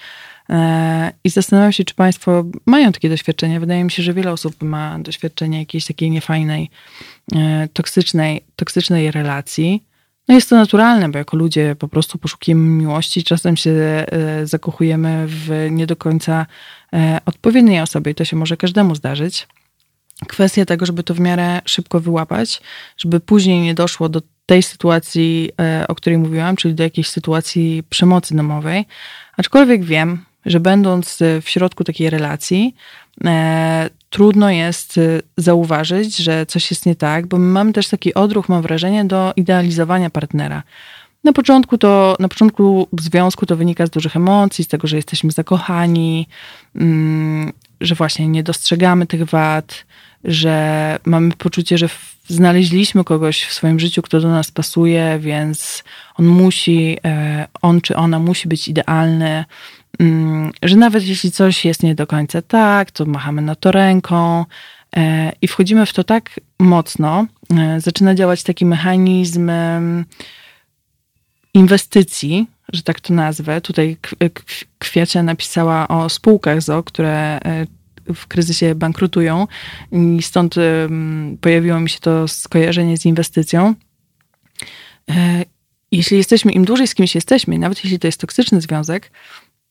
E, 0.51 1.13
I 1.25 1.31
zastanawiam 1.31 1.73
się, 1.73 1.85
czy 1.85 1.95
Państwo 1.95 2.45
mają 2.67 2.93
takie 2.93 3.09
doświadczenie. 3.09 3.61
Wydaje 3.61 3.85
mi 3.85 3.91
się, 3.91 4.03
że 4.03 4.15
wiele 4.15 4.33
osób 4.33 4.63
ma 4.63 4.99
doświadczenie 4.99 5.59
jakiejś 5.59 5.87
takiej 5.87 6.11
niefajnej, 6.11 6.71
e, 7.35 7.69
toksycznej, 7.73 8.45
toksycznej 8.57 9.11
relacji. 9.11 9.83
No 10.29 10.35
jest 10.35 10.51
to 10.51 10.57
naturalne, 10.57 11.09
bo 11.09 11.19
jako 11.19 11.37
ludzie 11.37 11.77
po 11.79 11.89
prostu 11.89 12.19
poszukujemy 12.19 12.69
miłości, 12.69 13.25
czasem 13.25 13.57
się 13.57 14.05
zakochujemy 14.45 15.25
w 15.27 15.67
nie 15.71 15.87
do 15.87 15.97
końca 15.97 16.47
odpowiedniej 17.27 17.81
osobie 17.81 18.13
i 18.13 18.15
to 18.15 18.25
się 18.25 18.37
może 18.37 18.57
każdemu 18.57 18.95
zdarzyć 18.95 19.47
kwestia 20.29 20.65
tego, 20.65 20.87
żeby 20.87 21.03
to 21.03 21.15
w 21.15 21.21
miarę 21.21 21.61
szybko 21.65 22.01
wyłapać, 22.01 22.61
żeby 22.97 23.21
później 23.21 23.61
nie 23.61 23.75
doszło 23.75 24.09
do 24.09 24.23
tej 24.47 24.63
sytuacji, 24.63 25.51
e, 25.61 25.85
o 25.89 25.95
której 25.95 26.19
mówiłam, 26.19 26.57
czyli 26.57 26.75
do 26.75 26.83
jakiejś 26.83 27.09
sytuacji 27.09 27.83
przemocy 27.91 28.37
domowej. 28.37 28.85
Aczkolwiek 29.37 29.85
wiem, 29.85 30.25
że 30.47 30.61
będąc 30.61 31.19
w 31.43 31.49
środku 31.49 31.85
takiej 31.85 32.11
relacji, 32.11 32.75
e, 33.25 33.91
trudno 34.11 34.51
jest 34.51 34.99
e, 34.99 35.21
zauważyć, 35.37 36.17
że 36.17 36.47
coś 36.47 36.71
jest 36.71 36.87
nie 36.87 36.97
tak, 36.97 37.27
bo 37.27 37.39
mamy 37.39 37.73
też 37.73 37.89
taki 37.89 38.15
odruch, 38.15 38.49
mam 38.49 38.63
wrażenie, 38.63 39.05
do 39.05 39.33
idealizowania 39.37 40.11
partnera. 40.11 40.63
Na 41.25 41.33
początku 41.33 41.79
to, 41.79 42.17
na 42.21 42.29
początku 42.29 42.89
związku 43.01 43.47
to 43.47 43.57
wynika 43.57 43.87
z 43.87 43.91
dużych 43.91 44.17
emocji, 44.17 44.65
z 44.65 44.69
tego, 44.69 44.89
że 44.89 44.97
jesteśmy 44.97 45.31
zakochani, 45.31 46.29
mm, 46.77 47.53
że 47.81 47.95
właśnie 47.95 48.29
nie 48.29 48.43
dostrzegamy 48.43 49.07
tych 49.07 49.25
wad, 49.25 49.85
że 50.25 50.99
mamy 51.05 51.33
poczucie, 51.39 51.79
że 51.79 51.89
znaleźliśmy 52.29 53.05
kogoś 53.05 53.45
w 53.45 53.53
swoim 53.53 53.81
życiu, 53.81 54.03
kto 54.03 54.21
do 54.21 54.29
nas 54.29 54.51
pasuje, 54.51 55.19
więc 55.21 55.85
on 56.15 56.27
musi, 56.27 56.99
e, 57.05 57.47
on 57.63 57.81
czy 57.81 57.97
ona 57.97 58.19
musi 58.19 58.49
być 58.49 58.69
idealny, 58.69 59.45
że 60.63 60.77
nawet 60.77 61.07
jeśli 61.07 61.31
coś 61.33 61.65
jest 61.65 61.83
nie 61.83 61.95
do 61.95 62.07
końca 62.07 62.43
tak, 62.43 62.91
to 62.91 63.05
machamy 63.05 63.43
na 63.43 63.55
to 63.55 63.73
ręką 63.73 64.45
e, 64.97 65.33
i 65.43 65.49
wchodzimy 65.49 65.87
w 65.87 65.93
to 65.93 66.05
tak 66.05 66.41
mocno, 66.59 67.27
e, 67.59 67.81
zaczyna 67.81 68.15
działać 68.15 68.43
taki 68.43 68.67
mechanizm 68.67 69.51
inwestycji, 71.55 72.47
że 72.73 72.83
tak 72.83 73.01
to 73.01 73.15
nazwę. 73.15 73.61
Tutaj 73.61 73.97
Kwiacia 74.79 75.23
napisała 75.23 75.89
o 75.89 76.09
spółkach 76.09 76.63
ZO, 76.63 76.83
które 76.83 77.41
w 78.15 78.27
kryzysie 78.27 78.75
bankrutują 78.75 79.47
i 79.93 80.23
stąd 80.23 80.55
pojawiło 81.41 81.81
mi 81.81 81.91
się 81.91 81.99
to 82.01 82.29
skojarzenie 82.29 82.97
z 82.97 83.07
inwestycją. 83.07 83.75
E, 85.11 85.45
jeśli 85.93 86.17
jesteśmy, 86.17 86.53
im 86.53 86.65
dłużej 86.65 86.87
z 86.87 86.95
kimś 86.95 87.15
jesteśmy, 87.15 87.59
nawet 87.59 87.85
jeśli 87.85 87.99
to 87.99 88.09
jest 88.09 88.21
toksyczny 88.21 88.61
związek, 88.61 89.11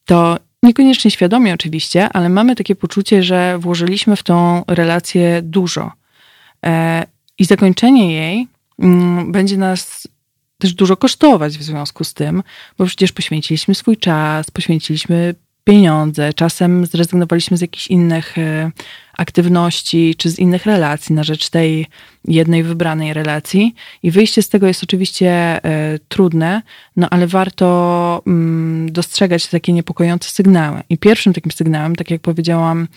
to 0.05 0.37
niekoniecznie 0.63 1.11
świadomie 1.11 1.53
oczywiście, 1.53 2.09
ale 2.09 2.29
mamy 2.29 2.55
takie 2.55 2.75
poczucie, 2.75 3.23
że 3.23 3.57
włożyliśmy 3.59 4.15
w 4.15 4.23
tą 4.23 4.63
relację 4.67 5.41
dużo. 5.41 5.91
E, 6.65 7.05
I 7.39 7.45
zakończenie 7.45 8.13
jej 8.13 8.47
mm, 8.79 9.31
będzie 9.31 9.57
nas 9.57 10.07
też 10.57 10.73
dużo 10.73 10.97
kosztować 10.97 11.57
w 11.57 11.63
związku 11.63 12.03
z 12.03 12.13
tym, 12.13 12.43
bo 12.77 12.85
przecież 12.85 13.11
poświęciliśmy 13.11 13.75
swój 13.75 13.97
czas, 13.97 14.51
poświęciliśmy 14.51 15.35
pieniądze, 15.63 16.33
czasem 16.33 16.85
zrezygnowaliśmy 16.85 17.57
z 17.57 17.61
jakichś 17.61 17.87
innych 17.87 18.37
e, 18.37 18.71
aktywności 19.17 20.15
czy 20.17 20.29
z 20.29 20.39
innych 20.39 20.65
relacji 20.65 21.15
na 21.15 21.23
rzecz 21.23 21.49
tej 21.49 21.87
jednej 22.27 22.63
wybranej 22.63 23.13
relacji. 23.13 23.75
I 24.03 24.11
wyjście 24.11 24.41
z 24.41 24.49
tego 24.49 24.67
jest 24.67 24.83
oczywiście 24.83 25.29
e, 25.31 25.99
trudne, 26.07 26.61
no 26.95 27.07
ale 27.09 27.27
warto 27.27 28.21
mm, 28.27 28.91
dostrzegać 28.91 29.47
takie 29.47 29.73
niepokojące 29.73 30.29
sygnały. 30.29 30.81
I 30.89 30.97
pierwszym 30.97 31.33
takim 31.33 31.51
sygnałem, 31.51 31.95
tak 31.95 32.11
jak 32.11 32.21
powiedziałam, 32.21 32.87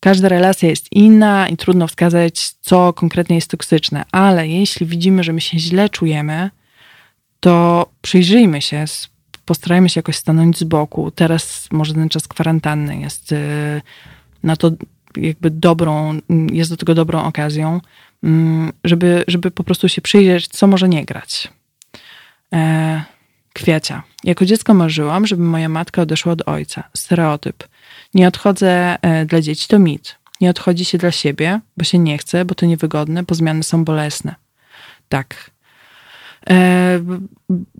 Każda 0.00 0.28
relacja 0.28 0.68
jest 0.68 0.92
inna 0.92 1.48
i 1.48 1.56
trudno 1.56 1.86
wskazać, 1.86 2.50
co 2.60 2.92
konkretnie 2.92 3.36
jest 3.36 3.50
toksyczne, 3.50 4.04
ale 4.12 4.48
jeśli 4.48 4.86
widzimy, 4.86 5.24
że 5.24 5.32
my 5.32 5.40
się 5.40 5.58
źle 5.58 5.88
czujemy, 5.88 6.50
to 7.40 7.86
przyjrzyjmy 8.02 8.62
się, 8.62 8.84
postarajmy 9.46 9.88
się 9.88 9.98
jakoś 9.98 10.16
stanąć 10.16 10.58
z 10.58 10.64
boku. 10.64 11.10
Teraz 11.10 11.68
może 11.72 11.94
ten 11.94 12.08
czas 12.08 12.28
kwarantanny 12.28 13.00
jest 13.00 13.32
y, 13.32 13.82
na 14.42 14.56
to 14.56 14.70
jakby 15.16 15.50
dobrą, 15.50 16.18
jest 16.52 16.70
do 16.70 16.76
tego 16.76 16.94
dobrą 16.94 17.24
okazją, 17.24 17.80
mm, 18.22 18.72
żeby, 18.84 19.24
żeby 19.28 19.50
po 19.50 19.64
prostu 19.64 19.88
się 19.88 20.02
przyjrzeć, 20.02 20.48
co 20.48 20.66
może 20.66 20.88
nie 20.88 21.04
grać. 21.04 21.52
E, 22.52 23.04
kwiacia. 23.52 24.02
Jako 24.24 24.44
dziecko 24.46 24.74
marzyłam, 24.74 25.26
żeby 25.26 25.42
moja 25.42 25.68
matka 25.68 26.02
odeszła 26.02 26.32
od 26.32 26.48
ojca. 26.48 26.84
Stereotyp. 26.94 27.68
Nie 28.14 28.28
odchodzę 28.28 28.98
e, 29.02 29.26
dla 29.26 29.40
dzieci, 29.40 29.68
to 29.68 29.78
mit. 29.78 30.18
Nie 30.40 30.50
odchodzi 30.50 30.84
się 30.84 30.98
dla 30.98 31.10
siebie, 31.10 31.60
bo 31.76 31.84
się 31.84 31.98
nie 31.98 32.18
chce, 32.18 32.44
bo 32.44 32.54
to 32.54 32.66
niewygodne, 32.66 33.22
bo 33.22 33.34
zmiany 33.34 33.62
są 33.62 33.84
bolesne. 33.84 34.34
Tak, 35.08 35.50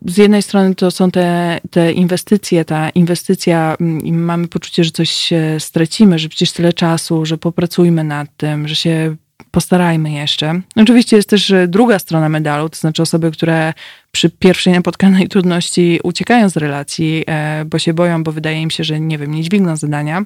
z 0.07 0.17
jednej 0.17 0.43
strony 0.43 0.75
to 0.75 0.91
są 0.91 1.11
te, 1.11 1.61
te 1.71 1.93
inwestycje, 1.93 2.65
ta 2.65 2.91
inwestycja 2.91 3.77
mm, 3.81 4.01
i 4.01 4.13
mamy 4.13 4.49
poczucie, 4.49 4.85
że 4.85 4.91
coś 4.91 5.31
stracimy, 5.59 6.19
że 6.19 6.29
przecież 6.29 6.53
tyle 6.53 6.73
czasu, 6.73 7.27
że 7.27 7.39
popracujmy 7.39 8.05
nad 8.05 8.29
tym, 8.37 8.69
że 8.69 8.77
się 8.77 9.17
postarajmy 9.51 10.13
jeszcze. 10.13 10.61
Oczywiście 10.77 11.17
jest 11.17 11.29
też 11.29 11.53
druga 11.69 11.99
strona 11.99 12.29
medalu, 12.29 12.69
to 12.69 12.77
znaczy 12.77 13.03
osoby, 13.03 13.31
które 13.31 13.73
przy 14.13 14.31
pierwszej 14.31 14.73
napotkanej 14.73 15.29
trudności 15.29 16.01
uciekają 16.03 16.49
z 16.49 16.57
relacji, 16.57 17.25
e, 17.27 17.65
bo 17.65 17.79
się 17.79 17.95
boją, 17.95 18.25
bo 18.25 18.33
wydaje 18.33 18.63
im 18.63 18.71
się, 18.71 18.85
że 18.85 19.01
nie 19.01 19.19
wiem, 19.19 19.35
nie 19.35 19.43
dźwigną 19.43 19.77
zadania. 19.77 20.25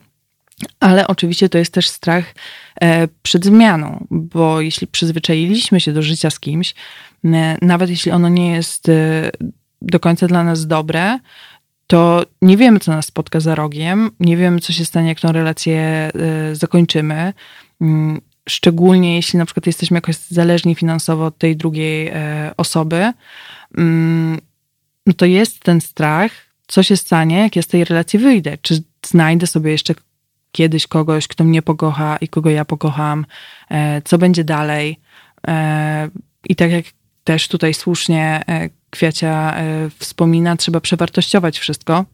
Ale 0.81 1.07
oczywiście 1.07 1.49
to 1.49 1.59
jest 1.59 1.73
też 1.73 1.89
strach 1.89 2.35
e, 2.81 3.09
przed 3.23 3.45
zmianą, 3.45 4.07
bo 4.11 4.61
jeśli 4.61 4.87
przyzwyczailiśmy 4.87 5.81
się 5.81 5.93
do 5.93 6.03
życia 6.03 6.31
z 6.31 6.41
kimś, 6.41 6.75
nawet 7.63 7.91
jeśli 7.91 8.13
ono 8.13 8.29
nie 8.29 8.53
jest 8.53 8.89
e, 8.89 9.31
do 9.83 10.01
końca 10.01 10.27
dla 10.27 10.45
nas 10.45 10.67
dobre, 10.67 11.19
to 11.87 12.25
nie 12.43 12.57
wiemy, 12.57 12.81
co 12.81 12.93
nas 12.93 13.07
spotka 13.07 13.41
za 13.41 13.55
rogiem, 13.55 14.11
nie 14.21 14.37
wiemy, 14.37 14.61
co 14.61 14.73
się 14.73 14.85
stanie, 14.85 15.09
jak 15.09 15.21
tą 15.21 15.33
relację 15.33 15.81
e, 15.81 16.11
zakończymy. 16.55 17.33
Mm, 17.81 18.21
szczególnie 18.49 19.17
jeśli 19.17 19.39
na 19.39 19.45
przykład 19.45 19.67
jesteśmy 19.67 19.97
jakoś 19.97 20.17
zależni 20.17 20.75
finansowo 20.75 21.25
od 21.27 21.39
tej 21.39 21.57
drugiej 21.57 22.13
osoby, 22.57 23.13
mm, 23.79 24.39
no 25.07 25.13
to 25.13 25.27
jest 25.27 25.61
ten 25.61 25.81
strach, 25.81 26.33
co 26.67 26.83
się 26.83 26.97
stanie, 26.97 27.39
jak 27.39 27.57
ja 27.57 27.63
z 27.63 27.67
tej 27.67 27.85
relacji 27.85 28.19
wyjdę. 28.19 28.59
Czy 28.63 28.83
znajdę 29.07 29.47
sobie 29.47 29.71
jeszcze 29.71 29.95
kiedyś 30.53 30.87
kogoś, 30.87 31.29
kto 31.29 31.45
mnie 31.45 31.63
pokocha 31.63 32.17
i 32.17 32.29
kogo 32.29 32.51
ja 32.51 32.65
pokocham, 32.65 33.27
e, 33.71 34.03
co 34.03 34.19
będzie 34.19 34.45
dalej. 34.45 35.01
E, 35.49 36.09
I 36.49 36.57
tak 36.57 36.71
jak 36.71 36.85
też 37.25 37.49
tutaj 37.49 37.75
słusznie 37.75 38.43
e, 38.49 38.71
Kwiacia 38.91 39.57
wspomina, 39.99 40.57
trzeba 40.57 40.81
przewartościować 40.81 41.59
wszystko. 41.59 42.05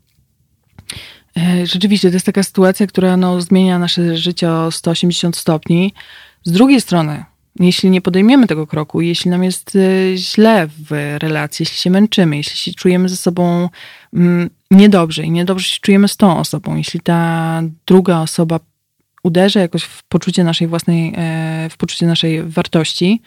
Rzeczywiście, 1.65 2.09
to 2.09 2.17
jest 2.17 2.27
taka 2.27 2.43
sytuacja, 2.43 2.87
która 2.87 3.17
no, 3.17 3.41
zmienia 3.41 3.79
nasze 3.79 4.17
życie 4.17 4.51
o 4.51 4.71
180 4.71 5.37
stopni. 5.37 5.95
Z 6.45 6.53
drugiej 6.53 6.81
strony, 6.81 7.25
jeśli 7.61 7.91
nie 7.91 8.01
podejmiemy 8.01 8.47
tego 8.47 8.67
kroku, 8.67 9.01
jeśli 9.01 9.31
nam 9.31 9.45
jest 9.45 9.79
źle 10.15 10.67
w 10.67 11.17
relacji, 11.19 11.63
jeśli 11.63 11.79
się 11.79 11.91
męczymy, 11.91 12.37
jeśli 12.37 12.57
się 12.57 12.73
czujemy 12.73 13.09
ze 13.09 13.17
sobą 13.17 13.69
mm, 14.15 14.51
niedobrze 14.71 15.23
i 15.23 15.31
niedobrze 15.31 15.69
się 15.69 15.81
czujemy 15.81 16.09
z 16.09 16.17
tą 16.17 16.39
osobą, 16.39 16.77
jeśli 16.77 17.01
ta 17.01 17.63
druga 17.87 18.21
osoba 18.21 18.61
uderzę 19.23 19.61
jakoś 19.61 19.83
w 19.83 20.03
poczucie 20.03 20.45
naszej 20.45 20.69
własnej, 20.69 21.15
w 21.71 21.77
poczucie 21.77 22.07
naszej 22.07 22.43
wartości, 22.43 23.23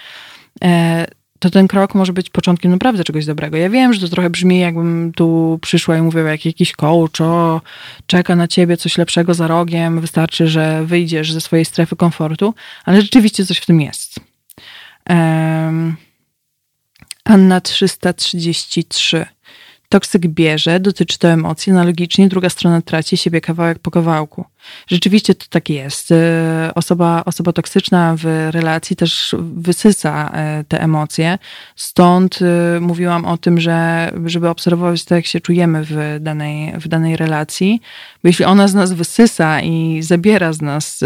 to 1.39 1.49
ten 1.49 1.67
krok 1.67 1.95
może 1.95 2.13
być 2.13 2.29
początkiem 2.29 2.71
naprawdę 2.71 3.03
czegoś 3.03 3.25
dobrego. 3.25 3.57
Ja 3.57 3.69
wiem, 3.69 3.93
że 3.93 4.01
to 4.01 4.07
trochę 4.07 4.29
brzmi, 4.29 4.59
jakbym 4.59 5.11
tu 5.15 5.59
przyszła 5.61 5.97
i 5.97 6.01
mówiła, 6.01 6.29
jak 6.29 6.45
jakiś 6.45 6.71
coach, 6.71 7.21
o, 7.21 7.61
czeka 8.07 8.35
na 8.35 8.47
ciebie 8.47 8.77
coś 8.77 8.97
lepszego 8.97 9.33
za 9.33 9.47
rogiem, 9.47 10.01
wystarczy, 10.01 10.47
że 10.47 10.85
wyjdziesz 10.85 11.33
ze 11.33 11.41
swojej 11.41 11.65
strefy 11.65 11.95
komfortu, 11.95 12.53
ale 12.85 13.01
rzeczywiście 13.01 13.45
coś 13.45 13.57
w 13.57 13.65
tym 13.65 13.81
jest. 13.81 14.19
Um, 15.09 15.95
Anna 17.23 17.61
333. 17.61 19.25
Toksyk 19.89 20.27
bierze, 20.27 20.79
dotyczy 20.79 21.19
to 21.19 21.27
emocji, 21.27 21.71
analogicznie 21.71 22.27
druga 22.27 22.49
strona 22.49 22.81
traci 22.81 23.17
siebie 23.17 23.41
kawałek 23.41 23.79
po 23.79 23.91
kawałku. 23.91 24.45
Rzeczywiście 24.87 25.35
to 25.35 25.45
tak 25.49 25.69
jest. 25.69 26.11
E, 26.11 26.71
osoba, 26.75 27.23
osoba 27.25 27.53
toksyczna 27.53 28.15
w 28.17 28.49
relacji 28.51 28.95
też 28.95 29.35
wysysa 29.39 30.31
e, 30.33 30.63
te 30.67 30.81
emocje. 30.81 31.37
Stąd 31.75 32.39
e, 32.41 32.79
mówiłam 32.79 33.25
o 33.25 33.37
tym, 33.37 33.59
że 33.59 34.11
żeby 34.25 34.49
obserwować 34.49 35.05
to, 35.05 35.15
jak 35.15 35.25
się 35.25 35.39
czujemy 35.39 35.83
w 35.85 36.17
danej, 36.19 36.73
w 36.79 36.87
danej 36.87 37.17
relacji, 37.17 37.81
bo 38.23 38.29
jeśli 38.29 38.45
ona 38.45 38.67
z 38.67 38.73
nas 38.73 38.93
wysysa 38.93 39.61
i 39.61 40.01
zabiera 40.01 40.53
z 40.53 40.61
nas, 40.61 41.03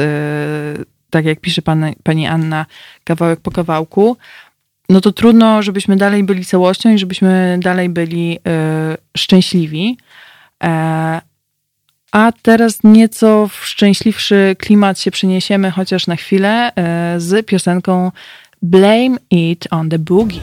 tak 1.10 1.26
jak 1.26 1.40
pisze 1.40 1.62
pani, 1.62 1.96
pani 2.04 2.28
Anna, 2.28 2.66
kawałek 3.04 3.40
po 3.40 3.52
kawałku, 3.52 4.18
no 4.90 5.02
to 5.02 5.12
trudno, 5.12 5.62
żebyśmy 5.62 5.96
dalej 5.96 6.24
byli 6.24 6.46
całością 6.46 6.90
i 6.90 7.00
żebyśmy 7.00 7.60
dalej 7.62 7.90
byli 7.90 8.38
y, 8.38 9.18
szczęśliwi. 9.18 9.98
E, 10.64 11.22
a 12.12 12.32
teraz 12.42 12.80
nieco 12.84 13.48
w 13.48 13.66
szczęśliwszy 13.66 14.56
klimat 14.60 15.00
się 15.00 15.12
przeniesiemy, 15.12 15.72
chociaż 15.72 16.08
na 16.08 16.16
chwilę, 16.16 16.72
y, 17.16 17.20
z 17.20 17.46
piosenką 17.46 18.12
Blame 18.62 19.18
It 19.32 19.68
on 19.72 19.90
the 19.90 20.00
Boogie. 20.00 20.40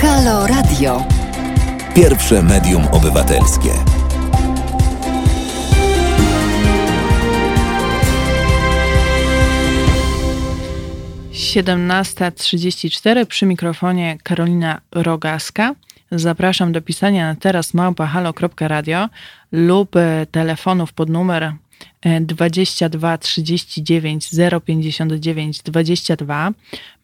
Halo 0.00 0.46
Radio. 0.46 1.04
Pierwsze 1.94 2.42
medium 2.42 2.86
obywatelskie. 2.92 3.97
17.34 11.38 13.26
przy 13.26 13.46
mikrofonie 13.46 14.18
Karolina 14.22 14.80
Rogaska. 14.92 15.74
Zapraszam 16.10 16.72
do 16.72 16.82
pisania 16.82 17.26
na 17.26 17.34
teraz 17.34 17.74
małpahalo.radio 17.74 19.08
lub 19.52 19.96
e, 19.96 20.26
telefonów 20.30 20.92
pod 20.92 21.08
numer 21.08 21.52
22 22.20 23.18
39 23.18 24.30
059 24.64 25.62
22. 25.62 26.50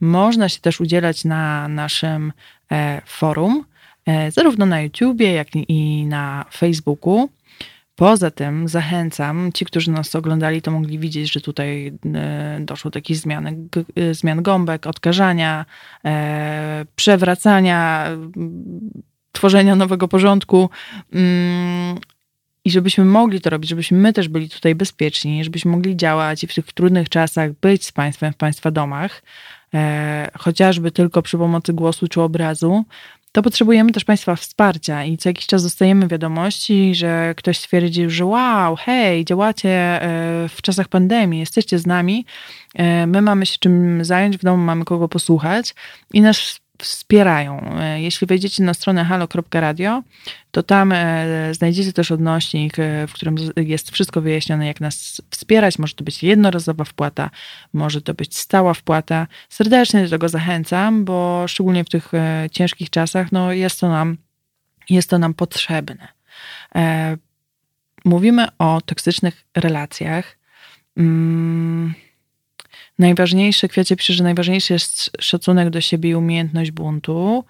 Można 0.00 0.48
się 0.48 0.60
też 0.60 0.80
udzielać 0.80 1.24
na 1.24 1.68
naszym 1.68 2.32
e, 2.72 3.02
forum, 3.06 3.64
e, 4.06 4.30
zarówno 4.30 4.66
na 4.66 4.80
YouTubie, 4.80 5.32
jak 5.32 5.48
i 5.68 6.06
na 6.06 6.44
Facebooku. 6.52 7.28
Poza 7.96 8.30
tym 8.30 8.68
zachęcam, 8.68 9.52
ci, 9.52 9.64
którzy 9.64 9.90
nas 9.90 10.14
oglądali, 10.14 10.62
to 10.62 10.70
mogli 10.70 10.98
widzieć, 10.98 11.32
że 11.32 11.40
tutaj 11.40 11.92
e, 12.14 12.58
doszło 12.60 12.90
do 12.90 12.98
jakichś 12.98 13.20
zmian, 13.20 13.46
e, 13.96 14.14
zmian 14.14 14.42
gąbek, 14.42 14.86
odkażania, 14.86 15.66
e, 16.04 16.86
przewracania, 16.96 18.10
tworzenia 19.32 19.76
nowego 19.76 20.08
porządku. 20.08 20.70
Mm, 21.12 21.98
I 22.64 22.70
żebyśmy 22.70 23.04
mogli 23.04 23.40
to 23.40 23.50
robić, 23.50 23.70
żebyśmy 23.70 23.98
my 23.98 24.12
też 24.12 24.28
byli 24.28 24.48
tutaj 24.48 24.74
bezpieczni, 24.74 25.44
żebyśmy 25.44 25.70
mogli 25.70 25.96
działać 25.96 26.44
i 26.44 26.46
w 26.46 26.54
tych 26.54 26.72
trudnych 26.72 27.08
czasach 27.08 27.52
być 27.52 27.84
z 27.84 27.92
Państwem 27.92 28.32
w 28.32 28.36
Państwa 28.36 28.70
domach, 28.70 29.22
chociażby 30.38 30.90
tylko 30.90 31.22
przy 31.22 31.38
pomocy 31.38 31.72
głosu 31.72 32.08
czy 32.08 32.22
obrazu, 32.22 32.84
to 33.34 33.42
potrzebujemy 33.42 33.92
też 33.92 34.04
Państwa 34.04 34.36
wsparcia 34.36 35.04
i 35.04 35.16
co 35.16 35.28
jakiś 35.28 35.46
czas 35.46 35.62
dostajemy 35.62 36.08
wiadomości, 36.08 36.94
że 36.94 37.34
ktoś 37.36 37.58
stwierdził, 37.58 38.10
że 38.10 38.24
wow, 38.24 38.76
hej, 38.76 39.24
działacie 39.24 39.70
e, 39.70 40.48
w 40.48 40.62
czasach 40.62 40.88
pandemii, 40.88 41.40
jesteście 41.40 41.78
z 41.78 41.86
nami, 41.86 42.26
e, 42.74 43.06
my 43.06 43.22
mamy 43.22 43.46
się 43.46 43.56
czym 43.58 44.04
zająć, 44.04 44.38
w 44.38 44.42
domu 44.44 44.64
mamy 44.64 44.84
kogo 44.84 45.08
posłuchać 45.08 45.74
i 46.12 46.20
nas 46.20 46.60
wspierają. 46.82 47.60
E, 47.80 48.00
jeśli 48.00 48.26
wejdziecie 48.26 48.62
na 48.62 48.74
stronę 48.74 49.04
halo.radio, 49.04 50.02
to 50.50 50.62
tam 50.62 50.92
e, 50.92 51.54
znajdziecie 51.54 51.92
też 51.92 52.12
odnośnik, 52.12 52.78
e, 52.78 53.06
w 53.06 53.12
którym 53.12 53.36
jest 53.56 53.90
wszystko 53.90 54.20
wyjaśnione, 54.20 54.66
jak 54.66 54.80
nas 54.80 55.22
wspierać. 55.30 55.78
Może 55.78 55.94
to 55.94 56.04
być 56.04 56.22
jednorazowa 56.22 56.84
wpłata, 56.84 57.30
może 57.72 58.02
to 58.02 58.14
być 58.14 58.38
stała 58.38 58.74
wpłata. 58.74 59.26
Serdecznie 59.48 60.04
do 60.04 60.10
tego 60.10 60.28
zachęcam, 60.28 61.04
bo 61.04 61.44
szczególnie 61.48 61.84
w 61.84 61.88
tych 61.88 62.12
ciężkich 62.50 62.90
czasach 62.90 63.32
no 63.32 63.52
jest, 63.52 63.80
to 63.80 63.88
nam, 63.88 64.16
jest 64.90 65.10
to 65.10 65.18
nam 65.18 65.34
potrzebne. 65.34 66.08
Mówimy 68.04 68.46
o 68.58 68.80
toksycznych 68.80 69.44
relacjach. 69.56 70.38
Najważniejsze, 72.98 73.68
kwiacie 73.68 73.96
pisze, 73.96 74.12
że 74.12 74.24
najważniejszy 74.24 74.72
jest 74.72 75.10
szacunek 75.20 75.70
do 75.70 75.80
siebie 75.80 76.10
i 76.10 76.14
umiejętność 76.14 76.70
buntu. 76.70 77.44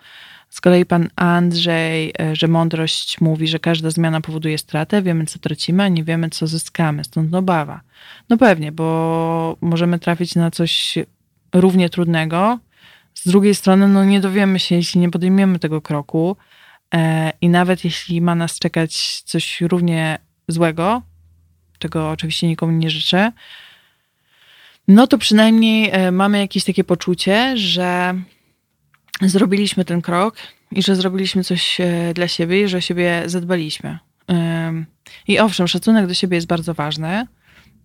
Z 0.50 0.60
kolei 0.60 0.86
pan 0.86 1.08
Andrzej, 1.16 2.12
e, 2.20 2.36
że 2.36 2.48
mądrość 2.48 3.20
mówi, 3.20 3.48
że 3.48 3.58
każda 3.58 3.90
zmiana 3.90 4.20
powoduje 4.20 4.58
stratę, 4.58 5.02
wiemy 5.02 5.26
co 5.26 5.38
tracimy, 5.38 5.82
a 5.82 5.88
nie 5.88 6.04
wiemy 6.04 6.30
co 6.30 6.46
zyskamy, 6.46 7.04
stąd 7.04 7.34
obawa. 7.34 7.80
No 8.28 8.36
pewnie, 8.36 8.72
bo 8.72 9.56
możemy 9.60 9.98
trafić 9.98 10.34
na 10.34 10.50
coś 10.50 10.98
równie 11.54 11.90
trudnego. 11.90 12.58
Z 13.14 13.28
drugiej 13.28 13.54
strony, 13.54 13.88
no 13.88 14.04
nie 14.04 14.20
dowiemy 14.20 14.58
się, 14.58 14.74
jeśli 14.74 15.00
nie 15.00 15.10
podejmiemy 15.10 15.58
tego 15.58 15.80
kroku 15.80 16.36
e, 16.94 17.32
i 17.40 17.48
nawet 17.48 17.84
jeśli 17.84 18.20
ma 18.20 18.34
nas 18.34 18.58
czekać 18.58 19.22
coś 19.22 19.60
równie 19.60 20.18
złego, 20.48 21.02
czego 21.78 22.10
oczywiście 22.10 22.48
nikomu 22.48 22.72
nie 22.72 22.90
życzę, 22.90 23.32
no 24.88 25.06
to 25.06 25.18
przynajmniej 25.18 25.90
e, 25.92 26.10
mamy 26.10 26.38
jakieś 26.38 26.64
takie 26.64 26.84
poczucie, 26.84 27.56
że 27.56 28.14
zrobiliśmy 29.22 29.84
ten 29.84 30.02
krok 30.02 30.36
i 30.70 30.82
że 30.82 30.96
zrobiliśmy 30.96 31.44
coś 31.44 31.80
e, 31.80 32.14
dla 32.14 32.28
siebie 32.28 32.62
i 32.62 32.68
że 32.68 32.78
o 32.78 32.80
siebie 32.80 33.22
zadbaliśmy. 33.26 33.98
I 35.28 35.38
owszem, 35.38 35.68
szacunek 35.68 36.06
do 36.06 36.14
siebie 36.14 36.36
jest 36.36 36.46
bardzo 36.46 36.74
ważny, 36.74 37.26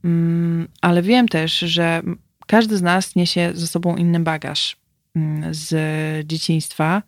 mm, 0.03 0.67
ale 0.81 1.01
wiem 1.01 1.27
też, 1.27 1.59
że 1.59 2.01
każdy 2.47 2.77
z 2.77 2.81
nas 2.81 3.15
niesie 3.15 3.51
ze 3.53 3.67
sobą 3.67 3.95
inny 3.95 4.19
bagaż 4.19 4.77
mm, 5.15 5.53
z 5.53 6.27
dzieciństwa, 6.27 7.03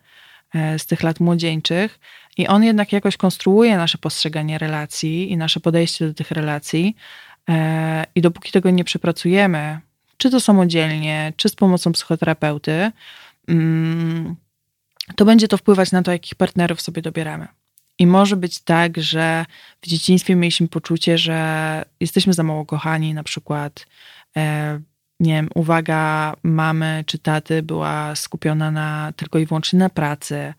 e, 0.54 0.80
z 0.80 0.86
tych 0.86 1.04
lat 1.04 1.20
młodzieńczych, 1.20 2.00
i 2.38 2.48
on 2.48 2.64
jednak 2.64 2.92
jakoś 2.92 3.18
konstruuje 3.18 3.78
nasze 3.78 3.98
postrzeganie 3.98 4.58
relacji 4.58 5.32
i 5.32 5.38
nasze 5.38 5.60
podejście 5.60 6.08
do 6.08 6.14
tych 6.14 6.32
relacji, 6.32 6.96
I 8.16 8.22
dopóki 8.22 8.52
tego 8.52 8.70
nie 8.70 8.84
przepracujemy, 8.84 9.80
czy 10.18 10.30
to 10.30 10.40
samodzielnie, 10.40 11.34
czy 11.36 11.50
z 11.50 11.56
pomocą 11.56 11.92
psychoterapeuty, 11.92 12.92
mm, 13.48 14.36
to 15.16 15.26
będzie 15.26 15.48
to 15.48 15.58
wpływać 15.58 15.92
na 15.92 16.04
to, 16.04 16.12
jakich 16.12 16.36
partnerów 16.36 16.82
sobie 16.82 17.02
dobieramy. 17.02 17.48
I 18.00 18.08
może 18.08 18.36
być 18.36 18.60
tak, 18.60 18.98
że 18.98 19.46
w 19.82 19.88
dzieciństwie 19.88 20.36
mieliśmy 20.36 20.68
poczucie, 20.68 21.18
że 21.18 21.86
jesteśmy 22.00 22.34
za 22.34 22.44
mało 22.44 22.66
kochani, 22.66 23.14
na 23.14 23.24
przykład, 23.24 23.86
e, 24.38 24.80
nie 25.20 25.34
wiem, 25.34 25.50
uwaga 25.56 26.34
mamy 26.44 27.04
czy 27.08 27.20
taty 27.20 27.64
była 27.64 28.16
skupiona 28.16 28.72
na, 28.72 29.14
tylko 29.16 29.40
i 29.40 29.46
wyłącznie 29.46 29.80
na 29.80 29.90
pracy, 29.90 30.54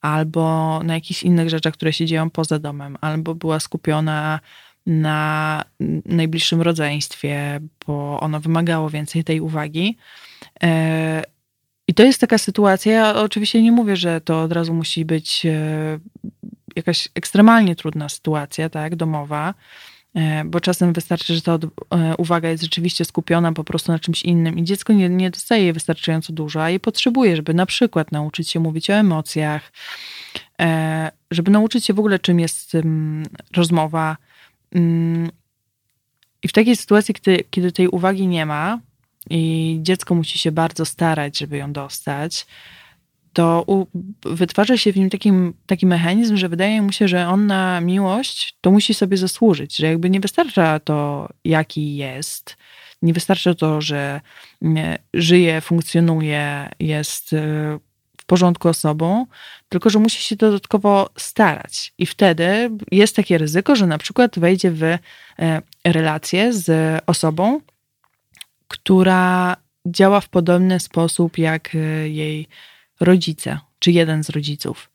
albo 0.00 0.80
na 0.84 0.94
jakichś 0.94 1.22
innych 1.22 1.50
rzeczach, 1.50 1.74
które 1.74 1.92
się 1.92 2.06
dzieją 2.06 2.30
poza 2.30 2.58
domem, 2.58 2.98
albo 3.00 3.34
była 3.34 3.60
skupiona 3.60 4.40
na 4.86 5.64
najbliższym 6.04 6.62
rodzeństwie, 6.62 7.60
bo 7.86 8.20
ono 8.20 8.40
wymagało 8.40 8.90
więcej 8.90 9.24
tej 9.24 9.40
uwagi. 9.40 9.96
E, 10.62 11.22
I 11.88 11.94
to 11.94 12.02
jest 12.02 12.20
taka 12.20 12.38
sytuacja, 12.38 12.92
ja 12.92 13.14
oczywiście 13.14 13.62
nie 13.62 13.72
mówię, 13.72 13.96
że 13.96 14.20
to 14.20 14.42
od 14.42 14.52
razu 14.52 14.74
musi 14.74 15.04
być 15.04 15.46
e, 15.46 15.98
jakaś 16.76 17.08
ekstremalnie 17.14 17.76
trudna 17.76 18.08
sytuacja, 18.08 18.68
tak, 18.68 18.96
domowa, 18.96 19.54
e, 20.14 20.44
bo 20.44 20.60
czasem 20.60 20.92
wystarczy, 20.92 21.34
że 21.34 21.42
ta 21.42 21.58
uwaga 22.18 22.48
jest 22.48 22.62
rzeczywiście 22.62 23.04
skupiona 23.04 23.52
po 23.52 23.64
prostu 23.64 23.92
na 23.92 23.98
czymś 23.98 24.22
innym 24.22 24.58
i 24.58 24.64
dziecko 24.64 24.92
nie, 24.92 25.08
nie 25.08 25.30
dostaje 25.30 25.62
jej 25.62 25.72
wystarczająco 25.72 26.32
dużo, 26.32 26.62
a 26.62 26.70
jej 26.70 26.80
potrzebuje, 26.80 27.36
żeby 27.36 27.54
na 27.54 27.66
przykład 27.66 28.12
nauczyć 28.12 28.50
się 28.50 28.60
mówić 28.60 28.90
o 28.90 28.94
emocjach, 28.94 29.72
żeby 31.30 31.50
nauczyć 31.50 31.84
się 31.84 31.94
w 31.94 31.98
ogóle, 31.98 32.18
czym 32.18 32.40
jest 32.40 32.76
rozmowa, 33.56 34.16
I 36.42 36.48
w 36.48 36.52
takiej 36.52 36.76
sytuacji, 36.76 37.14
kiedy, 37.14 37.44
kiedy 37.50 37.72
tej 37.72 37.88
uwagi 37.88 38.26
nie 38.26 38.46
ma 38.46 38.80
i 39.30 39.78
dziecko 39.82 40.14
musi 40.14 40.38
się 40.38 40.52
bardzo 40.52 40.84
starać, 40.84 41.38
żeby 41.38 41.56
ją 41.56 41.72
dostać, 41.72 42.46
to 43.36 43.64
u, 43.66 43.86
wytwarza 44.24 44.76
się 44.76 44.92
w 44.92 44.96
nim 44.96 45.10
taki, 45.10 45.32
taki 45.66 45.86
mechanizm, 45.86 46.36
że 46.36 46.48
wydaje 46.48 46.82
mu 46.82 46.92
się, 46.92 47.08
że 47.08 47.28
on 47.28 47.46
na 47.46 47.80
miłość 47.80 48.56
to 48.60 48.70
musi 48.70 48.94
sobie 48.94 49.16
zasłużyć, 49.16 49.76
że 49.76 49.86
jakby 49.86 50.10
nie 50.10 50.20
wystarcza 50.20 50.80
to, 50.80 51.28
jaki 51.44 51.96
jest, 51.96 52.56
nie 53.02 53.12
wystarcza 53.12 53.54
to, 53.54 53.80
że 53.80 54.20
nie, 54.60 54.98
żyje, 55.14 55.60
funkcjonuje, 55.60 56.68
jest 56.80 57.32
y, 57.32 57.36
w 58.20 58.24
porządku 58.26 58.68
osobą, 58.68 59.26
tylko 59.68 59.90
że 59.90 59.98
musi 59.98 60.22
się 60.22 60.36
dodatkowo 60.36 61.10
starać. 61.18 61.92
I 61.98 62.06
wtedy 62.06 62.70
jest 62.90 63.16
takie 63.16 63.38
ryzyko, 63.38 63.76
że 63.76 63.86
na 63.86 63.98
przykład 63.98 64.38
wejdzie 64.38 64.70
w 64.70 64.82
e, 64.82 64.98
relację 65.84 66.52
z 66.52 67.02
osobą, 67.06 67.60
która 68.68 69.56
działa 69.86 70.20
w 70.20 70.28
podobny 70.28 70.80
sposób 70.80 71.38
jak 71.38 71.74
e, 71.74 71.78
jej 72.08 72.48
rodzice, 73.00 73.58
czy 73.78 73.90
jeden 73.92 74.24
z 74.24 74.30
rodziców. 74.30 74.90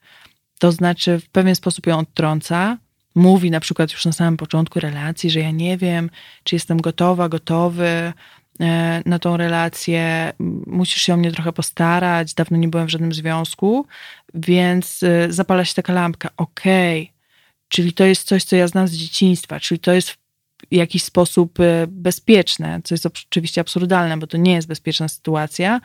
To 0.58 0.72
znaczy, 0.72 1.18
w 1.18 1.28
pewien 1.28 1.54
sposób 1.54 1.86
ją 1.86 1.98
odtrąca, 1.98 2.78
mówi 3.14 3.50
na 3.50 3.60
przykład 3.60 3.92
już 3.92 4.04
na 4.04 4.12
samym 4.12 4.36
początku 4.36 4.80
relacji, 4.80 5.30
że 5.30 5.40
ja 5.40 5.50
nie 5.50 5.78
wiem, 5.78 6.10
czy 6.44 6.56
jestem 6.56 6.80
gotowa, 6.80 7.28
gotowy 7.28 8.12
na 9.06 9.18
tą 9.18 9.36
relację, 9.36 10.32
musisz 10.66 11.02
się 11.02 11.14
o 11.14 11.16
mnie 11.16 11.32
trochę 11.32 11.52
postarać, 11.52 12.34
dawno 12.34 12.56
nie 12.56 12.68
byłem 12.68 12.86
w 12.86 12.90
żadnym 12.90 13.12
związku, 13.12 13.86
więc 14.34 15.02
e, 15.02 15.32
zapala 15.32 15.64
się 15.64 15.74
taka 15.74 15.92
lampka, 15.92 16.30
okej, 16.36 17.02
okay, 17.02 17.14
czyli 17.68 17.92
to 17.92 18.04
jest 18.04 18.22
coś, 18.28 18.44
co 18.44 18.56
ja 18.56 18.68
znam 18.68 18.88
z 18.88 18.92
dzieciństwa, 18.92 19.60
czyli 19.60 19.80
to 19.80 19.92
jest 19.92 20.10
w 20.10 20.16
jakiś 20.70 21.02
sposób 21.04 21.60
e, 21.60 21.86
bezpieczne, 21.88 22.80
co 22.84 22.94
jest 22.94 23.06
oczywiście 23.06 23.60
absurdalne, 23.60 24.16
bo 24.16 24.26
to 24.26 24.36
nie 24.36 24.52
jest 24.52 24.68
bezpieczna 24.68 25.08
sytuacja, 25.08 25.80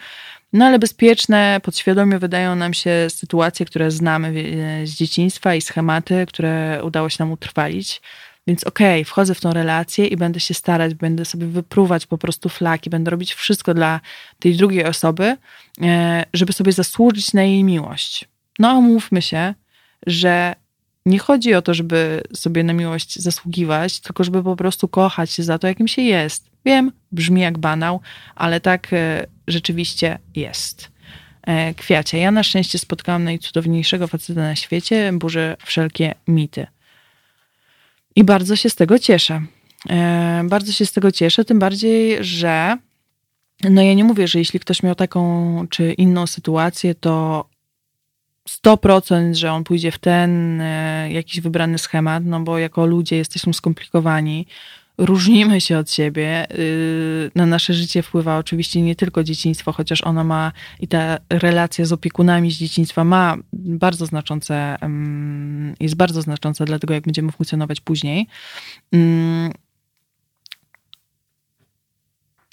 no 0.54 0.66
ale 0.66 0.80
bezpieczne, 0.80 1.60
podświadomie 1.64 2.20
wydają 2.20 2.56
nam 2.56 2.74
się 2.74 3.08
sytuacje, 3.10 3.66
które 3.66 3.92
znamy 3.92 4.34
z 4.86 4.92
dzieciństwa 4.92 5.56
i 5.56 5.62
schematy, 5.62 6.26
które 6.28 6.82
udało 6.84 7.10
się 7.10 7.18
nam 7.20 7.32
utrwalić. 7.32 8.02
Więc 8.48 8.64
okej, 8.64 9.02
okay, 9.02 9.06
wchodzę 9.06 9.36
w 9.36 9.42
tą 9.42 9.54
relację 9.54 10.08
i 10.08 10.18
będę 10.18 10.40
się 10.40 10.54
starać, 10.54 10.94
będę 10.94 11.26
sobie 11.26 11.48
wypruwać 11.48 12.06
po 12.06 12.18
prostu 12.18 12.50
flaki, 12.50 12.90
będę 12.90 13.12
robić 13.12 13.34
wszystko 13.34 13.74
dla 13.74 14.00
tej 14.40 14.56
drugiej 14.56 14.86
osoby, 14.86 15.38
e, 15.82 16.26
żeby 16.34 16.54
sobie 16.54 16.72
zasłużyć 16.72 17.34
na 17.34 17.44
jej 17.44 17.64
miłość. 17.64 18.26
No 18.60 18.70
a 18.70 18.82
mówmy 18.82 19.22
się, 19.22 19.54
że 20.08 20.56
nie 21.06 21.20
chodzi 21.20 21.54
o 21.54 21.62
to, 21.62 21.74
żeby 21.74 22.22
sobie 22.34 22.64
na 22.64 22.74
miłość 22.74 23.20
zasługiwać, 23.20 24.00
tylko 24.00 24.24
żeby 24.24 24.44
po 24.44 24.56
prostu 24.56 24.88
kochać 24.88 25.32
się 25.32 25.44
za 25.44 25.60
to, 25.60 25.68
jakim 25.68 25.88
się 25.88 26.02
jest. 26.02 26.50
Wiem, 26.66 26.92
brzmi 27.12 27.42
jak 27.42 27.58
banał, 27.58 28.02
ale 28.36 28.60
tak 28.60 28.94
e, 28.94 29.28
rzeczywiście 29.48 30.20
jest. 30.36 30.92
E, 31.42 31.74
kwiacie. 31.74 32.18
Ja 32.18 32.32
na 32.32 32.44
szczęście 32.44 32.80
spotkałam 32.80 33.24
najcudowniejszego 33.24 34.08
faceta 34.08 34.42
na 34.42 34.56
świecie, 34.56 35.12
burzę 35.14 35.58
wszelkie 35.66 36.16
mity. 36.28 36.68
I 38.18 38.24
bardzo 38.24 38.56
się 38.56 38.70
z 38.70 38.76
tego 38.76 39.00
cieszę. 39.00 39.42
E, 39.90 40.44
bardzo 40.50 40.72
się 40.72 40.86
z 40.86 40.92
tego 40.92 41.12
cieszę, 41.12 41.46
tym 41.46 41.60
bardziej, 41.60 42.18
że 42.24 42.78
no 43.64 43.82
ja 43.82 43.94
nie 43.94 44.04
mówię, 44.04 44.28
że 44.28 44.40
jeśli 44.40 44.60
ktoś 44.60 44.84
miał 44.84 44.96
taką 44.96 45.66
czy 45.70 45.94
inną 45.94 46.28
sytuację, 46.28 46.96
to 46.96 47.46
100%, 48.50 49.34
że 49.34 49.52
on 49.52 49.64
pójdzie 49.64 49.92
w 49.92 49.98
ten 49.98 50.62
jakiś 51.10 51.42
wybrany 51.42 51.78
schemat, 51.78 52.26
no 52.26 52.40
bo 52.40 52.58
jako 52.58 52.86
ludzie 52.86 53.18
jesteśmy 53.18 53.54
skomplikowani 53.54 54.48
różnimy 54.98 55.62
się 55.62 55.78
od 55.78 55.92
siebie. 55.92 56.52
Y, 56.52 57.32
na 57.36 57.46
nasze 57.46 57.74
życie 57.74 58.04
wpływa 58.04 58.38
oczywiście 58.38 58.82
nie 58.82 58.96
tylko 58.96 59.24
dzieciństwo, 59.24 59.72
chociaż 59.72 60.02
ono 60.02 60.24
ma 60.24 60.52
i 60.80 60.88
ta 60.88 61.18
relacja 61.30 61.86
z 61.86 61.92
opiekunami 61.92 62.52
z 62.52 62.58
dzieciństwa 62.58 63.04
ma 63.04 63.38
bardzo 63.54 64.06
znaczące, 64.06 64.78
jest 65.80 65.96
bardzo 65.96 66.22
znacząca 66.22 66.66
dla 66.66 66.80
tego, 66.80 66.94
jak 66.94 67.04
będziemy 67.04 67.32
funkcjonować 67.32 67.82
później. 67.82 68.28
Mm. 68.92 69.52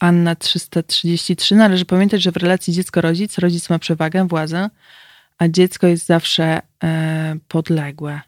Anna 0.00 0.34
333. 0.34 1.56
Należy 1.56 1.84
pamiętać, 1.84 2.22
że 2.22 2.32
w 2.32 2.36
relacji 2.36 2.74
dziecko-rodzic 2.74 3.38
rodzic 3.38 3.70
ma 3.70 3.78
przewagę, 3.78 4.28
władzę, 4.28 4.70
a 5.38 5.48
dziecko 5.48 5.86
jest 5.86 6.06
zawsze 6.06 6.60
e, 6.84 7.36
podległe. 7.48 8.20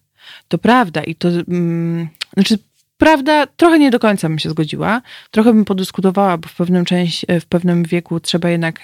To 0.48 0.59
prawda 0.59 1.02
i 1.02 1.14
to, 1.14 1.29
mm, 1.29 2.09
znaczy 2.35 2.59
Prawda, 2.99 3.47
trochę 3.47 3.79
nie 3.79 3.91
do 3.91 3.99
końca 3.99 4.29
bym 4.29 4.39
się 4.39 4.51
zgodziła. 4.51 5.03
Trochę 5.31 5.53
bym 5.53 5.65
podyskutowała, 5.65 6.39
bo 6.39 6.49
w 6.49 6.55
pewnym, 6.55 6.85
część, 6.85 7.27
w 7.41 7.45
pewnym 7.45 7.83
wieku 7.83 8.21
trzeba 8.21 8.51
jednak 8.51 8.83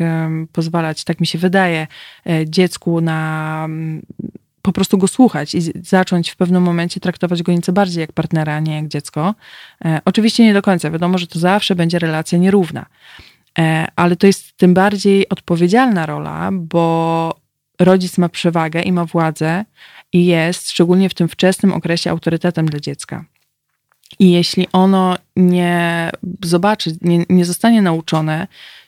pozwalać, 0.53 1.05
tak 1.05 1.21
mi 1.21 1.27
się 1.27 1.39
wydaje, 1.39 1.87
e, 2.27 2.47
dziecku 2.47 3.01
na 3.01 3.69
po 4.63 4.73
prostu 4.73 4.99
go 4.99 5.09
słuchać 5.09 5.55
i 5.55 5.61
zacząć 5.83 6.31
w 6.31 6.37
pewnym 6.37 6.63
momencie 6.63 7.01
traktować 7.01 7.43
go 7.43 7.53
nieco 7.53 7.73
bardziej 7.73 8.01
jak 8.01 8.13
partnera, 8.13 8.55
a 8.55 8.61
nie 8.61 8.77
jak 8.77 8.89
dziecko. 8.89 9.35
E, 9.85 10.01
oczywiście 10.05 10.45
nie 10.45 10.55
do 10.55 10.63
końca. 10.63 10.91
Wiadomo, 10.91 11.19
że 11.19 11.27
to 11.27 11.39
zawsze 11.39 11.75
będzie 11.75 11.99
relacja 11.99 12.39
nierówna. 12.39 12.87
E, 13.59 13.87
ale 13.97 14.17
to 14.17 14.27
jest 14.27 14.57
tym 14.57 14.75
bardziej 14.75 15.29
odpowiedzialna 15.29 16.07
rola, 16.07 16.51
bo 16.53 17.35
rodzic 17.81 18.19
ma 18.19 18.29
przewagę 18.29 18.83
i 18.83 18.93
ma 18.93 19.05
władzę 19.05 19.65
i 20.13 20.27
jest, 20.27 20.71
szczególnie 20.71 21.09
w 21.09 21.15
tym 21.15 21.29
wczesnym 21.29 21.73
okresie, 21.73 22.11
autorytetem 22.11 22.67
dla 22.67 22.81
dziecka. 22.81 23.25
I 24.19 24.31
jeśli 24.31 24.67
ono 24.73 25.17
nie 25.37 26.11
zobaczy, 26.45 26.97
nie, 27.01 27.25
nie 27.29 27.45
zostanie 27.45 27.83
nauczone, 27.83 28.47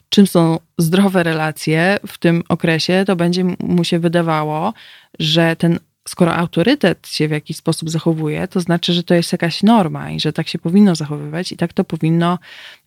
czym 0.09 0.27
są 0.27 0.59
zdrowe 0.79 1.23
relacje 1.23 1.99
w 2.07 2.19
tym 2.19 2.43
okresie, 2.49 3.05
to 3.07 3.17
będzie 3.17 3.45
mu 3.61 3.85
się 3.85 3.99
wydawało, 3.99 4.75
że 5.19 5.57
ten, 5.57 5.79
skoro 6.09 6.35
autorytet 6.37 7.09
się 7.09 7.29
w 7.29 7.31
jakiś 7.31 7.57
sposób 7.57 7.91
zachowuje, 7.91 8.49
to 8.49 8.61
znaczy, 8.61 8.93
że 8.93 9.03
to 9.03 9.15
jest 9.15 9.33
jakaś 9.33 9.63
norma 9.63 10.11
i 10.11 10.21
że 10.21 10.33
tak 10.33 10.49
się 10.49 10.59
powinno 10.59 10.95
zachowywać 10.95 11.53
i 11.53 11.57
tak 11.57 11.73
to 11.73 11.85
powinno 11.85 12.39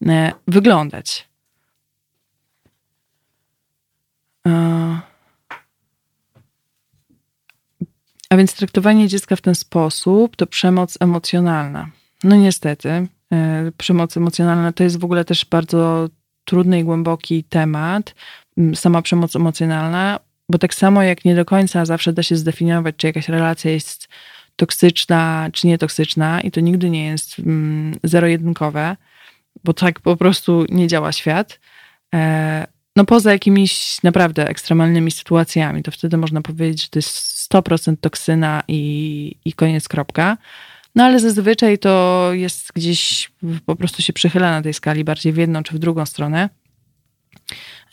e, 0.08 0.32
wyglądać. 0.48 1.28
E, 4.48 5.00
a 8.30 8.38
więc 8.38 8.54
traktowanie 8.54 9.08
dziecka 9.08 9.36
w 9.36 9.42
ten 9.42 9.56
sposób 9.56 10.36
to 10.36 10.48
przemoc 10.48 10.98
emocjonalna. 11.00 11.90
No 12.24 12.36
niestety, 12.36 12.90
e, 13.34 13.72
przemoc 13.78 14.18
emocjonalna 14.18 14.72
to 14.72 14.84
jest 14.84 15.00
w 15.00 15.06
ogóle 15.06 15.26
też 15.26 15.46
bardzo 15.46 16.10
trudny 16.46 16.80
i 16.80 16.84
głęboki 16.84 17.44
temat. 17.44 18.16
Sama 18.76 19.02
przemoc 19.02 19.36
emocjonalna, 19.36 20.20
bo 20.50 20.58
tak 20.58 20.74
samo 20.74 21.04
jak 21.04 21.26
nie 21.26 21.36
do 21.36 21.46
końca 21.46 21.86
zawsze 21.86 22.14
da 22.14 22.24
się 22.24 22.36
zdefiniować, 22.36 22.96
czy 22.98 23.08
jakaś 23.08 23.30
relacja 23.30 23.72
jest 23.72 24.08
toksyczna, 24.56 25.50
czy 25.54 25.68
nietoksyczna, 25.68 26.42
i 26.42 26.52
to 26.52 26.60
nigdy 26.60 26.90
nie 26.90 27.06
jest 27.06 27.36
zero-jedynkowe, 28.04 28.96
bo 29.64 29.74
tak 29.74 30.00
po 30.00 30.18
prostu 30.18 30.66
nie 30.70 30.88
działa 30.88 31.12
świat. 31.12 31.60
E, 32.16 32.68
no 32.96 33.06
poza 33.06 33.32
jakimiś 33.32 34.04
naprawdę 34.04 34.50
ekstremalnymi 34.50 35.12
sytuacjami, 35.12 35.84
to 35.84 35.92
wtedy 35.92 36.18
można 36.18 36.42
powiedzieć, 36.42 36.84
że 36.84 36.90
to 36.90 37.00
jest 37.00 37.52
100% 37.52 37.98
toksyna 38.02 38.64
i, 38.68 39.36
i 39.46 39.54
koniec, 39.54 39.88
kropka. 39.88 40.38
No 40.98 41.04
ale 41.04 41.20
zazwyczaj 41.20 41.78
to 41.78 42.30
jest 42.34 42.74
gdzieś, 42.76 43.32
po 43.66 43.76
prostu 43.76 44.02
się 44.02 44.14
przychyla 44.14 44.52
na 44.52 44.62
tej 44.62 44.74
skali 44.74 45.04
bardziej 45.04 45.34
w 45.34 45.38
jedną 45.38 45.64
czy 45.64 45.74
w 45.74 45.80
drugą 45.80 46.06
stronę. 46.06 46.50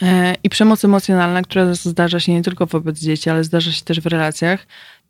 E, 0.02 0.34
I 0.42 0.48
przemoc 0.48 0.84
emocjonalna, 0.84 1.42
która 1.42 1.74
zdarza 1.74 2.20
się 2.20 2.32
nie 2.32 2.42
tylko 2.42 2.66
wobec 2.66 2.98
dzieci, 2.98 3.30
ale 3.30 3.44
zdarza 3.44 3.72
się 3.72 3.84
też 3.84 4.00
w 4.00 4.06
relacjach, 4.06 4.66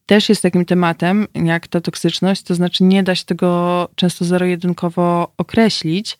też 0.06 0.28
jest 0.28 0.42
takim 0.42 0.64
tematem, 0.64 1.26
jak 1.34 1.68
ta 1.68 1.80
toksyczność, 1.80 2.42
to 2.42 2.54
znaczy 2.54 2.84
nie 2.84 3.02
da 3.02 3.14
się 3.14 3.24
tego 3.24 3.88
często 3.94 4.24
zero-jedynkowo 4.24 5.32
określić. 5.36 6.18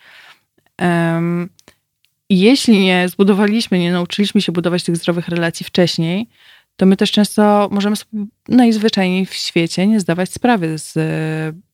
I 2.29 2.41
jeśli 2.41 2.79
nie 2.79 3.09
zbudowaliśmy, 3.09 3.79
nie 3.79 3.93
nauczyliśmy 3.93 4.41
się 4.41 4.53
budować 4.53 4.85
tych 4.85 4.97
zdrowych 4.97 5.29
relacji 5.29 5.67
wcześniej, 5.67 6.29
to 6.77 6.87
my 6.87 6.97
też 6.97 7.13
często 7.13 7.69
możemy 7.73 7.97
sobie 7.97 8.27
najzwyczajniej 8.49 9.27
w 9.27 9.35
świecie 9.35 9.87
nie 9.87 10.01
zdawać 10.01 10.33
sprawy 10.33 10.79
z 10.79 10.95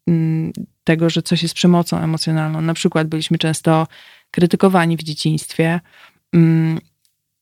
mm, 0.06 0.52
tego, 0.84 1.10
że 1.10 1.22
coś 1.22 1.42
jest 1.42 1.54
przemocą 1.54 1.98
emocjonalną. 1.98 2.60
Na 2.60 2.74
przykład 2.74 3.08
byliśmy 3.08 3.38
często 3.38 3.86
krytykowani 4.30 4.96
w 4.96 5.02
dzieciństwie 5.02 5.80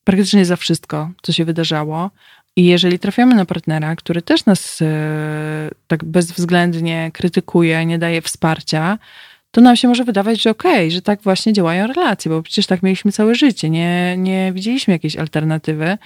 praktycznie 0.05 0.45
za 0.45 0.57
wszystko, 0.57 1.11
co 1.23 1.33
się 1.33 1.45
wydarzało. 1.45 2.11
I 2.57 2.65
jeżeli 2.65 2.99
trafiamy 2.99 3.35
na 3.35 3.45
partnera, 3.45 3.97
który 3.97 4.23
też 4.23 4.47
nas 4.47 4.83
e, 4.83 5.71
tak 5.87 6.05
bezwzględnie 6.05 7.11
krytykuje, 7.15 7.87
nie 7.87 7.99
daje 7.99 8.23
wsparcia, 8.23 8.99
to 9.51 9.61
nam 9.61 9.77
się 9.77 9.89
może 9.89 10.05
wydawać, 10.05 10.43
że 10.43 10.51
okej, 10.51 10.73
okay, 10.73 10.91
że 10.91 11.03
tak 11.03 11.23
właśnie 11.23 11.53
działają 11.53 11.87
relacje, 11.87 12.31
bo 12.31 12.43
przecież 12.43 12.67
tak 12.67 12.83
mieliśmy 12.83 13.13
całe 13.13 13.35
życie, 13.35 13.71
nie, 13.71 14.17
nie 14.19 14.53
widzieliśmy 14.53 14.93
jakiejś 14.93 15.17
alternatywy. 15.17 15.99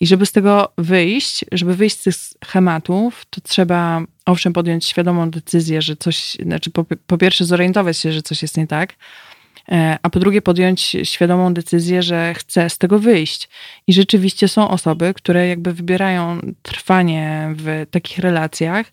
I 0.00 0.06
żeby 0.06 0.26
z 0.26 0.32
tego 0.32 0.72
wyjść, 0.78 1.44
żeby 1.52 1.74
wyjść 1.74 1.98
z 1.98 2.02
tych 2.02 2.14
schematów, 2.14 3.24
to 3.30 3.40
trzeba 3.40 4.02
owszem 4.26 4.52
podjąć 4.52 4.86
świadomą 4.86 5.30
decyzję, 5.30 5.82
że 5.82 5.96
coś, 5.96 6.36
znaczy 6.42 6.70
po, 6.70 6.84
po 7.06 7.18
pierwsze 7.18 7.44
zorientować 7.44 7.98
się, 7.98 8.12
że 8.12 8.22
coś 8.22 8.42
jest 8.42 8.56
nie 8.56 8.66
tak, 8.66 8.94
e, 9.68 9.98
a 10.02 10.10
po 10.10 10.20
drugie 10.20 10.42
podjąć 10.42 10.96
świadomą 11.02 11.54
decyzję, 11.54 12.02
że 12.02 12.34
chcę 12.34 12.70
z 12.70 12.78
tego 12.78 12.98
wyjść. 12.98 13.48
I 13.86 13.92
rzeczywiście 13.92 14.48
są 14.48 14.68
osoby, 14.68 15.14
które 15.14 15.48
jakby 15.48 15.72
wybierają 15.72 16.40
trwanie 16.62 17.54
w 17.56 17.86
takich 17.90 18.18
relacjach, 18.18 18.86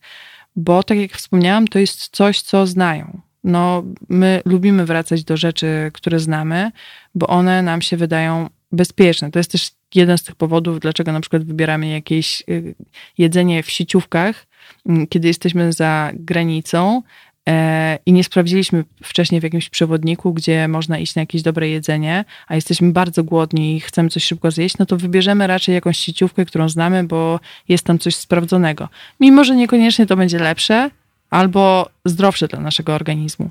bo 0.55 0.83
tak 0.83 0.97
jak 0.97 1.11
wspomniałam, 1.11 1.67
to 1.67 1.79
jest 1.79 2.09
coś, 2.15 2.41
co 2.41 2.67
znają. 2.67 3.21
No, 3.43 3.83
my 4.09 4.41
lubimy 4.45 4.85
wracać 4.85 5.23
do 5.23 5.37
rzeczy, 5.37 5.91
które 5.93 6.19
znamy, 6.19 6.71
bo 7.15 7.27
one 7.27 7.61
nam 7.61 7.81
się 7.81 7.97
wydają 7.97 8.49
bezpieczne. 8.71 9.31
To 9.31 9.39
jest 9.39 9.51
też 9.51 9.71
jeden 9.95 10.17
z 10.17 10.23
tych 10.23 10.35
powodów, 10.35 10.79
dlaczego 10.79 11.11
na 11.11 11.21
przykład 11.21 11.43
wybieramy 11.43 11.87
jakieś 11.87 12.43
y, 12.49 12.75
jedzenie 13.17 13.63
w 13.63 13.69
sieciówkach, 13.69 14.47
mm, 14.85 15.07
kiedy 15.07 15.27
jesteśmy 15.27 15.73
za 15.73 16.11
granicą 16.13 17.01
e, 17.49 17.99
i 18.05 18.13
nie 18.13 18.23
sprawdziliśmy 18.23 18.83
wcześniej 19.03 19.41
w 19.41 19.43
jakimś 19.43 19.69
przewodniku, 19.69 20.33
gdzie 20.33 20.67
można 20.67 20.99
iść 20.99 21.15
na 21.15 21.21
jakieś 21.21 21.41
dobre 21.41 21.69
jedzenie, 21.69 22.25
a 22.47 22.55
jesteśmy 22.55 22.91
bardzo 22.91 23.23
głodni 23.23 23.75
i 23.75 23.79
chcemy 23.79 24.09
coś 24.09 24.23
szybko 24.23 24.51
zjeść, 24.51 24.77
no 24.77 24.85
to 24.85 24.97
wybierzemy 24.97 25.47
raczej 25.47 25.75
jakąś 25.75 25.97
sieciówkę, 25.97 26.45
którą 26.45 26.69
znamy, 26.69 27.03
bo 27.03 27.39
jest 27.69 27.83
tam 27.83 27.99
coś 27.99 28.15
sprawdzonego. 28.15 28.89
Mimo, 29.19 29.43
że 29.43 29.55
niekoniecznie 29.55 30.05
to 30.05 30.15
będzie 30.15 30.39
lepsze 30.39 30.91
albo 31.29 31.89
zdrowsze 32.05 32.47
dla 32.47 32.59
naszego 32.59 32.95
organizmu. 32.95 33.49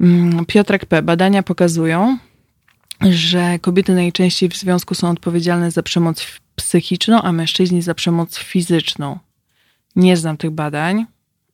Mm, 0.00 0.46
Piotrek 0.46 0.86
P. 0.86 1.02
Badania 1.02 1.42
pokazują, 1.42 2.18
że 3.10 3.58
kobiety 3.58 3.94
najczęściej 3.94 4.48
w 4.48 4.56
związku 4.56 4.94
są 4.94 5.10
odpowiedzialne 5.10 5.70
za 5.70 5.82
przemoc 5.82 6.26
psychiczną, 6.56 7.22
a 7.22 7.32
mężczyźni 7.32 7.82
za 7.82 7.94
przemoc 7.94 8.38
fizyczną. 8.38 9.18
Nie 9.96 10.16
znam 10.16 10.36
tych 10.36 10.50
badań, 10.50 11.06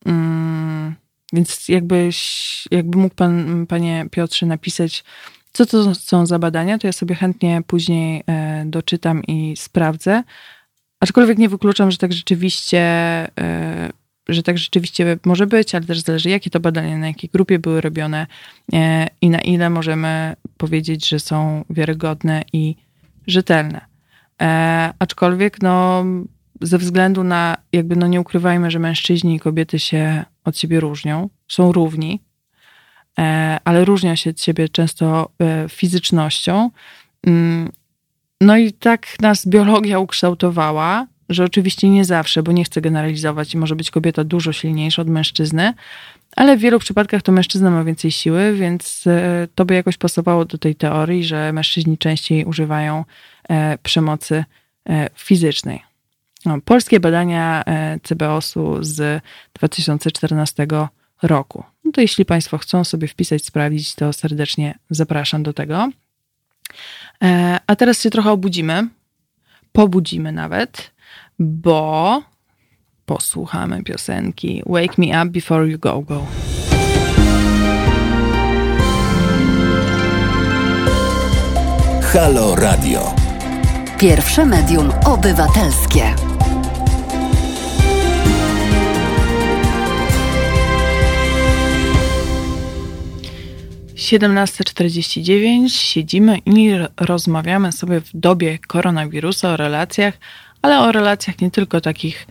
mm, 0.07 0.95
więc 1.33 1.69
jakbyś, 1.69 2.69
jakby 2.71 2.99
mógł 2.99 3.15
pan, 3.15 3.67
panie 3.67 4.07
Piotrze, 4.11 4.47
napisać, 4.47 5.05
co 5.53 5.67
to 5.67 5.95
są 5.95 6.27
za 6.27 6.39
badania, 6.39 6.79
to 6.79 6.87
ja 6.87 6.93
sobie 6.93 7.15
chętnie 7.15 7.63
później 7.67 8.23
e, 8.27 8.65
doczytam 8.67 9.23
i 9.25 9.57
sprawdzę. 9.57 10.23
Aczkolwiek 11.01 11.39
nie 11.39 11.49
wykluczam, 11.49 11.91
że 11.91 11.97
tak 11.97 12.13
rzeczywiście 12.13 12.81
e, 13.41 13.91
że 14.29 14.43
tak 14.43 14.59
rzeczywiście 14.59 15.19
może 15.25 15.47
być, 15.47 15.75
ale 15.75 15.85
też 15.85 16.01
zależy, 16.01 16.31
jakie 16.31 16.51
to 16.51 16.61
badania, 16.61 16.99
na 16.99 17.07
jakiej 17.07 17.31
grupie 17.33 17.59
były 17.59 17.81
robione 17.81 18.27
e, 18.73 19.07
i 19.21 19.31
na 19.31 19.39
ile 19.39 19.71
możemy 19.71 20.37
powiedzieć, 20.57 21.09
że 21.09 21.21
są 21.21 21.65
wiarygodne 21.71 22.43
i 22.53 22.77
rzetelne. 23.27 23.81
E, 24.43 24.93
aczkolwiek, 24.99 25.63
no, 25.63 26.05
ze 26.61 26.79
względu 26.79 27.25
na, 27.25 27.57
jakby, 27.73 27.97
no, 27.97 28.07
nie 28.07 28.21
ukrywajmy, 28.21 28.71
że 28.71 28.79
mężczyźni 28.79 29.35
i 29.37 29.41
kobiety 29.41 29.79
się 29.79 30.25
od 30.45 30.59
siebie 30.59 30.81
różnią, 30.81 31.29
są 31.49 31.73
równi, 31.73 32.23
e, 33.19 33.59
ale 33.65 33.85
różnią 33.85 34.15
się 34.17 34.31
od 34.31 34.41
siebie 34.41 34.69
często 34.69 35.31
fizycznością. 35.69 36.71
Mm, 37.27 37.73
no 38.41 38.57
i 38.57 38.73
tak 38.73 39.07
nas 39.21 39.47
biologia 39.47 39.99
ukształtowała, 39.99 41.07
że 41.29 41.45
oczywiście 41.45 41.91
nie 41.91 42.05
zawsze, 42.05 42.43
bo 42.43 42.53
nie 42.53 42.65
chcę 42.65 42.81
generalizować 42.81 43.55
i 43.55 43.59
może 43.59 43.77
być 43.77 43.91
kobieta 43.91 44.25
dużo 44.25 44.53
silniejsza 44.53 45.03
od 45.03 45.09
mężczyzny, 45.09 45.75
ale 46.37 46.57
w 46.57 46.61
wielu 46.61 46.79
przypadkach 46.79 47.23
to 47.23 47.33
mężczyzna 47.33 47.71
ma 47.71 47.85
więcej 47.85 48.13
siły, 48.13 48.55
więc 48.55 49.05
e, 49.07 49.49
to 49.55 49.65
by 49.65 49.75
jakoś 49.75 49.97
pasowało 49.97 50.45
do 50.45 50.59
tej 50.59 50.75
teorii, 50.75 51.25
że 51.25 51.53
mężczyźni 51.53 51.99
częściej 51.99 52.45
używają 52.45 53.05
e, 53.49 53.79
przemocy 53.79 54.45
e, 54.89 55.11
fizycznej. 55.15 55.83
No, 56.47 56.61
polskie 56.65 57.01
badania 57.01 57.65
CBOS-u 58.03 58.79
z 58.81 59.23
2014 59.55 60.67
roku. 61.23 61.65
No 61.85 61.93
to 61.93 62.01
jeśli 62.01 62.25
Państwo 62.25 62.59
chcą 62.59 62.85
sobie 62.85 63.09
wpisać, 63.09 63.45
sprawdzić, 63.45 63.95
to 63.95 64.13
serdecznie 64.13 64.79
zapraszam 64.91 65.43
do 65.43 65.53
tego. 65.53 65.91
A 67.67 67.77
teraz 67.77 68.03
się 68.03 68.11
trochę 68.11 68.31
obudzimy, 68.31 68.89
pobudzimy 69.73 70.33
nawet 70.33 70.93
bo 71.43 72.23
posłuchamy 73.07 73.83
piosenki 73.83 74.63
Wake 74.67 74.99
Me 74.99 75.23
Up 75.23 75.31
Before 75.31 75.69
You 75.69 75.79
Go 75.79 76.01
Go. 76.01 76.27
Halo 82.13 82.55
Radio. 82.57 83.15
Pierwsze 83.99 84.47
medium 84.47 84.91
obywatelskie. 85.05 86.15
17.49 93.95 95.69
siedzimy 95.69 96.39
i 96.47 96.71
rozmawiamy 97.01 97.73
sobie 97.73 98.01
w 98.01 98.11
dobie 98.15 98.59
koronawirusa 98.59 99.53
o 99.53 99.57
relacjach, 99.57 100.19
ale 100.63 100.81
o 100.81 100.93
relacjach 100.93 101.41
nie 101.41 101.51
tylko 101.51 101.81
takich 101.81 102.27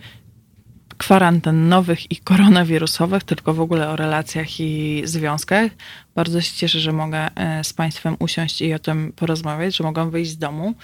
kwarantannowych 1.02 2.12
i 2.12 2.16
koronawirusowych, 2.16 3.24
tylko 3.24 3.54
w 3.54 3.60
ogóle 3.60 3.88
o 3.88 3.96
relacjach 3.96 4.60
i 4.60 5.02
związkach. 5.04 5.70
Bardzo 6.14 6.40
się 6.40 6.56
cieszę, 6.56 6.80
że 6.80 6.92
mogę 6.92 7.36
e, 7.36 7.64
z 7.64 7.72
Państwem 7.72 8.16
usiąść 8.18 8.60
i 8.60 8.74
o 8.74 8.78
tym 8.78 9.12
porozmawiać, 9.16 9.76
że 9.76 9.84
mogą 9.84 10.10
wyjść 10.10 10.30
z 10.30 10.38
domu. 10.38 10.74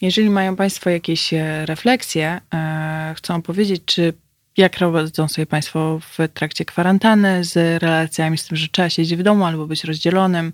Jeżeli 0.00 0.30
mają 0.30 0.56
Państwo 0.56 0.90
jakieś 0.90 1.34
e, 1.34 1.66
refleksje, 1.66 2.40
e, 2.54 3.14
chcą 3.16 3.42
powiedzieć, 3.42 3.82
czy 3.84 4.12
jak 4.56 4.78
radzą 4.78 5.28
sobie 5.28 5.46
Państwo 5.46 6.00
w 6.00 6.28
trakcie 6.34 6.64
kwarantanny 6.64 7.44
z 7.44 7.82
relacjami, 7.82 8.38
z 8.38 8.46
tym, 8.46 8.56
że 8.56 8.68
trzeba 8.68 8.90
siedzieć 8.90 9.18
w 9.18 9.22
domu 9.22 9.44
albo 9.44 9.66
być 9.66 9.84
rozdzielonym? 9.84 10.52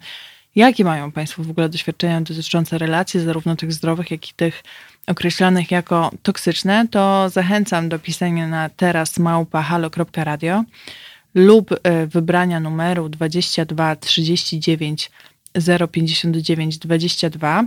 Jakie 0.54 0.84
mają 0.84 1.12
Państwo 1.12 1.42
w 1.42 1.50
ogóle 1.50 1.68
doświadczenia 1.68 2.20
dotyczące 2.20 2.78
relacji, 2.78 3.20
zarówno 3.20 3.56
tych 3.56 3.72
zdrowych, 3.72 4.10
jak 4.10 4.30
i 4.30 4.34
tych 4.34 4.62
określanych 5.06 5.70
jako 5.70 6.10
toksyczne, 6.22 6.88
to 6.90 7.28
zachęcam 7.28 7.88
do 7.88 7.98
pisania 7.98 8.48
na 8.48 8.68
teraz 8.68 9.18
małpa.halo.radio 9.18 10.64
lub 11.34 11.70
e, 11.72 12.06
wybrania 12.06 12.60
numeru 12.60 13.08
22 13.08 13.96
39 13.96 15.10
059 15.90 16.78
22 16.78 17.64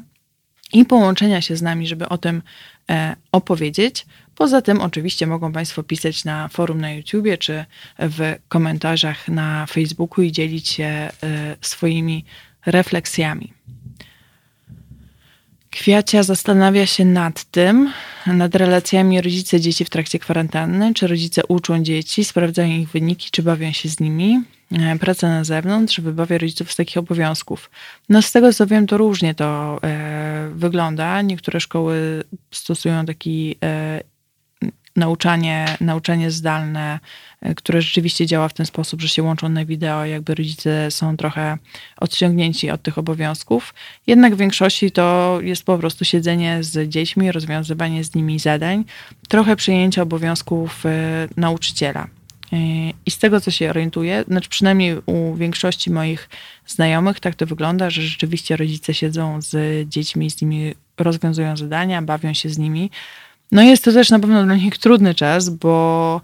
i 0.74 0.86
połączenia 0.86 1.42
się 1.42 1.56
z 1.56 1.62
nami, 1.62 1.88
żeby 1.88 2.10
o 2.10 2.18
tym 2.18 2.42
e, 2.90 3.16
opowiedzieć. 3.32 4.06
Poza 4.36 4.62
tym, 4.62 4.82
oczywiście, 4.82 5.28
mogą 5.28 5.52
Państwo 5.52 5.84
pisać 5.84 6.26
na 6.26 6.48
forum 6.48 6.82
na 6.82 6.92
YouTubie 6.92 7.38
czy 7.38 7.66
w 8.00 8.36
komentarzach 8.48 9.28
na 9.28 9.66
Facebooku 9.66 10.24
i 10.24 10.32
dzielić 10.32 10.68
się 10.68 10.84
e, 10.84 11.10
swoimi 11.62 12.26
refleksjami. 12.66 13.57
Kwiacia 15.80 16.24
zastanawia 16.24 16.86
się 16.86 17.06
nad 17.06 17.44
tym, 17.44 17.92
nad 18.28 18.56
relacjami 18.56 19.22
rodzice-dzieci 19.22 19.86
w 19.86 19.90
trakcie 19.90 20.20
kwarantanny, 20.20 20.94
czy 20.94 21.08
rodzice 21.08 21.46
uczą 21.46 21.84
dzieci, 21.84 22.24
sprawdzają 22.24 22.78
ich 22.78 22.90
wyniki, 22.90 23.30
czy 23.32 23.44
bawią 23.44 23.72
się 23.72 23.90
z 23.90 24.00
nimi, 24.00 24.44
e, 24.72 25.00
praca 25.00 25.30
na 25.30 25.44
zewnątrz, 25.44 26.00
wybawia 26.00 26.38
rodziców 26.38 26.72
z 26.72 26.76
takich 26.76 26.98
obowiązków. 26.98 27.70
No 28.10 28.22
z 28.22 28.32
tego 28.32 28.54
co 28.54 28.68
wiem, 28.68 28.88
to 28.88 28.98
różnie 28.98 29.36
to 29.36 29.80
e, 29.84 30.50
wygląda. 30.56 31.22
Niektóre 31.22 31.60
szkoły 31.60 32.24
stosują 32.52 33.06
taki 33.06 33.56
e, 33.64 34.02
nauczanie, 34.98 35.78
nauczanie 35.82 36.32
zdalne, 36.32 37.00
e, 37.42 37.56
które 37.56 37.82
rzeczywiście 37.82 38.26
działa 38.26 38.50
w 38.50 38.54
ten 38.54 38.66
sposób, 38.66 39.02
że 39.02 39.10
się 39.10 39.24
łączą 39.24 39.50
na 39.50 39.66
wideo, 39.66 40.06
jakby 40.06 40.36
rodzice 40.36 40.92
są 40.92 41.18
trochę 41.18 41.58
odciągnięci 41.98 42.72
od 42.72 42.82
tych 42.82 42.98
obowiązków. 42.98 43.74
Jednak 44.08 44.36
w 44.36 44.38
większości 44.38 44.92
to 44.92 45.38
jest 45.42 45.64
po 45.64 45.78
prostu 45.78 46.06
siedzenie 46.06 46.64
z 46.64 46.90
dziećmi, 46.90 47.32
rozwiązywanie 47.32 48.04
z 48.04 48.16
nimi 48.16 48.40
zadań, 48.40 48.86
trochę 49.28 49.56
przyjęcie 49.56 50.02
obowiązków 50.02 50.86
e, 50.86 51.28
nauczyciela. 51.38 52.08
E, 52.54 52.58
I 53.06 53.12
z 53.12 53.18
tego, 53.18 53.42
co 53.42 53.52
się 53.52 53.70
orientuję, 53.70 54.24
znaczy 54.28 54.50
przynajmniej 54.50 54.98
u 55.06 55.36
większości 55.36 55.92
moich 55.92 56.30
znajomych 56.68 57.20
tak 57.20 57.36
to 57.36 57.46
wygląda, 57.46 57.90
że 57.90 58.02
rzeczywiście 58.02 58.58
rodzice 58.58 58.94
siedzą 58.94 59.42
z 59.42 59.90
dziećmi, 59.90 60.32
z 60.32 60.42
nimi 60.42 60.74
rozwiązują 60.98 61.58
zadania, 61.58 62.02
bawią 62.02 62.34
się 62.34 62.50
z 62.50 62.58
nimi. 62.58 62.92
No 63.52 63.62
jest 63.62 63.84
to 63.84 63.92
też 63.92 64.10
na 64.10 64.20
pewno 64.20 64.44
dla 64.44 64.56
nich 64.56 64.78
trudny 64.78 65.16
czas, 65.16 65.50
bo 65.50 66.22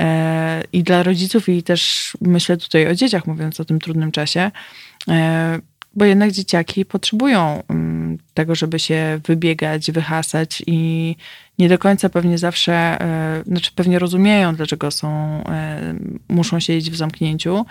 e, 0.00 0.62
i 0.72 0.82
dla 0.82 1.02
rodziców, 1.02 1.48
i 1.48 1.62
też 1.62 2.12
myślę 2.20 2.56
tutaj 2.56 2.88
o 2.88 2.94
dzieciach, 2.94 3.26
mówiąc 3.26 3.60
o 3.60 3.64
tym 3.64 3.78
trudnym 3.78 4.12
czasie, 4.12 4.50
e, 5.08 5.58
bo 5.94 6.04
jednak 6.04 6.32
dzieciaki 6.32 6.84
potrzebują 6.84 7.62
um, 7.68 8.18
tego, 8.34 8.54
żeby 8.54 8.78
się 8.78 9.20
wybiegać, 9.26 9.92
wyhasać 9.92 10.62
i 10.66 11.16
nie 11.58 11.68
do 11.68 11.78
końca 11.78 12.08
pewnie 12.08 12.38
zawsze, 12.38 12.72
e, 12.72 13.42
znaczy 13.46 13.70
pewnie 13.74 13.98
rozumieją, 13.98 14.54
dlaczego 14.54 14.90
są, 14.90 15.08
e, 15.48 15.94
muszą 16.28 16.60
siedzieć 16.60 16.90
w 16.90 16.96
zamknięciu, 16.96 17.66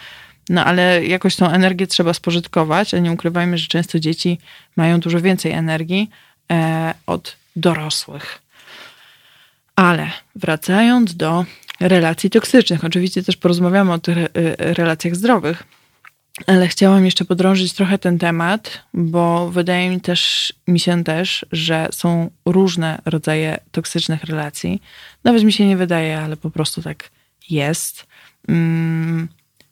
no 0.50 0.66
ale 0.66 1.06
jakoś 1.06 1.36
tą 1.36 1.50
energię 1.50 1.88
trzeba 1.88 2.14
spożytkować, 2.14 2.94
a 2.94 3.00
nie 3.00 3.12
ukrywajmy, 3.12 3.58
że 3.58 3.68
często 3.68 4.00
dzieci 4.00 4.38
mają 4.76 5.00
dużo 5.00 5.22
więcej 5.22 5.52
energii 5.52 6.10
e, 6.52 6.94
od 7.08 7.36
dorosłych. 7.56 8.41
Ale 9.82 10.12
wracając 10.36 11.16
do 11.16 11.46
relacji 11.80 12.30
toksycznych, 12.30 12.84
oczywiście 12.84 13.24
też 13.24 13.38
porozmawiamy 13.38 13.94
o 13.94 14.00
tych 14.00 14.18
e, 14.18 14.30
relacjach 14.74 15.16
zdrowych, 15.16 15.64
Ale 16.48 16.68
chciałam 16.68 17.06
jeszcze 17.06 17.26
podrążyć 17.26 17.74
trochę 17.74 17.98
ten 17.98 18.20
temat, 18.20 18.82
bo 18.94 19.52
wydaje 19.52 19.90
mi 19.90 20.02
też, 20.02 20.54
mi 20.68 20.80
się 20.80 21.04
też, 21.04 21.46
że 21.52 21.88
są 21.92 22.30
różne 22.46 23.02
rodzaje 23.06 23.58
toksycznych 23.72 24.24
relacji. 24.24 24.82
Nawet 25.24 25.44
mi 25.44 25.54
się 25.54 25.68
nie 25.68 25.78
wydaje, 25.78 26.20
ale 26.20 26.38
po 26.38 26.50
prostu 26.52 26.82
tak 26.82 27.10
jest. 27.50 28.06
Mm, 28.48 29.28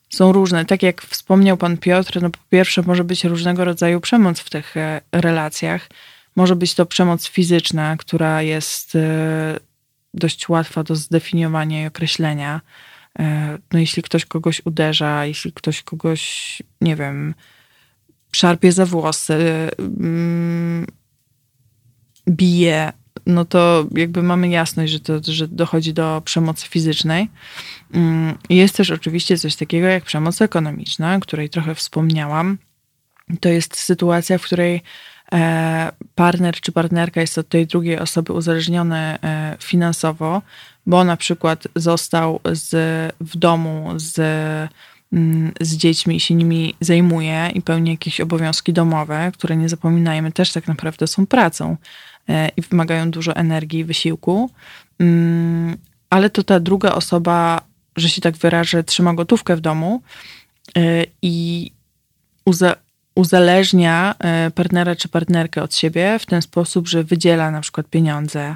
są 0.09 0.31
różne. 0.31 0.65
Tak 0.65 0.83
jak 0.83 1.01
wspomniał 1.01 1.57
pan 1.57 1.77
Piotr, 1.77 2.21
no 2.21 2.29
po 2.29 2.39
pierwsze 2.49 2.81
może 2.81 3.03
być 3.03 3.23
różnego 3.23 3.65
rodzaju 3.65 4.01
przemoc 4.01 4.39
w 4.39 4.49
tych 4.49 4.77
e, 4.77 5.01
relacjach. 5.11 5.89
Może 6.35 6.55
być 6.55 6.73
to 6.73 6.85
przemoc 6.85 7.27
fizyczna, 7.27 7.97
która 7.97 8.41
jest 8.41 8.95
e, 8.95 9.68
dość 10.13 10.49
łatwa 10.49 10.83
do 10.83 10.95
zdefiniowania 10.95 11.83
i 11.83 11.87
określenia. 11.87 12.61
E, 13.19 13.57
no 13.73 13.79
jeśli 13.79 14.03
ktoś 14.03 14.25
kogoś 14.25 14.61
uderza, 14.65 15.25
jeśli 15.25 15.53
ktoś 15.53 15.81
kogoś, 15.81 16.61
nie 16.81 16.95
wiem, 16.95 17.33
szarpie 18.31 18.71
za 18.71 18.85
włosy, 18.85 19.69
mm, 19.79 20.85
bije, 22.29 22.93
no 23.25 23.45
to 23.45 23.87
jakby 23.95 24.23
mamy 24.23 24.49
jasność, 24.49 24.93
że, 24.93 24.99
to, 24.99 25.19
że 25.23 25.47
dochodzi 25.47 25.93
do 25.93 26.21
przemocy 26.25 26.67
fizycznej. 26.67 27.29
Mm, 27.93 28.37
jest 28.49 28.75
też 28.75 28.91
oczywiście 28.91 29.37
coś 29.37 29.55
takiego 29.55 29.87
jak 29.87 30.03
przemoc 30.03 30.41
ekonomiczna, 30.41 31.15
o 31.15 31.19
której 31.19 31.49
trochę 31.49 31.75
wspomniałam. 31.75 32.57
To 33.39 33.49
jest 33.49 33.77
sytuacja, 33.77 34.37
w 34.37 34.43
której 34.43 34.81
partner 36.15 36.55
czy 36.61 36.71
partnerka 36.71 37.21
jest 37.21 37.37
od 37.37 37.49
tej 37.49 37.67
drugiej 37.67 37.99
osoby 37.99 38.33
uzależniony 38.33 38.97
e, 38.97 39.57
finansowo, 39.59 40.41
bo 40.85 41.03
na 41.03 41.17
przykład 41.17 41.67
został 41.75 42.39
z, 42.51 42.71
w 43.21 43.37
domu 43.37 43.93
z, 43.95 44.19
mm, 45.13 45.51
z 45.61 45.77
dziećmi 45.77 46.15
i 46.15 46.19
się 46.19 46.35
nimi 46.35 46.75
zajmuje 46.81 47.51
i 47.53 47.61
pełni 47.61 47.91
jakieś 47.91 48.21
obowiązki 48.21 48.73
domowe, 48.73 49.31
które 49.33 49.57
nie 49.57 49.69
zapominajmy 49.69 50.31
też 50.31 50.51
tak 50.51 50.67
naprawdę 50.67 51.07
są 51.07 51.25
pracą 51.25 51.77
e, 52.29 52.49
i 52.57 52.61
wymagają 52.61 53.11
dużo 53.11 53.35
energii 53.35 53.79
i 53.79 53.85
wysiłku. 53.85 54.49
Mm, 54.99 55.77
ale 56.09 56.29
to 56.29 56.43
ta 56.43 56.59
druga 56.59 56.91
osoba, 56.91 57.61
że 57.95 58.09
się 58.09 58.21
tak 58.21 58.37
wyrażę, 58.37 58.83
trzyma 58.83 59.13
gotówkę 59.13 59.55
w 59.55 59.61
domu 59.61 60.01
e, 60.77 61.05
i 61.21 61.71
uza 62.45 62.75
uzależnia 63.19 64.15
e, 64.19 64.51
partnera 64.51 64.95
czy 64.95 65.09
partnerkę 65.09 65.63
od 65.63 65.75
siebie 65.75 66.19
w 66.19 66.25
ten 66.25 66.41
sposób, 66.41 66.87
że 66.87 67.03
wydziela 67.03 67.51
na 67.51 67.61
przykład 67.61 67.87
pieniądze 67.87 68.55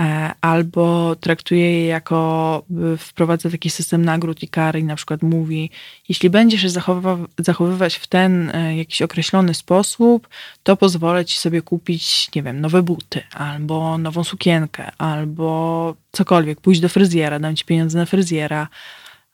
E, 0.00 0.32
albo 0.40 1.16
traktuje 1.16 1.70
je 1.80 1.86
jako, 1.86 2.62
wprowadza 2.98 3.50
taki 3.50 3.70
system 3.70 4.04
nagród 4.04 4.42
i 4.42 4.48
kar 4.48 4.78
i 4.78 4.84
na 4.84 4.96
przykład 4.96 5.22
mówi, 5.22 5.70
jeśli 6.08 6.30
będziesz 6.30 6.60
się 6.60 6.68
zachowywać 7.38 7.96
w 7.96 8.06
ten 8.06 8.50
e, 8.54 8.76
jakiś 8.76 9.02
określony 9.02 9.54
sposób, 9.54 10.28
to 10.62 10.76
pozwolę 10.76 11.24
ci 11.24 11.38
sobie 11.38 11.62
kupić, 11.62 12.34
nie 12.34 12.42
wiem, 12.42 12.60
nowe 12.60 12.82
buty, 12.82 13.22
albo 13.34 13.98
nową 13.98 14.24
sukienkę, 14.24 14.90
albo 14.98 15.94
cokolwiek, 16.12 16.60
pójść 16.60 16.80
do 16.80 16.88
fryzjera, 16.88 17.38
dam 17.38 17.56
ci 17.56 17.64
pieniądze 17.64 17.98
na 17.98 18.06
fryzjera, 18.06 18.68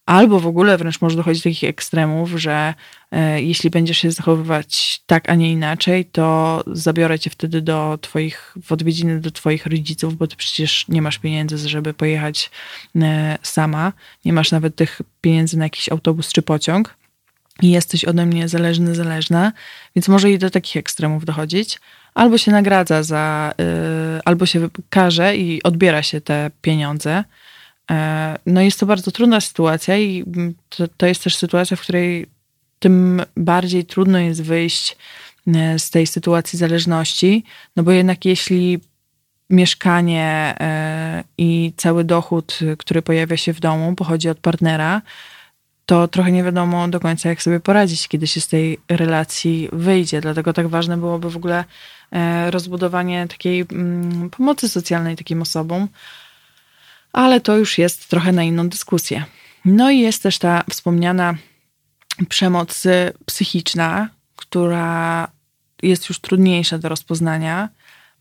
Albo 0.06 0.40
w 0.40 0.46
ogóle 0.46 0.78
wręcz 0.78 1.00
może 1.00 1.16
dochodzić 1.16 1.42
do 1.42 1.50
takich 1.50 1.68
ekstremów, 1.68 2.30
że 2.30 2.74
e, 3.10 3.42
jeśli 3.42 3.70
będziesz 3.70 3.98
się 3.98 4.10
zachowywać 4.10 5.00
tak, 5.06 5.30
a 5.30 5.34
nie 5.34 5.52
inaczej, 5.52 6.04
to 6.04 6.62
zabiorę 6.66 7.18
cię 7.18 7.30
wtedy 7.30 7.62
do 7.62 7.98
twoich, 8.00 8.54
w 8.62 8.72
odwiedziny 8.72 9.20
do 9.20 9.30
twoich 9.30 9.66
rodziców, 9.66 10.16
bo 10.16 10.26
ty 10.26 10.36
przecież 10.36 10.88
nie 10.88 11.02
masz 11.02 11.18
pieniędzy, 11.18 11.68
żeby 11.68 11.94
pojechać 11.94 12.50
e, 12.96 13.38
sama. 13.42 13.92
Nie 14.24 14.32
masz 14.32 14.50
nawet 14.50 14.76
tych 14.76 15.00
pieniędzy 15.20 15.58
na 15.58 15.64
jakiś 15.64 15.88
autobus 15.88 16.32
czy 16.32 16.42
pociąg. 16.42 16.96
I 17.62 17.70
jesteś 17.70 18.04
ode 18.04 18.26
mnie 18.26 18.48
zależny, 18.48 18.94
zależna, 18.94 19.52
więc 19.96 20.08
może 20.08 20.30
i 20.30 20.38
do 20.38 20.50
takich 20.50 20.76
ekstremów 20.76 21.24
dochodzić. 21.24 21.80
Albo 22.14 22.38
się 22.38 22.52
nagradza 22.52 23.02
za, 23.02 23.54
e, 23.60 24.20
albo 24.24 24.46
się 24.46 24.68
karze 24.90 25.36
i 25.36 25.62
odbiera 25.62 26.02
się 26.02 26.20
te 26.20 26.50
pieniądze 26.62 27.24
no 28.46 28.60
jest 28.60 28.80
to 28.80 28.86
bardzo 28.86 29.10
trudna 29.10 29.40
sytuacja 29.40 29.98
i 29.98 30.24
to, 30.68 30.88
to 30.96 31.06
jest 31.06 31.24
też 31.24 31.36
sytuacja, 31.36 31.76
w 31.76 31.80
której 31.80 32.26
tym 32.78 33.22
bardziej 33.36 33.84
trudno 33.84 34.18
jest 34.18 34.42
wyjść 34.42 34.96
e, 35.46 35.78
z 35.78 35.90
tej 35.90 36.06
sytuacji 36.06 36.58
zależności, 36.58 37.44
no 37.76 37.82
bo 37.82 37.90
jednak 37.90 38.24
jeśli 38.24 38.80
mieszkanie 39.50 40.54
e, 40.60 41.24
i 41.38 41.72
cały 41.76 42.04
dochód, 42.04 42.58
który 42.78 43.02
pojawia 43.02 43.36
się 43.36 43.52
w 43.52 43.60
domu, 43.60 43.94
pochodzi 43.94 44.28
od 44.28 44.38
partnera, 44.38 45.02
to 45.86 46.08
trochę 46.08 46.32
nie 46.32 46.44
wiadomo 46.44 46.88
do 46.88 47.00
końca, 47.00 47.28
jak 47.28 47.42
sobie 47.42 47.60
poradzić, 47.60 48.08
kiedy 48.08 48.26
się 48.26 48.40
z 48.40 48.48
tej 48.48 48.78
relacji 48.88 49.68
wyjdzie. 49.72 50.20
Dlatego 50.20 50.52
tak 50.52 50.68
ważne 50.68 50.96
byłoby 50.96 51.30
w 51.30 51.36
ogóle 51.36 51.64
rozbudowanie 52.50 53.28
takiej 53.28 53.64
mm, 53.72 54.30
pomocy 54.30 54.68
socjalnej 54.68 55.16
takim 55.16 55.42
osobom, 55.42 55.88
ale 57.16 57.40
to 57.40 57.56
już 57.56 57.78
jest 57.78 58.08
trochę 58.08 58.32
na 58.32 58.42
inną 58.42 58.68
dyskusję. 58.68 59.24
No 59.64 59.90
i 59.90 59.98
jest 59.98 60.22
też 60.22 60.38
ta 60.38 60.64
wspomniana 60.70 61.34
przemoc 62.28 62.82
psychiczna, 63.26 64.08
która 64.36 65.28
jest 65.82 66.08
już 66.08 66.18
trudniejsza 66.18 66.78
do 66.78 66.88
rozpoznania, 66.88 67.68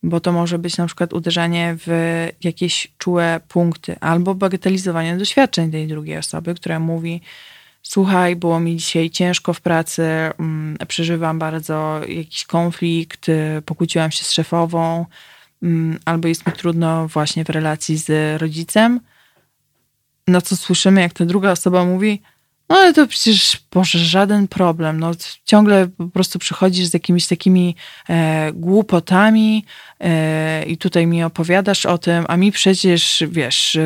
bo 0.04 0.20
to 0.20 0.32
może 0.32 0.60
być 0.60 0.78
na 0.78 0.86
przykład 0.86 1.14
uderzanie 1.14 1.76
w 1.86 2.28
jakieś 2.44 2.88
czułe 2.98 3.40
punkty 3.48 4.00
albo 4.00 4.36
bagatelizowanie 4.36 5.18
doświadczeń 5.18 5.72
tej 5.72 5.88
drugiej 5.88 6.18
osoby, 6.18 6.56
która 6.56 6.80
mówi: 6.80 7.22
Słuchaj, 7.82 8.36
było 8.36 8.60
mi 8.60 8.78
dzisiaj 8.78 9.10
ciężko 9.10 9.54
w 9.54 9.62
pracy, 9.62 10.04
mm, 10.04 10.78
przeżywam 10.88 11.40
bardzo 11.40 12.02
jakiś 12.08 12.46
konflikt, 12.46 13.28
pokłóciłam 13.66 14.12
się 14.12 14.24
z 14.24 14.32
szefową, 14.32 15.06
albo 16.06 16.28
jest 16.28 16.48
mi 16.48 16.54
trudno 16.54 17.08
właśnie 17.08 17.46
w 17.46 17.50
relacji 17.50 17.98
z 17.98 18.42
rodzicem, 18.42 19.00
na 20.28 20.42
co 20.42 20.56
słyszymy, 20.56 21.02
jak 21.02 21.14
ta 21.14 21.26
druga 21.26 21.52
osoba 21.52 21.86
mówi, 21.86 22.22
no 22.70 22.76
ale 22.76 22.94
to 22.94 23.08
przecież, 23.08 23.58
Boże, 23.72 24.00
żaden 24.00 24.48
problem. 24.48 25.00
No, 25.00 25.12
ciągle 25.46 25.88
po 25.88 26.08
prostu 26.08 26.40
przychodzisz 26.40 26.88
z 26.88 26.94
jakimiś 26.94 27.28
takimi 27.28 27.76
e, 28.10 28.52
głupotami 28.54 29.66
e, 30.00 30.64
i 30.64 30.78
tutaj 30.78 31.08
mi 31.08 31.24
opowiadasz 31.24 31.86
o 31.86 31.98
tym, 31.98 32.26
a 32.28 32.38
mi 32.38 32.52
przecież, 32.52 33.24
wiesz, 33.28 33.78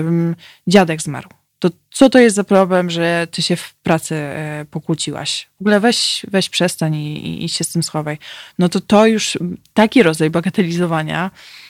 dziadek 0.67 1.01
zmarł. 1.01 1.29
To 1.59 1.69
co 1.91 2.09
to 2.09 2.19
jest 2.19 2.35
za 2.35 2.43
problem, 2.43 2.89
że 2.89 3.27
ty 3.31 3.41
się 3.41 3.55
w 3.55 3.73
pracy 3.73 4.15
e, 4.15 4.65
pokłóciłaś? 4.71 5.47
W 5.57 5.61
ogóle 5.61 5.79
weź, 5.79 6.25
weź 6.31 6.49
przestań 6.49 6.95
i, 6.95 7.27
i, 7.27 7.45
i 7.45 7.49
się 7.49 7.63
z 7.63 7.71
tym 7.71 7.83
schowaj. 7.83 8.17
No 8.59 8.69
to 8.69 8.81
to 8.81 9.05
już 9.05 9.37
taki 9.73 10.03
rodzaj 10.03 10.29
bagatelizowania 10.29 11.31
Mm, 11.31 11.68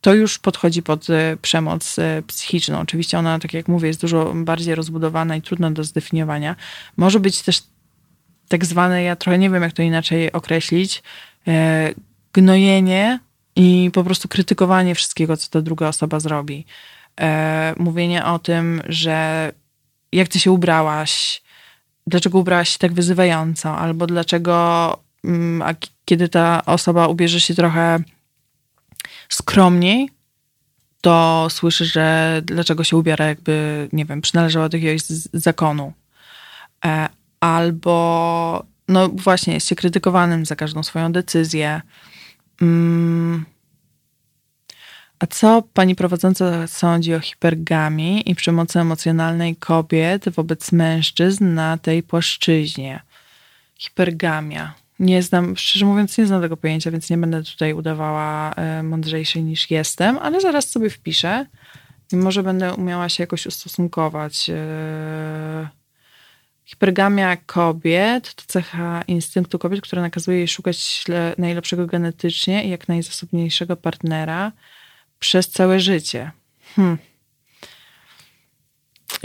to 0.00 0.14
już 0.14 0.38
podchodzi 0.38 0.82
pod 0.82 1.10
e, 1.10 1.36
przemoc 1.42 1.98
e, 1.98 2.22
psychiczną. 2.26 2.80
Oczywiście 2.80 3.18
ona, 3.18 3.38
tak 3.38 3.54
jak 3.54 3.68
mówię, 3.68 3.88
jest 3.88 4.00
dużo 4.00 4.32
bardziej 4.34 4.74
rozbudowana 4.74 5.36
i 5.36 5.42
trudna 5.42 5.70
do 5.70 5.84
zdefiniowania. 5.84 6.56
Może 6.96 7.20
być 7.20 7.42
też 7.42 7.62
tak 8.48 8.64
zwane, 8.64 9.02
ja 9.02 9.16
trochę 9.16 9.38
nie 9.38 9.50
wiem, 9.50 9.62
jak 9.62 9.72
to 9.72 9.82
inaczej 9.82 10.32
określić, 10.32 11.02
e, 11.48 11.94
gnojenie 12.32 13.20
i 13.56 13.90
po 13.92 14.04
prostu 14.04 14.28
krytykowanie 14.28 14.94
wszystkiego, 14.94 15.36
co 15.36 15.48
ta 15.50 15.62
druga 15.62 15.88
osoba 15.88 16.20
zrobi. 16.20 16.66
Mówienie 17.78 18.24
o 18.24 18.38
tym, 18.38 18.82
że 18.88 19.52
jak 20.12 20.28
ty 20.28 20.40
się 20.40 20.50
ubrałaś, 20.50 21.42
dlaczego 22.06 22.38
ubrałaś 22.38 22.68
się 22.68 22.78
tak 22.78 22.92
wyzywająco, 22.92 23.76
albo 23.76 24.06
dlaczego, 24.06 24.96
mm, 25.24 25.62
a 25.62 25.74
kiedy 26.04 26.28
ta 26.28 26.64
osoba 26.66 27.06
ubierze 27.06 27.40
się 27.40 27.54
trochę 27.54 27.98
skromniej, 29.30 30.10
to 31.00 31.46
słyszy, 31.50 31.84
że 31.84 32.40
dlaczego 32.44 32.84
się 32.84 32.96
ubiera, 32.96 33.26
jakby, 33.26 33.88
nie 33.92 34.04
wiem, 34.04 34.20
przynależała 34.20 34.68
do 34.68 34.76
jakiegoś 34.76 35.02
zakonu. 35.32 35.92
E, 36.84 37.08
albo, 37.40 38.66
no 38.88 39.08
właśnie, 39.08 39.54
jest 39.54 39.68
się 39.68 39.76
krytykowanym 39.76 40.46
za 40.46 40.56
każdą 40.56 40.82
swoją 40.82 41.12
decyzję. 41.12 41.80
Mm. 42.62 43.44
A 45.18 45.26
co 45.26 45.62
pani 45.62 45.94
prowadząca 45.94 46.66
sądzi 46.66 47.14
o 47.14 47.20
hipergamii 47.20 48.30
i 48.30 48.34
przemocy 48.34 48.80
emocjonalnej 48.80 49.56
kobiet 49.56 50.28
wobec 50.28 50.72
mężczyzn 50.72 51.54
na 51.54 51.78
tej 51.78 52.02
płaszczyźnie? 52.02 53.02
Hipergamia. 53.78 54.79
Nie 55.00 55.22
znam, 55.22 55.56
szczerze 55.56 55.86
mówiąc, 55.86 56.18
nie 56.18 56.26
znam 56.26 56.42
tego 56.42 56.56
pojęcia, 56.56 56.90
więc 56.90 57.10
nie 57.10 57.18
będę 57.18 57.42
tutaj 57.42 57.72
udawała 57.72 58.52
e, 58.54 58.82
mądrzejszej 58.82 59.42
niż 59.42 59.70
jestem, 59.70 60.18
ale 60.18 60.40
zaraz 60.40 60.70
sobie 60.70 60.90
wpiszę 60.90 61.46
i 62.12 62.16
może 62.16 62.42
będę 62.42 62.74
umiała 62.74 63.08
się 63.08 63.22
jakoś 63.22 63.46
ustosunkować. 63.46 64.50
E, 64.50 65.68
hipergamia 66.64 67.36
kobiet 67.36 68.34
to 68.34 68.42
cecha 68.46 69.02
instynktu 69.02 69.58
kobiet, 69.58 69.80
która 69.80 70.02
nakazuje 70.02 70.38
jej 70.38 70.48
szukać 70.48 71.04
najlepszego 71.38 71.86
genetycznie 71.86 72.64
i 72.64 72.70
jak 72.70 72.88
najzasobniejszego 72.88 73.76
partnera 73.76 74.52
przez 75.18 75.50
całe 75.50 75.80
życie. 75.80 76.30
Hmm. 76.76 76.98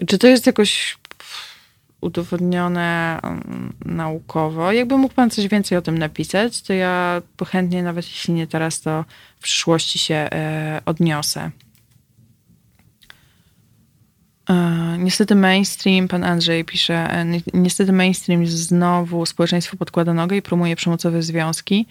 Czy 0.07 0.17
to 0.17 0.27
jest 0.27 0.45
jakoś 0.45 0.97
udowodnione 2.05 3.19
um, 3.23 3.73
naukowo. 3.85 4.71
Jakby 4.71 4.97
mógł 4.97 5.13
Pan 5.13 5.29
coś 5.29 5.47
więcej 5.47 5.77
o 5.77 5.81
tym 5.81 5.97
napisać, 5.97 6.61
to 6.61 6.73
ja 6.73 7.21
chętnie, 7.47 7.83
nawet 7.83 8.05
jeśli 8.05 8.33
nie 8.33 8.47
teraz, 8.47 8.81
to 8.81 9.05
w 9.39 9.43
przyszłości 9.43 9.99
się 9.99 10.15
e, 10.15 10.81
odniosę. 10.85 11.51
E, 14.49 14.55
niestety 14.99 15.35
mainstream, 15.35 16.07
pan 16.07 16.23
Andrzej 16.23 16.65
pisze, 16.65 16.93
e, 16.93 17.25
niestety 17.53 17.93
mainstream 17.93 18.47
znowu 18.47 19.25
społeczeństwo 19.25 19.77
podkłada 19.77 20.13
nogę 20.13 20.37
i 20.37 20.41
promuje 20.41 20.75
przemocowe 20.75 21.21
związki 21.21 21.85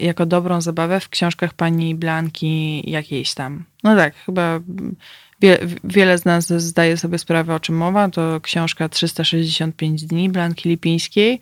jako 0.00 0.26
dobrą 0.26 0.60
zabawę 0.60 1.00
w 1.00 1.08
książkach 1.08 1.54
pani 1.54 1.94
Blanki 1.94 2.90
jakiejś 2.90 3.34
tam. 3.34 3.64
No 3.82 3.96
tak, 3.96 4.14
chyba 4.14 4.60
wie, 5.44 5.58
wiele 5.84 6.18
z 6.18 6.24
nas 6.24 6.46
zdaje 6.46 6.96
sobie 6.96 7.18
sprawę, 7.18 7.54
o 7.54 7.60
czym 7.60 7.76
mowa. 7.76 8.08
To 8.08 8.40
książka 8.40 8.88
365 8.88 10.04
dni 10.04 10.28
Blanki 10.28 10.68
Lipińskiej. 10.68 11.40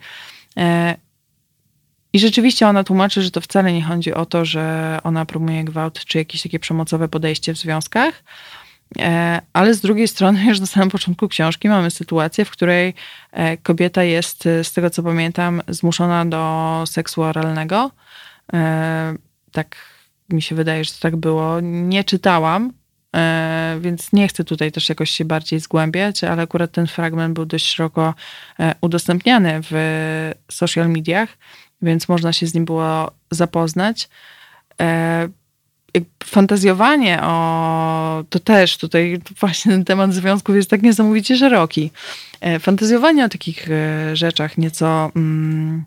I 2.12 2.18
rzeczywiście 2.18 2.68
ona 2.68 2.84
tłumaczy, 2.84 3.22
że 3.22 3.30
to 3.30 3.40
wcale 3.40 3.72
nie 3.72 3.82
chodzi 3.82 4.14
o 4.14 4.26
to, 4.26 4.44
że 4.44 4.98
ona 5.04 5.26
promuje 5.26 5.64
gwałt 5.64 6.04
czy 6.04 6.18
jakieś 6.18 6.42
takie 6.42 6.58
przemocowe 6.58 7.08
podejście 7.08 7.54
w 7.54 7.58
związkach, 7.58 8.22
E, 8.98 9.40
ale 9.52 9.74
z 9.74 9.80
drugiej 9.80 10.08
strony, 10.08 10.44
już 10.48 10.60
na 10.60 10.66
samym 10.66 10.90
początku 10.90 11.28
książki 11.28 11.68
mamy 11.68 11.90
sytuację, 11.90 12.44
w 12.44 12.50
której 12.50 12.94
e, 13.32 13.56
kobieta 13.56 14.02
jest, 14.02 14.46
e, 14.46 14.64
z 14.64 14.72
tego 14.72 14.90
co 14.90 15.02
pamiętam, 15.02 15.62
zmuszona 15.68 16.24
do 16.24 16.84
seksu 16.86 17.22
oralnego. 17.22 17.90
Tak 19.52 19.76
mi 20.28 20.42
się 20.42 20.54
wydaje, 20.54 20.84
że 20.84 20.90
to 20.90 20.98
tak 21.00 21.16
było. 21.16 21.60
Nie 21.60 22.04
czytałam, 22.04 22.72
więc 23.80 24.12
nie 24.12 24.28
chcę 24.28 24.44
tutaj 24.44 24.72
też 24.72 24.88
jakoś 24.88 25.10
się 25.10 25.24
bardziej 25.24 25.60
zgłębiać, 25.60 26.24
ale 26.24 26.42
akurat 26.42 26.72
ten 26.72 26.86
fragment 26.86 27.34
był 27.34 27.46
dość 27.46 27.66
szeroko 27.66 28.14
udostępniany 28.80 29.60
w 29.62 30.32
social 30.50 30.88
mediach, 30.88 31.28
więc 31.82 32.08
można 32.08 32.32
się 32.32 32.46
z 32.46 32.54
nim 32.54 32.64
było 32.64 33.10
zapoznać 33.30 34.08
fantazjowanie 36.24 37.22
o. 37.22 38.24
To 38.30 38.38
też 38.40 38.76
tutaj 38.76 39.20
właśnie 39.40 39.72
ten 39.72 39.84
temat 39.84 40.14
związków 40.14 40.56
jest 40.56 40.70
tak 40.70 40.82
niesamowicie 40.82 41.36
szeroki. 41.36 41.90
E, 42.40 42.58
fantazjowanie 42.58 43.24
o 43.24 43.28
takich 43.28 43.70
e, 43.70 44.16
rzeczach 44.16 44.58
nieco. 44.58 45.12
Mm, 45.16 45.84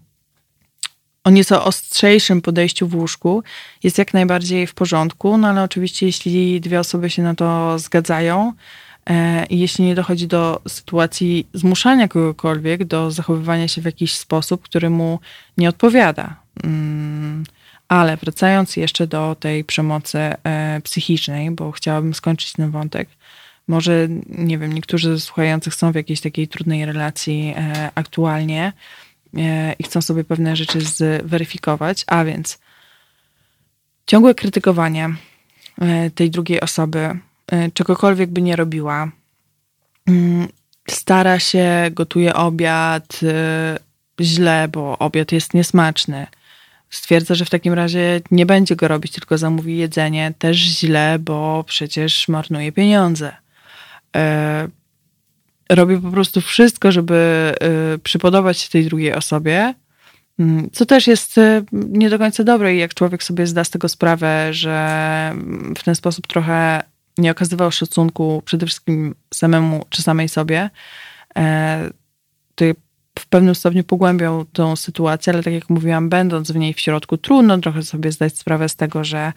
o 1.26 1.30
nieco 1.30 1.66
ostrzejszym 1.66 2.42
podejściu 2.42 2.88
w 2.88 2.96
łóżku 2.96 3.44
jest 3.84 3.98
jak 3.98 4.14
najbardziej 4.14 4.68
w 4.68 4.74
porządku, 4.74 5.38
no 5.38 5.48
ale 5.48 5.64
oczywiście, 5.64 6.06
jeśli 6.06 6.62
dwie 6.62 6.80
osoby 6.80 7.10
się 7.10 7.24
na 7.24 7.36
to 7.36 7.80
zgadzają 7.80 8.54
e, 9.10 9.46
i 9.46 9.60
jeśli 9.60 9.86
nie 9.86 9.96
dochodzi 9.96 10.28
do 10.28 10.62
sytuacji 10.68 11.48
zmuszania 11.54 12.08
kogokolwiek 12.08 12.84
do 12.84 13.12
zachowywania 13.12 13.68
się 13.68 13.82
w 13.82 13.86
jakiś 13.86 14.16
sposób, 14.16 14.62
który 14.62 14.90
mu 14.90 15.20
nie 15.58 15.70
odpowiada. 15.70 16.36
Mm, 16.64 17.44
ale 17.88 18.18
wracając 18.18 18.78
jeszcze 18.78 19.08
do 19.08 19.36
tej 19.40 19.64
przemocy 19.64 20.18
e, 20.18 20.82
psychicznej, 20.84 21.52
bo 21.52 21.72
chciałabym 21.72 22.14
skończyć 22.14 22.54
ten 22.54 22.72
wątek. 22.72 23.10
Może, 23.68 24.08
nie 24.30 24.58
wiem, 24.58 24.74
niektórzy 24.74 25.10
ze 25.10 25.20
słuchających 25.20 25.76
są 25.76 25.92
w 25.92 25.96
jakiejś 25.96 26.22
takiej 26.22 26.48
trudnej 26.48 26.86
relacji 26.86 27.54
e, 27.58 27.90
aktualnie 27.96 28.74
i 29.80 29.84
chcą 29.84 30.02
sobie 30.02 30.24
pewne 30.24 30.56
rzeczy 30.56 30.82
zweryfikować, 30.82 32.04
a 32.08 32.24
więc 32.24 32.60
ciągłe 34.08 34.36
krytykowanie 34.36 35.10
tej 36.16 36.32
drugiej 36.32 36.62
osoby, 36.62 37.20
czegokolwiek 37.74 38.30
by 38.30 38.42
nie 38.42 38.56
robiła, 38.56 39.12
mm, 40.08 40.48
stara 40.90 41.40
się, 41.40 41.90
gotuje 41.92 42.34
obiad 42.34 43.20
źle, 44.22 44.68
bo 44.68 44.98
obiad 44.98 45.32
jest 45.32 45.54
niesmaczny. 45.54 46.28
Stwierdza, 46.90 47.36
że 47.36 47.46
w 47.46 47.50
takim 47.50 47.74
razie 47.74 48.22
nie 48.32 48.46
będzie 48.46 48.76
go 48.76 48.88
robić, 48.88 49.12
tylko 49.12 49.38
zamówi 49.38 49.78
jedzenie, 49.78 50.34
też 50.40 50.58
źle, 50.58 51.20
bo 51.20 51.64
przecież 51.68 52.28
marnuje 52.28 52.72
pieniądze. 52.72 53.36
E, 55.70 55.76
robi 55.76 55.98
po 55.98 56.12
prostu 56.12 56.42
wszystko, 56.42 56.92
żeby 56.92 57.16
e, 57.16 57.98
przypodobać 57.98 58.60
się 58.60 58.70
tej 58.70 58.86
drugiej 58.86 59.14
osobie, 59.14 59.74
mm, 60.40 60.70
co 60.72 60.86
też 60.86 61.08
jest 61.08 61.38
e, 61.38 61.64
nie 61.72 62.10
do 62.10 62.18
końca 62.20 62.44
dobre 62.44 62.76
i 62.76 62.78
jak 62.78 62.94
człowiek 62.94 63.24
sobie 63.24 63.48
zda 63.48 63.64
z 63.64 63.70
tego 63.70 63.90
sprawę, 63.90 64.54
że 64.54 65.34
w 65.78 65.84
ten 65.84 65.96
sposób 65.96 66.28
trochę 66.28 66.84
nie 67.18 67.32
okazywał 67.32 67.72
szacunku 67.72 68.42
przede 68.46 68.66
wszystkim 68.66 69.16
samemu 69.34 69.86
czy 69.90 70.02
samej 70.02 70.30
sobie, 70.30 70.70
to 72.56 72.66
w 73.20 73.28
pewnym 73.28 73.56
stopniu 73.56 73.84
pogłębią 73.84 74.46
tą 74.54 74.76
sytuację, 74.76 75.34
ale 75.34 75.44
tak 75.44 75.54
jak 75.54 75.70
mówiłam, 75.70 76.10
będąc 76.10 76.52
w 76.52 76.56
niej 76.56 76.74
w 76.74 76.80
środku, 76.80 77.18
trudno 77.18 77.58
trochę 77.58 77.84
sobie 77.84 78.12
zdać 78.12 78.38
sprawę 78.38 78.70
z 78.70 78.76
tego, 78.76 79.04
że, 79.04 79.18
e, 79.18 79.34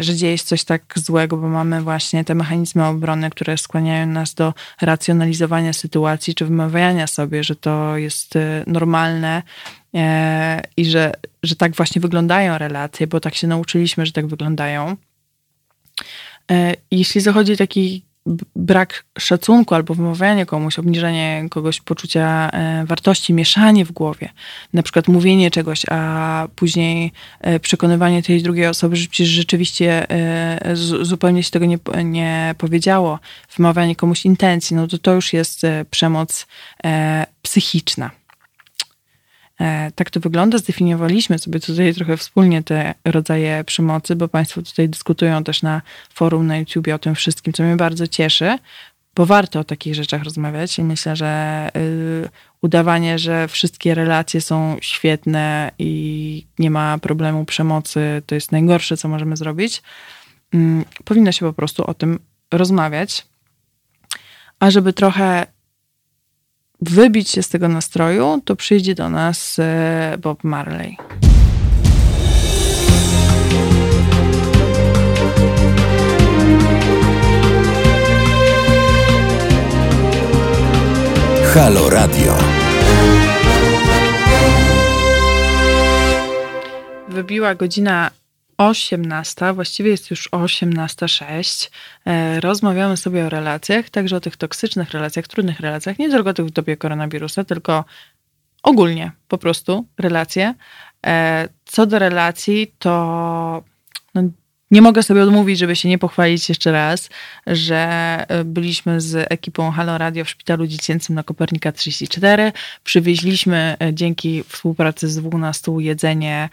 że 0.00 0.16
dzieje 0.16 0.38
się 0.38 0.44
coś 0.44 0.64
tak 0.64 0.82
złego, 0.96 1.36
bo 1.36 1.48
mamy 1.48 1.82
właśnie 1.82 2.24
te 2.24 2.34
mechanizmy 2.34 2.86
obrony, 2.86 3.30
które 3.30 3.58
skłaniają 3.58 4.06
nas 4.06 4.34
do 4.34 4.54
racjonalizowania 4.80 5.72
sytuacji, 5.72 6.34
czy 6.34 6.44
wymawiania 6.44 7.06
sobie, 7.06 7.44
że 7.44 7.56
to 7.56 7.96
jest 7.96 8.36
e, 8.36 8.64
normalne 8.66 9.42
e, 9.94 10.62
i 10.76 10.84
że, 10.84 11.12
że 11.42 11.56
tak 11.56 11.76
właśnie 11.76 12.00
wyglądają 12.00 12.58
relacje, 12.58 13.06
bo 13.06 13.20
tak 13.20 13.34
się 13.34 13.46
nauczyliśmy, 13.46 14.06
że 14.06 14.12
tak 14.12 14.26
wyglądają. 14.26 14.96
Jeśli 16.90 17.20
zachodzi 17.20 17.56
taki 17.56 18.04
brak 18.56 19.04
szacunku 19.18 19.74
albo 19.74 19.94
wymawianie 19.94 20.46
komuś, 20.46 20.78
obniżenie 20.78 21.46
kogoś 21.50 21.80
poczucia 21.80 22.50
e, 22.52 22.84
wartości, 22.86 23.32
mieszanie 23.32 23.84
w 23.84 23.92
głowie, 23.92 24.28
na 24.72 24.82
przykład 24.82 25.08
mówienie 25.08 25.50
czegoś, 25.50 25.82
a 25.90 26.48
później 26.56 27.12
e, 27.40 27.60
przekonywanie 27.60 28.22
tej 28.22 28.42
drugiej 28.42 28.66
osoby, 28.66 28.96
że 28.96 29.08
przecież 29.08 29.28
rzeczywiście 29.28 30.10
e, 30.10 30.76
zupełnie 31.02 31.42
się 31.42 31.50
tego 31.50 31.66
nie, 31.66 31.78
nie 32.04 32.54
powiedziało, 32.58 33.18
wymawianie 33.56 33.96
komuś 33.96 34.24
intencji, 34.24 34.76
no 34.76 34.86
to 34.86 34.98
to 34.98 35.12
już 35.14 35.32
jest 35.32 35.62
przemoc 35.90 36.46
psychiczna. 37.42 38.19
E, 39.60 39.90
tak 39.94 40.10
to 40.10 40.20
wygląda. 40.20 40.58
Zdefiniowaliśmy 40.58 41.38
sobie 41.38 41.60
tutaj 41.60 41.94
trochę 41.94 42.16
wspólnie 42.16 42.62
te 42.62 42.94
rodzaje 43.04 43.64
przemocy, 43.64 44.16
bo 44.16 44.28
Państwo 44.28 44.62
tutaj 44.62 44.88
dyskutują 44.88 45.44
też 45.44 45.62
na 45.62 45.82
forum 46.14 46.46
na 46.46 46.58
YouTube 46.58 46.88
o 46.94 46.98
tym 46.98 47.14
wszystkim, 47.14 47.52
co 47.52 47.62
mnie 47.62 47.76
bardzo 47.76 48.06
cieszy, 48.06 48.58
bo 49.14 49.26
warto 49.26 49.60
o 49.60 49.64
takich 49.64 49.94
rzeczach 49.94 50.22
rozmawiać 50.22 50.78
i 50.78 50.84
myślę, 50.84 51.16
że 51.16 51.68
y, 51.76 52.28
udawanie, 52.62 53.18
że 53.18 53.48
wszystkie 53.48 53.94
relacje 53.94 54.40
są 54.40 54.76
świetne 54.80 55.72
i 55.78 56.46
nie 56.58 56.70
ma 56.70 56.98
problemu 56.98 57.44
przemocy, 57.44 58.22
to 58.26 58.34
jest 58.34 58.52
najgorsze, 58.52 58.96
co 58.96 59.08
możemy 59.08 59.36
zrobić. 59.36 59.82
Mm, 60.54 60.84
powinno 61.04 61.32
się 61.32 61.46
po 61.46 61.52
prostu 61.52 61.84
o 61.84 61.94
tym 61.94 62.18
rozmawiać. 62.52 63.26
A 64.60 64.70
żeby 64.70 64.92
trochę 64.92 65.46
wybić 66.82 67.30
się 67.30 67.42
z 67.42 67.48
tego 67.48 67.68
nastroju, 67.68 68.42
to 68.44 68.56
przyjdzie 68.56 68.94
do 68.94 69.10
nas 69.10 69.58
e, 69.58 70.18
Bob 70.18 70.44
Marley. 70.44 70.96
Halo 81.54 81.90
Radio. 81.90 82.38
Wybiła 87.08 87.54
godzina 87.54 88.10
18, 88.60 89.52
właściwie 89.52 89.90
jest 89.90 90.10
już 90.10 90.28
18.06. 90.30 91.70
E, 92.06 92.40
rozmawiamy 92.40 92.96
sobie 92.96 93.26
o 93.26 93.28
relacjach, 93.28 93.90
także 93.90 94.16
o 94.16 94.20
tych 94.20 94.36
toksycznych 94.36 94.90
relacjach, 94.90 95.28
trudnych 95.28 95.60
relacjach, 95.60 95.98
nie 95.98 96.10
tylko 96.10 96.34
tych 96.34 96.46
w 96.46 96.50
dobie 96.50 96.76
koronawirusa, 96.76 97.44
tylko 97.44 97.84
ogólnie 98.62 99.12
po 99.28 99.38
prostu 99.38 99.86
relacje. 99.98 100.54
E, 101.06 101.48
co 101.64 101.86
do 101.86 101.98
relacji, 101.98 102.74
to 102.78 103.64
no, 104.14 104.22
nie 104.70 104.82
mogę 104.82 105.02
sobie 105.02 105.22
odmówić, 105.22 105.58
żeby 105.58 105.76
się 105.76 105.88
nie 105.88 105.98
pochwalić 105.98 106.48
jeszcze 106.48 106.72
raz, 106.72 107.10
że 107.46 107.76
e, 108.28 108.44
byliśmy 108.44 109.00
z 109.00 109.32
ekipą 109.32 109.70
Halo 109.70 109.98
Radio 109.98 110.24
w 110.24 110.28
szpitalu 110.28 110.66
dziecięcym 110.66 111.14
na 111.14 111.22
Kopernika 111.22 111.72
34. 111.72 112.52
Przywieźliśmy 112.84 113.76
e, 113.80 113.94
dzięki 113.94 114.44
współpracy 114.48 115.08
z 115.08 115.16
12 115.16 115.72
jedzenie 115.78 116.48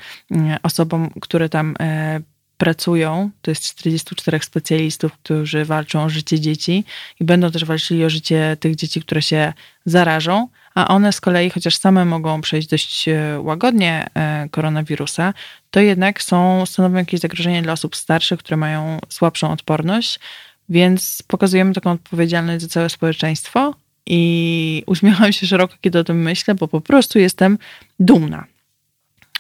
osobom, 0.64 1.10
które 1.22 1.50
tam 1.50 1.76
e, 1.80 2.20
pracują. 2.58 3.30
To 3.42 3.52
jest 3.52 3.64
44 3.64 4.40
specjalistów, 4.40 5.12
którzy 5.14 5.66
walczą 5.66 6.04
o 6.04 6.10
życie 6.10 6.40
dzieci 6.40 6.84
i 7.20 7.24
będą 7.24 7.52
też 7.52 7.66
walczyli 7.66 8.06
o 8.06 8.10
życie 8.10 8.58
tych 8.60 8.76
dzieci, 8.76 9.02
które 9.02 9.22
się 9.22 9.54
zarażą 9.86 10.48
a 10.78 10.88
one 10.88 11.14
z 11.14 11.22
kolei, 11.22 11.50
chociaż 11.50 11.78
same 11.78 12.06
mogą 12.06 12.42
przejść 12.42 12.68
dość 12.68 13.08
e, 13.08 13.40
łagodnie 13.40 14.08
e, 14.14 14.50
koronawirusa, 14.52 15.34
to 15.72 15.80
jednak 15.80 16.24
są, 16.24 16.66
stanowią 16.66 16.96
jakieś 16.96 17.20
zagrożenie 17.20 17.62
dla 17.62 17.74
osób 17.74 17.96
starszych, 17.96 18.40
które 18.40 18.58
mają 18.58 19.00
słabszą 19.10 19.52
odporność, 19.52 20.20
więc 20.70 21.24
pokazujemy 21.28 21.74
taką 21.74 21.92
odpowiedzialność 21.92 22.62
za 22.62 22.68
całe 22.68 22.90
społeczeństwo 22.90 23.74
I 24.06 24.84
uśmiecham 24.94 25.34
się 25.34 25.48
szeroko, 25.48 25.76
kiedy 25.82 26.00
o 26.00 26.04
tym 26.04 26.22
myślę, 26.22 26.56
bo 26.56 26.68
po 26.68 26.82
prostu 26.82 27.20
jestem 27.20 27.58
dumna. 28.00 28.46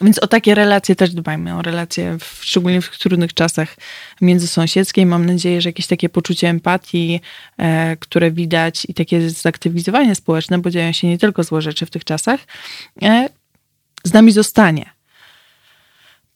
Więc 0.01 0.19
o 0.19 0.27
takie 0.27 0.55
relacje 0.55 0.95
też 0.95 1.13
dbajmy, 1.13 1.55
o 1.55 1.61
relacje 1.61 2.17
w, 2.19 2.39
szczególnie 2.41 2.81
w 2.81 2.97
trudnych 2.97 3.33
czasach 3.33 3.75
międzysąsiedzkiej. 4.21 5.05
Mam 5.05 5.25
nadzieję, 5.25 5.61
że 5.61 5.69
jakieś 5.69 5.87
takie 5.87 6.09
poczucie 6.09 6.49
empatii, 6.49 7.21
e, 7.57 7.97
które 7.97 8.31
widać 8.31 8.85
i 8.89 8.93
takie 8.93 9.29
zaktywizowanie 9.29 10.15
społeczne, 10.15 10.57
bo 10.57 10.69
dzieją 10.69 10.91
się 10.91 11.07
nie 11.07 11.17
tylko 11.17 11.43
złe 11.43 11.61
rzeczy 11.61 11.85
w 11.85 11.89
tych 11.89 12.03
czasach, 12.03 12.39
e, 13.01 13.29
z 14.03 14.13
nami 14.13 14.31
zostanie. 14.31 14.89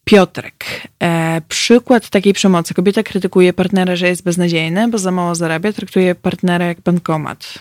Piotrek. 0.03 0.65
E, 1.03 1.41
przykład 1.47 2.09
takiej 2.09 2.33
przemocy. 2.33 2.73
Kobieta 2.73 3.03
krytykuje 3.03 3.53
partnera, 3.53 3.95
że 3.95 4.07
jest 4.07 4.23
beznadziejny, 4.23 4.87
bo 4.87 4.97
za 4.97 5.11
mało 5.11 5.35
zarabia, 5.35 5.73
traktuje 5.73 6.15
partnera 6.15 6.65
jak 6.65 6.81
bankomat. 6.81 7.59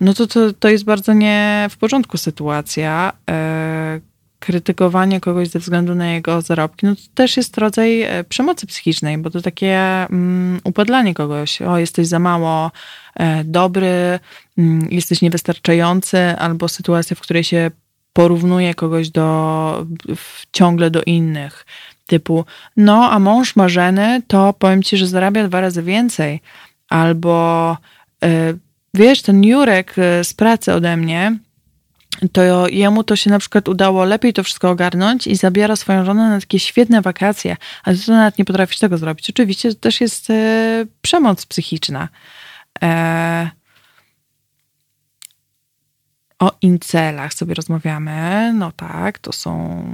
No 0.00 0.14
to, 0.14 0.26
to, 0.26 0.52
to 0.52 0.68
jest 0.68 0.84
bardzo 0.84 1.12
nie 1.12 1.66
w 1.70 1.76
porządku 1.76 2.18
sytuacja. 2.18 3.12
Krytykowanie 4.42 5.20
kogoś 5.20 5.48
ze 5.48 5.58
względu 5.58 5.94
na 5.94 6.12
jego 6.12 6.40
zarobki, 6.40 6.86
no 6.86 6.94
to 6.96 7.02
też 7.14 7.36
jest 7.36 7.58
rodzaj 7.58 8.02
e, 8.02 8.24
przemocy 8.24 8.66
psychicznej, 8.66 9.18
bo 9.18 9.30
to 9.30 9.40
takie 9.40 9.78
mm, 9.78 10.60
upadlanie 10.64 11.14
kogoś. 11.14 11.62
O, 11.62 11.78
jesteś 11.78 12.06
za 12.06 12.18
mało 12.18 12.70
e, 13.16 13.44
dobry, 13.44 14.18
mm, 14.58 14.88
jesteś 14.90 15.22
niewystarczający, 15.22 16.18
albo 16.18 16.68
sytuacja, 16.68 17.16
w 17.16 17.20
której 17.20 17.44
się 17.44 17.70
porównuje 18.12 18.74
kogoś 18.74 19.10
do, 19.10 19.86
w, 20.16 20.46
ciągle 20.52 20.90
do 20.90 21.02
innych. 21.02 21.66
Typu, 22.06 22.44
no, 22.76 23.10
a 23.10 23.18
mąż 23.18 23.56
ma 23.56 23.68
żeny, 23.68 24.22
to 24.26 24.52
powiem 24.52 24.82
ci, 24.82 24.96
że 24.96 25.06
zarabia 25.06 25.48
dwa 25.48 25.60
razy 25.60 25.82
więcej. 25.82 26.40
Albo, 26.88 27.76
e, 28.24 28.54
wiesz, 28.94 29.22
ten 29.22 29.44
Jurek 29.44 29.94
z 30.22 30.34
pracy 30.34 30.72
ode 30.72 30.96
mnie, 30.96 31.38
to 32.32 32.68
jemu 32.68 33.04
to 33.04 33.16
się 33.16 33.30
na 33.30 33.38
przykład 33.38 33.68
udało 33.68 34.04
lepiej 34.04 34.32
to 34.32 34.44
wszystko 34.44 34.70
ogarnąć 34.70 35.26
i 35.26 35.36
zabiera 35.36 35.76
swoją 35.76 36.04
żonę 36.04 36.28
na 36.28 36.40
takie 36.40 36.58
świetne 36.58 37.02
wakacje, 37.02 37.56
ale 37.84 37.96
ty 37.96 38.10
nawet 38.10 38.38
nie 38.38 38.44
potrafisz 38.44 38.78
tego 38.78 38.98
zrobić. 38.98 39.30
Oczywiście 39.30 39.68
to 39.68 39.80
też 39.80 40.00
jest 40.00 40.30
e, 40.30 40.86
przemoc 41.02 41.46
psychiczna. 41.46 42.08
E, 42.82 43.50
o 46.38 46.52
incelach 46.62 47.34
sobie 47.34 47.54
rozmawiamy. 47.54 48.52
No 48.54 48.72
tak, 48.72 49.18
to 49.18 49.32
są 49.32 49.84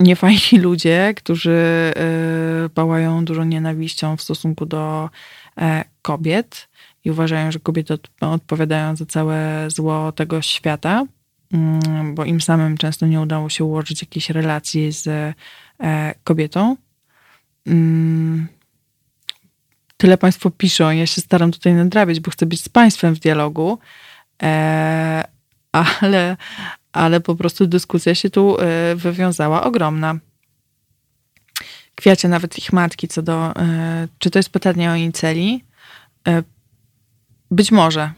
niefajni 0.00 0.58
ludzie, 0.62 1.14
którzy 1.16 1.92
e, 1.96 2.68
pałają 2.68 3.24
dużo 3.24 3.44
nienawiścią 3.44 4.16
w 4.16 4.22
stosunku 4.22 4.66
do 4.66 5.10
e, 5.58 5.84
kobiet 6.02 6.68
i 7.04 7.10
uważają, 7.10 7.52
że 7.52 7.60
kobiety 7.60 7.98
odpowiadają 8.20 8.96
za 8.96 9.06
całe 9.06 9.70
zło 9.70 10.12
tego 10.12 10.42
świata, 10.42 11.06
mm, 11.52 12.14
bo 12.14 12.24
im 12.24 12.40
samym 12.40 12.76
często 12.76 13.06
nie 13.06 13.20
udało 13.20 13.48
się 13.48 13.64
ułożyć 13.64 14.02
jakiejś 14.02 14.30
relacji 14.30 14.92
z 14.92 15.34
e, 15.80 16.14
kobietą. 16.24 16.76
Mm, 17.66 18.48
tyle 19.96 20.18
Państwo 20.18 20.50
piszą, 20.50 20.90
ja 20.90 21.06
się 21.06 21.20
staram 21.20 21.52
tutaj 21.52 21.74
nadrabiać, 21.74 22.20
bo 22.20 22.30
chcę 22.30 22.46
być 22.46 22.60
z 22.60 22.68
Państwem 22.68 23.14
w 23.14 23.18
dialogu, 23.18 23.78
e, 24.42 25.24
ale, 25.72 26.36
ale 26.92 27.20
po 27.20 27.34
prostu 27.36 27.66
dyskusja 27.66 28.14
się 28.14 28.30
tu 28.30 28.60
e, 28.60 28.96
wywiązała 28.96 29.64
ogromna. 29.64 30.18
Kwiacie 31.94 32.28
nawet 32.28 32.58
ich 32.58 32.72
matki 32.72 33.08
co 33.08 33.22
do, 33.22 33.54
czy 34.18 34.30
to 34.30 34.38
jest 34.38 34.50
pytanie 34.50 34.90
o 34.90 34.94
inceli, 34.94 35.64
być 37.52 37.72
może. 37.72 38.12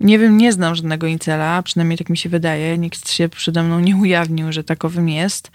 Nie 0.00 0.18
wiem, 0.18 0.36
nie 0.36 0.52
znam 0.52 0.74
żadnego 0.74 1.06
incela, 1.06 1.62
przynajmniej 1.62 1.98
tak 1.98 2.08
mi 2.08 2.16
się 2.16 2.28
wydaje. 2.28 2.78
Nikt 2.78 3.10
się 3.10 3.28
przede 3.28 3.62
mną 3.62 3.80
nie 3.80 3.96
ujawnił, 3.96 4.52
że 4.52 4.64
takowym 4.64 5.08
jest. 5.08 5.50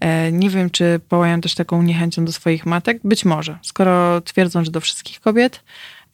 E, 0.00 0.32
nie 0.32 0.50
wiem, 0.50 0.70
czy 0.70 1.00
połają 1.08 1.40
też 1.40 1.54
taką 1.54 1.82
niechęcią 1.82 2.24
do 2.24 2.32
swoich 2.32 2.66
matek. 2.66 3.00
Być 3.04 3.24
może. 3.24 3.58
Skoro 3.62 4.20
twierdzą, 4.20 4.64
że 4.64 4.70
do 4.70 4.80
wszystkich 4.80 5.20
kobiet 5.20 5.64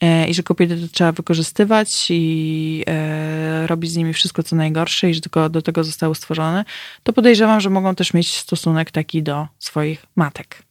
e, 0.01 0.29
i 0.29 0.35
że 0.35 0.43
kobiety 0.43 0.81
to 0.81 0.89
trzeba 0.89 1.13
wykorzystywać 1.13 2.07
i 2.11 2.85
e, 2.89 3.67
robić 3.67 3.91
z 3.91 3.97
nimi 3.97 4.13
wszystko, 4.13 4.43
co 4.43 4.57
najgorsze 4.57 5.11
i 5.11 5.15
że 5.15 5.21
tylko 5.21 5.49
do 5.49 5.63
tego 5.63 5.85
zostały 5.85 6.15
stworzone, 6.15 6.65
to 7.03 7.13
podejrzewam, 7.13 7.61
że 7.61 7.71
mogą 7.71 7.95
też 7.95 8.15
mieć 8.15 8.37
stosunek 8.37 8.91
taki 8.91 9.23
do 9.23 9.49
swoich 9.59 10.07
matek. 10.17 10.63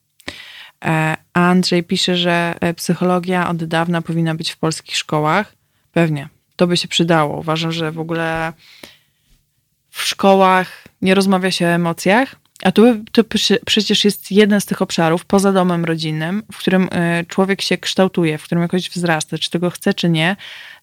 Andrzej 1.34 1.84
pisze, 1.84 2.18
że 2.18 2.56
psychologia 2.76 3.50
od 3.50 3.64
dawna 3.64 4.02
powinna 4.02 4.36
być 4.36 4.52
w 4.52 4.58
polskich 4.58 4.98
szkołach. 4.98 5.57
Pewnie. 5.98 6.30
To 6.56 6.68
by 6.68 6.78
się 6.78 6.88
przydało. 6.88 7.40
Uważam, 7.40 7.72
że 7.72 7.92
w 7.92 8.00
ogóle 8.00 8.54
w 9.90 10.04
szkołach 10.04 10.84
nie 11.02 11.16
rozmawia 11.16 11.52
się 11.52 11.66
o 11.66 11.70
emocjach, 11.70 12.36
a 12.64 12.72
to, 12.72 12.84
to 13.12 13.24
przecież 13.66 14.06
jest 14.06 14.32
jeden 14.32 14.62
z 14.62 14.66
tych 14.66 14.82
obszarów 14.82 15.26
poza 15.26 15.52
domem 15.54 15.86
rodzinnym, 15.86 16.44
w 16.52 16.58
którym 16.58 16.84
y, 16.84 17.26
człowiek 17.28 17.62
się 17.62 17.78
kształtuje, 17.78 18.38
w 18.38 18.44
którym 18.44 18.62
jakoś 18.62 18.90
wzrasta, 18.90 19.38
czy 19.38 19.50
tego 19.50 19.70
chce, 19.70 19.94
czy 19.94 20.10
nie, 20.10 20.36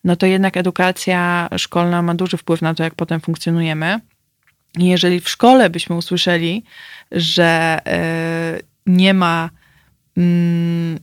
no 0.05 0.17
to 0.17 0.27
jednak 0.27 0.57
edukacja 0.57 1.49
szkolna 1.59 2.03
ma 2.03 2.15
duży 2.15 2.37
wpływ 2.37 2.62
na 2.62 2.75
to, 2.75 2.83
jak 2.83 2.95
potem 2.95 3.21
funkcjonujemy. 3.21 4.01
I 4.79 4.87
jeżeli 4.87 5.21
w 5.21 5.29
szkole 5.29 5.71
byśmy 5.71 5.97
usłyszeli, 5.97 6.65
że 7.12 7.81
y, 8.59 8.62
nie 8.87 9.15
ma 9.15 9.51
mm, 10.17 10.99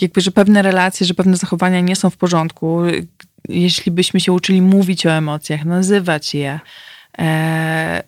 jakby, 0.00 0.20
że 0.20 0.30
pewne 0.30 0.62
relacje, 0.62 1.06
że 1.06 1.14
pewne 1.14 1.36
zachowania 1.36 1.80
nie 1.80 1.96
są 1.96 2.10
w 2.10 2.16
porządku, 2.16 2.80
jeśli 3.48 3.92
byśmy 3.92 4.20
się 4.20 4.32
uczyli 4.32 4.62
mówić 4.62 5.06
o 5.06 5.10
emocjach, 5.10 5.64
nazywać 5.64 6.34
je, 6.34 6.60
e, 7.18 8.02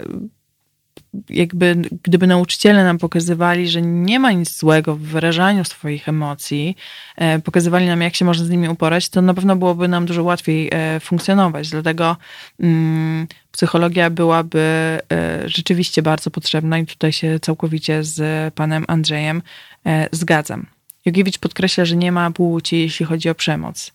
jakby 1.30 1.76
gdyby 2.02 2.26
nauczyciele 2.26 2.84
nam 2.84 2.98
pokazywali, 2.98 3.68
że 3.68 3.82
nie 3.82 4.18
ma 4.20 4.32
nic 4.32 4.58
złego 4.58 4.96
w 4.96 5.00
wyrażaniu 5.00 5.64
swoich 5.64 6.08
emocji, 6.08 6.76
e, 7.16 7.38
pokazywali 7.38 7.86
nam, 7.86 8.00
jak 8.00 8.14
się 8.14 8.24
można 8.24 8.44
z 8.44 8.50
nimi 8.50 8.68
uporać, 8.68 9.08
to 9.08 9.22
na 9.22 9.34
pewno 9.34 9.56
byłoby 9.56 9.88
nam 9.88 10.06
dużo 10.06 10.22
łatwiej 10.22 10.70
e, 10.72 11.00
funkcjonować. 11.00 11.70
Dlatego 11.70 12.16
mm, 12.60 13.26
psychologia 13.52 14.10
byłaby 14.10 14.60
e, 15.12 15.48
rzeczywiście 15.48 16.02
bardzo 16.02 16.30
potrzebna 16.30 16.78
i 16.78 16.86
tutaj 16.86 17.12
się 17.12 17.40
całkowicie 17.40 18.04
z 18.04 18.54
panem 18.54 18.84
Andrzejem 18.88 19.42
e, 19.86 20.08
zgadzam. 20.12 20.75
Jogiewicz 21.06 21.38
podkreśla, 21.38 21.84
że 21.84 21.96
nie 21.96 22.12
ma 22.12 22.30
płci, 22.30 22.78
jeśli 22.78 23.06
chodzi 23.06 23.28
o 23.28 23.34
przemoc. 23.34 23.92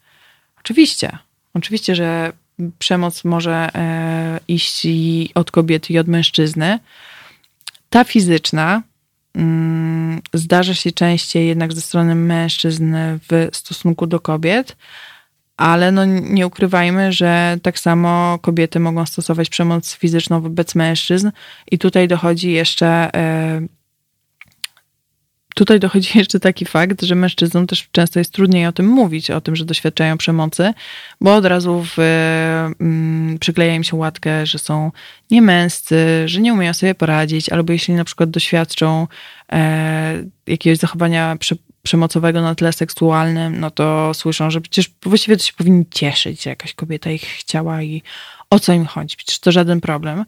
Oczywiście, 0.59 1.17
oczywiście, 1.53 1.95
że 1.95 2.33
przemoc 2.79 3.23
może 3.23 3.69
e, 3.75 4.39
iść 4.47 4.85
i 4.85 5.29
od 5.35 5.51
kobiety 5.51 5.93
i 5.93 5.99
od 5.99 6.07
mężczyzny. 6.07 6.79
Ta 7.89 8.03
fizyczna 8.03 8.83
mm, 9.35 10.21
zdarza 10.33 10.73
się 10.73 10.91
częściej 10.91 11.47
jednak 11.47 11.73
ze 11.73 11.81
strony 11.81 12.15
mężczyzn 12.15 12.95
w 13.29 13.49
stosunku 13.53 14.07
do 14.07 14.19
kobiet, 14.19 14.77
ale 15.57 15.91
no 15.91 16.05
nie 16.05 16.47
ukrywajmy, 16.47 17.13
że 17.13 17.57
tak 17.61 17.79
samo 17.79 18.39
kobiety 18.41 18.79
mogą 18.79 19.05
stosować 19.05 19.49
przemoc 19.49 19.95
fizyczną 19.95 20.41
wobec 20.41 20.75
mężczyzn 20.75 21.31
i 21.71 21.77
tutaj 21.77 22.07
dochodzi 22.07 22.51
jeszcze 22.51 22.87
e, 23.15 23.61
tutaj 25.55 25.79
dochodzi 25.79 26.17
jeszcze 26.19 26.39
taki 26.39 26.65
fakt, 26.65 27.01
że 27.01 27.15
mężczyznom 27.15 27.67
też 27.67 27.87
często 27.91 28.19
jest 28.19 28.33
trudniej 28.33 28.67
o 28.67 28.71
tym 28.71 28.87
mówić, 28.87 29.31
o 29.31 29.41
tym, 29.41 29.55
że 29.55 29.65
doświadczają 29.65 30.17
przemocy, 30.17 30.73
bo 31.21 31.35
od 31.35 31.45
razu 31.45 31.85
w, 31.95 31.99
mm, 32.79 33.39
przykleja 33.39 33.75
im 33.75 33.83
się 33.83 33.95
łatkę, 33.95 34.45
że 34.45 34.59
są 34.59 34.91
niemęscy, 35.31 36.23
że 36.25 36.41
nie 36.41 36.53
umieją 36.53 36.73
sobie 36.73 36.95
poradzić, 36.95 37.49
albo 37.49 37.73
jeśli 37.73 37.93
na 37.93 38.03
przykład 38.03 38.29
doświadczą 38.29 39.07
e, 39.51 40.23
jakiegoś 40.47 40.77
zachowania 40.77 41.35
prze, 41.39 41.55
przemocowego 41.83 42.41
na 42.41 42.55
tle 42.55 42.73
seksualnym, 42.73 43.59
no 43.59 43.71
to 43.71 44.13
słyszą, 44.13 44.51
że 44.51 44.61
przecież 44.61 44.91
właściwie 45.03 45.37
to 45.37 45.43
się 45.43 45.53
powinni 45.53 45.85
cieszyć, 45.91 46.43
że 46.43 46.49
jakaś 46.49 46.73
kobieta 46.73 47.11
ich 47.11 47.23
chciała 47.23 47.81
i 47.81 48.01
o 48.49 48.59
co 48.59 48.73
im 48.73 48.85
chodzi, 48.85 49.17
przecież 49.17 49.39
to 49.39 49.51
żaden 49.51 49.81
problem. 49.81 50.25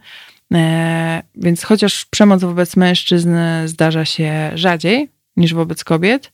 E, 0.53 1.23
więc 1.35 1.63
chociaż 1.63 2.05
przemoc 2.05 2.41
wobec 2.41 2.75
mężczyzn 2.75 3.35
zdarza 3.65 4.05
się 4.05 4.51
rzadziej 4.55 5.09
niż 5.37 5.53
wobec 5.53 5.83
kobiet, 5.83 6.31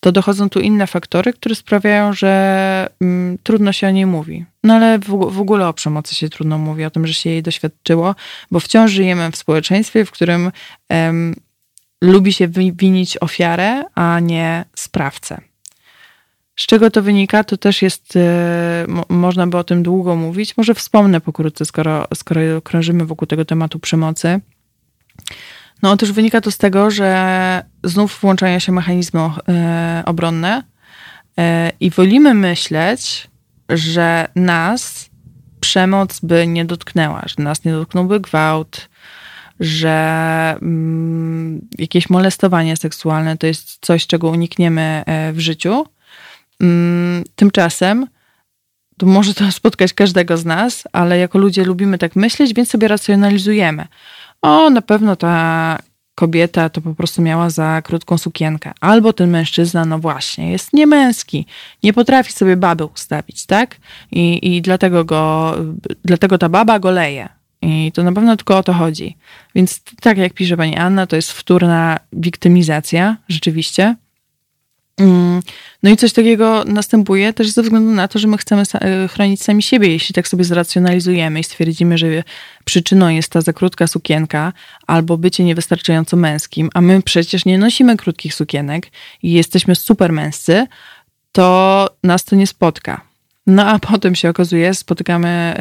to 0.00 0.12
dochodzą 0.12 0.50
tu 0.50 0.60
inne 0.60 0.86
faktory, 0.86 1.32
które 1.32 1.54
sprawiają, 1.54 2.12
że 2.12 2.88
mm, 3.00 3.38
trudno 3.42 3.72
się 3.72 3.86
o 3.86 3.90
niej 3.90 4.06
mówi. 4.06 4.44
No 4.64 4.74
ale 4.74 4.98
w, 4.98 5.08
w, 5.30 5.40
ogóle 5.40 5.68
o 5.68 5.72
przemocy 5.72 6.14
się 6.14 6.28
trudno 6.28 6.58
mówi, 6.58 6.84
o 6.84 6.90
tym, 6.90 7.06
że 7.06 7.14
się 7.14 7.30
jej 7.30 7.42
doświadczyło, 7.42 8.14
bo 8.50 8.60
wciąż 8.60 8.90
żyjemy 8.90 9.30
w 9.30 9.36
społeczeństwie, 9.36 10.04
w 10.04 10.10
którym 10.10 10.52
em, 10.88 11.34
lubi 12.02 12.32
się 12.32 12.48
winić 12.72 13.18
ofiarę, 13.18 13.82
a 13.94 14.20
nie 14.20 14.64
sprawcę. 14.76 15.40
Z 16.56 16.66
czego 16.66 16.90
to 16.90 17.02
wynika, 17.02 17.44
to 17.44 17.56
też 17.56 17.82
jest, 17.82 18.16
e, 18.16 18.86
można 19.08 19.46
by 19.46 19.58
o 19.58 19.64
tym 19.64 19.82
długo 19.82 20.16
mówić. 20.16 20.56
Może 20.56 20.74
wspomnę 20.74 21.20
pokrótce, 21.20 21.64
skoro, 21.64 22.06
skoro 22.14 22.62
krążymy 22.62 23.04
wokół 23.04 23.26
tego 23.26 23.44
tematu 23.44 23.78
przemocy. 23.78 24.40
No 25.82 25.90
otóż 25.90 26.12
wynika 26.12 26.40
to 26.40 26.50
z 26.50 26.58
tego, 26.58 26.90
że 26.90 27.62
znów 27.84 28.18
włączają 28.20 28.58
się 28.58 28.72
mechanizmy 28.72 29.20
e, 29.20 30.02
obronne 30.06 30.62
e, 31.38 31.72
i 31.80 31.90
wolimy 31.90 32.34
myśleć, 32.34 33.28
że 33.68 34.28
nas 34.34 35.10
przemoc 35.60 36.20
by 36.20 36.46
nie 36.46 36.64
dotknęła, 36.64 37.24
że 37.26 37.44
nas 37.44 37.64
nie 37.64 37.72
dotknąłby 37.72 38.20
gwałt, 38.20 38.88
że 39.60 40.56
mm, 40.62 41.68
jakieś 41.78 42.10
molestowanie 42.10 42.76
seksualne 42.76 43.36
to 43.36 43.46
jest 43.46 43.78
coś, 43.80 44.06
czego 44.06 44.28
unikniemy 44.28 45.02
e, 45.06 45.32
w 45.32 45.40
życiu. 45.40 45.86
Mm, 46.60 47.24
tymczasem 47.36 48.06
to 48.98 49.06
może 49.06 49.34
to 49.34 49.52
spotkać 49.52 49.92
każdego 49.92 50.36
z 50.36 50.44
nas, 50.44 50.84
ale 50.92 51.18
jako 51.18 51.38
ludzie 51.38 51.64
lubimy 51.64 51.98
tak 51.98 52.16
myśleć, 52.16 52.54
więc 52.54 52.70
sobie 52.70 52.88
racjonalizujemy. 52.88 53.86
O, 54.42 54.70
na 54.70 54.82
pewno 54.82 55.16
ta 55.16 55.78
kobieta 56.14 56.68
to 56.68 56.80
po 56.80 56.94
prostu 56.94 57.22
miała 57.22 57.50
za 57.50 57.82
krótką 57.82 58.18
sukienkę. 58.18 58.72
Albo 58.80 59.12
ten 59.12 59.30
mężczyzna, 59.30 59.84
no 59.84 59.98
właśnie, 59.98 60.52
jest 60.52 60.72
niemęski, 60.72 61.46
nie 61.82 61.92
potrafi 61.92 62.32
sobie 62.32 62.56
baby 62.56 62.84
ustawić, 62.84 63.46
tak? 63.46 63.76
I, 64.10 64.56
i 64.56 64.62
dlatego 64.62 65.04
go, 65.04 65.54
dlatego 66.04 66.38
ta 66.38 66.48
baba 66.48 66.78
go 66.78 66.90
leje. 66.90 67.28
I 67.62 67.92
to 67.92 68.02
na 68.02 68.12
pewno 68.12 68.36
tylko 68.36 68.58
o 68.58 68.62
to 68.62 68.72
chodzi. 68.72 69.16
Więc 69.54 69.80
tak 70.00 70.18
jak 70.18 70.32
pisze 70.32 70.56
pani 70.56 70.76
Anna, 70.76 71.06
to 71.06 71.16
jest 71.16 71.32
wtórna 71.32 72.00
wiktymizacja, 72.12 73.16
rzeczywiście. 73.28 73.96
Mm, 74.98 75.42
no 75.82 75.90
i 75.90 75.96
coś 75.96 76.12
takiego 76.12 76.64
następuje 76.64 77.32
też 77.32 77.50
ze 77.50 77.62
względu 77.62 77.92
na 77.92 78.08
to, 78.08 78.18
że 78.18 78.28
my 78.28 78.38
chcemy 78.38 78.62
e, 78.74 79.08
chronić 79.08 79.42
sami 79.42 79.62
siebie. 79.62 79.88
Jeśli 79.88 80.14
tak 80.14 80.28
sobie 80.28 80.44
zracjonalizujemy 80.44 81.40
i 81.40 81.44
stwierdzimy, 81.44 81.98
że 81.98 82.22
przyczyną 82.64 83.08
jest 83.08 83.32
ta 83.32 83.40
za 83.40 83.52
krótka 83.52 83.86
sukienka 83.86 84.52
albo 84.86 85.16
bycie 85.16 85.44
niewystarczająco 85.44 86.16
męskim, 86.16 86.70
a 86.74 86.80
my 86.80 87.02
przecież 87.02 87.44
nie 87.44 87.58
nosimy 87.58 87.96
krótkich 87.96 88.34
sukienek 88.34 88.86
i 89.22 89.32
jesteśmy 89.32 89.74
super 89.74 90.12
męscy, 90.12 90.66
to 91.32 91.88
nas 92.02 92.24
to 92.24 92.36
nie 92.36 92.46
spotka. 92.46 93.08
No 93.46 93.66
a 93.66 93.78
potem 93.78 94.14
się 94.14 94.28
okazuje, 94.28 94.74
spotykamy, 94.74 95.54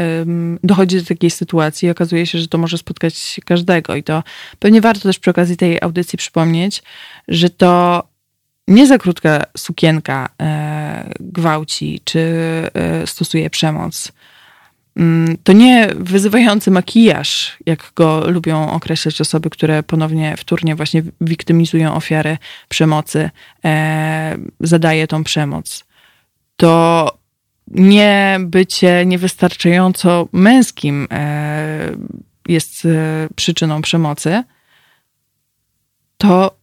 dochodzi 0.64 0.98
do 0.98 1.06
takiej 1.06 1.30
sytuacji 1.30 1.88
i 1.88 1.92
okazuje 1.92 2.26
się, 2.26 2.40
że 2.40 2.48
to 2.48 2.58
może 2.58 2.78
spotkać 2.78 3.40
każdego. 3.46 3.96
I 3.96 4.04
to 4.04 4.24
pewnie 4.60 4.82
warto 4.82 5.02
też 5.02 5.20
przy 5.20 5.30
okazji 5.30 5.58
tej 5.58 5.82
audycji 5.82 6.18
przypomnieć, 6.18 6.84
że 7.28 7.50
to 7.50 8.04
nie 8.68 8.88
za 8.88 8.98
krótka 8.98 9.46
sukienka 9.58 10.30
e, 10.42 11.14
gwałci 11.20 12.02
czy 12.04 12.20
e, 12.74 13.08
stosuje 13.08 13.50
przemoc. 13.50 14.12
Mm, 14.98 15.38
to 15.44 15.54
nie 15.54 15.90
wyzywający 15.96 16.72
makijaż, 16.72 17.58
jak 17.66 17.92
go 17.96 18.32
lubią 18.32 18.72
określać 18.72 19.22
osoby, 19.22 19.50
które 19.50 19.84
ponownie, 19.84 20.38
wtórnie 20.38 20.76
właśnie 20.76 21.04
wiktymizują 21.22 21.96
ofiary 21.96 22.38
przemocy, 22.70 23.30
e, 23.66 24.38
zadaje 24.60 25.08
tą 25.08 25.24
przemoc. 25.24 25.86
To 26.56 27.12
nie 27.68 28.38
bycie 28.40 29.06
niewystarczająco 29.06 30.28
męskim 30.32 31.08
jest 32.48 32.88
przyczyną 33.36 33.82
przemocy, 33.82 34.44
to 36.18 36.58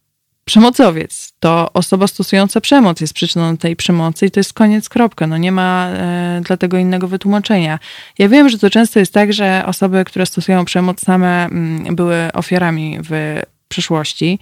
przemocowiec, 0.45 1.33
to 1.39 1.73
osoba 1.73 2.07
stosująca 2.07 2.61
przemoc 2.61 3.01
jest 3.01 3.13
przyczyną 3.13 3.57
tej 3.57 3.75
przemocy 3.75 4.25
i 4.25 4.31
to 4.31 4.39
jest 4.39 4.53
koniec, 4.53 4.89
kropka. 4.89 5.27
No 5.27 5.37
nie 5.37 5.51
ma 5.51 5.87
e, 5.89 6.41
dlatego 6.43 6.77
innego 6.77 7.07
wytłumaczenia. 7.07 7.79
Ja 8.19 8.29
wiem, 8.29 8.49
że 8.49 8.59
to 8.59 8.69
często 8.69 8.99
jest 8.99 9.13
tak, 9.13 9.33
że 9.33 9.63
osoby, 9.65 10.03
które 10.05 10.25
stosują 10.25 10.65
przemoc 10.65 11.01
same 11.01 11.45
m, 11.45 11.77
mm, 11.77 11.95
były 11.95 12.29
ofiarami 12.33 12.99
w 13.09 13.41
przeszłości 13.67 14.39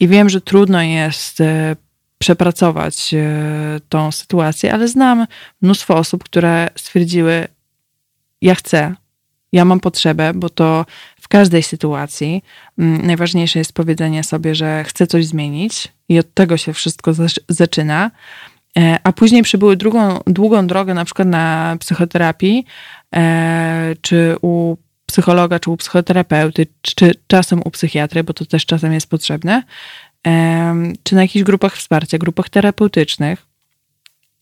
i 0.00 0.08
wiem, 0.08 0.28
że 0.28 0.40
trudno 0.40 0.82
jest 0.82 1.40
e, 1.40 1.76
przepracować 2.18 3.14
e, 3.14 3.80
tą 3.88 4.12
sytuację, 4.12 4.74
ale 4.74 4.88
znam 4.88 5.26
mnóstwo 5.62 5.96
osób, 5.96 6.24
które 6.24 6.68
stwierdziły, 6.76 7.48
ja 8.42 8.54
chcę, 8.54 8.94
ja 9.52 9.64
mam 9.64 9.80
potrzebę, 9.80 10.32
bo 10.34 10.48
to 10.48 10.86
każdej 11.32 11.62
sytuacji 11.62 12.44
mm, 12.78 13.06
najważniejsze 13.06 13.58
jest 13.58 13.72
powiedzenie 13.72 14.24
sobie, 14.24 14.54
że 14.54 14.84
chcę 14.84 15.06
coś 15.06 15.26
zmienić 15.26 15.88
i 16.08 16.18
od 16.18 16.34
tego 16.34 16.56
się 16.56 16.72
wszystko 16.72 17.12
zaczyna. 17.48 18.10
E, 18.78 18.98
a 19.04 19.12
później 19.12 19.42
przybyły 19.42 19.76
drugą, 19.76 20.20
długą 20.26 20.66
drogę, 20.66 20.94
na 20.94 21.04
przykład 21.04 21.28
na 21.28 21.76
psychoterapii, 21.80 22.66
e, 23.14 23.94
czy 24.00 24.36
u 24.42 24.76
psychologa, 25.06 25.58
czy 25.58 25.70
u 25.70 25.76
psychoterapeuty, 25.76 26.66
czy 26.82 27.14
czasem 27.26 27.62
u 27.64 27.70
psychiatry, 27.70 28.24
bo 28.24 28.32
to 28.32 28.44
też 28.44 28.66
czasem 28.66 28.92
jest 28.92 29.10
potrzebne, 29.10 29.62
czy 31.02 31.14
na 31.14 31.22
jakichś 31.22 31.44
grupach 31.44 31.76
wsparcia, 31.76 32.18
grupach 32.18 32.48
terapeutycznych. 32.48 33.46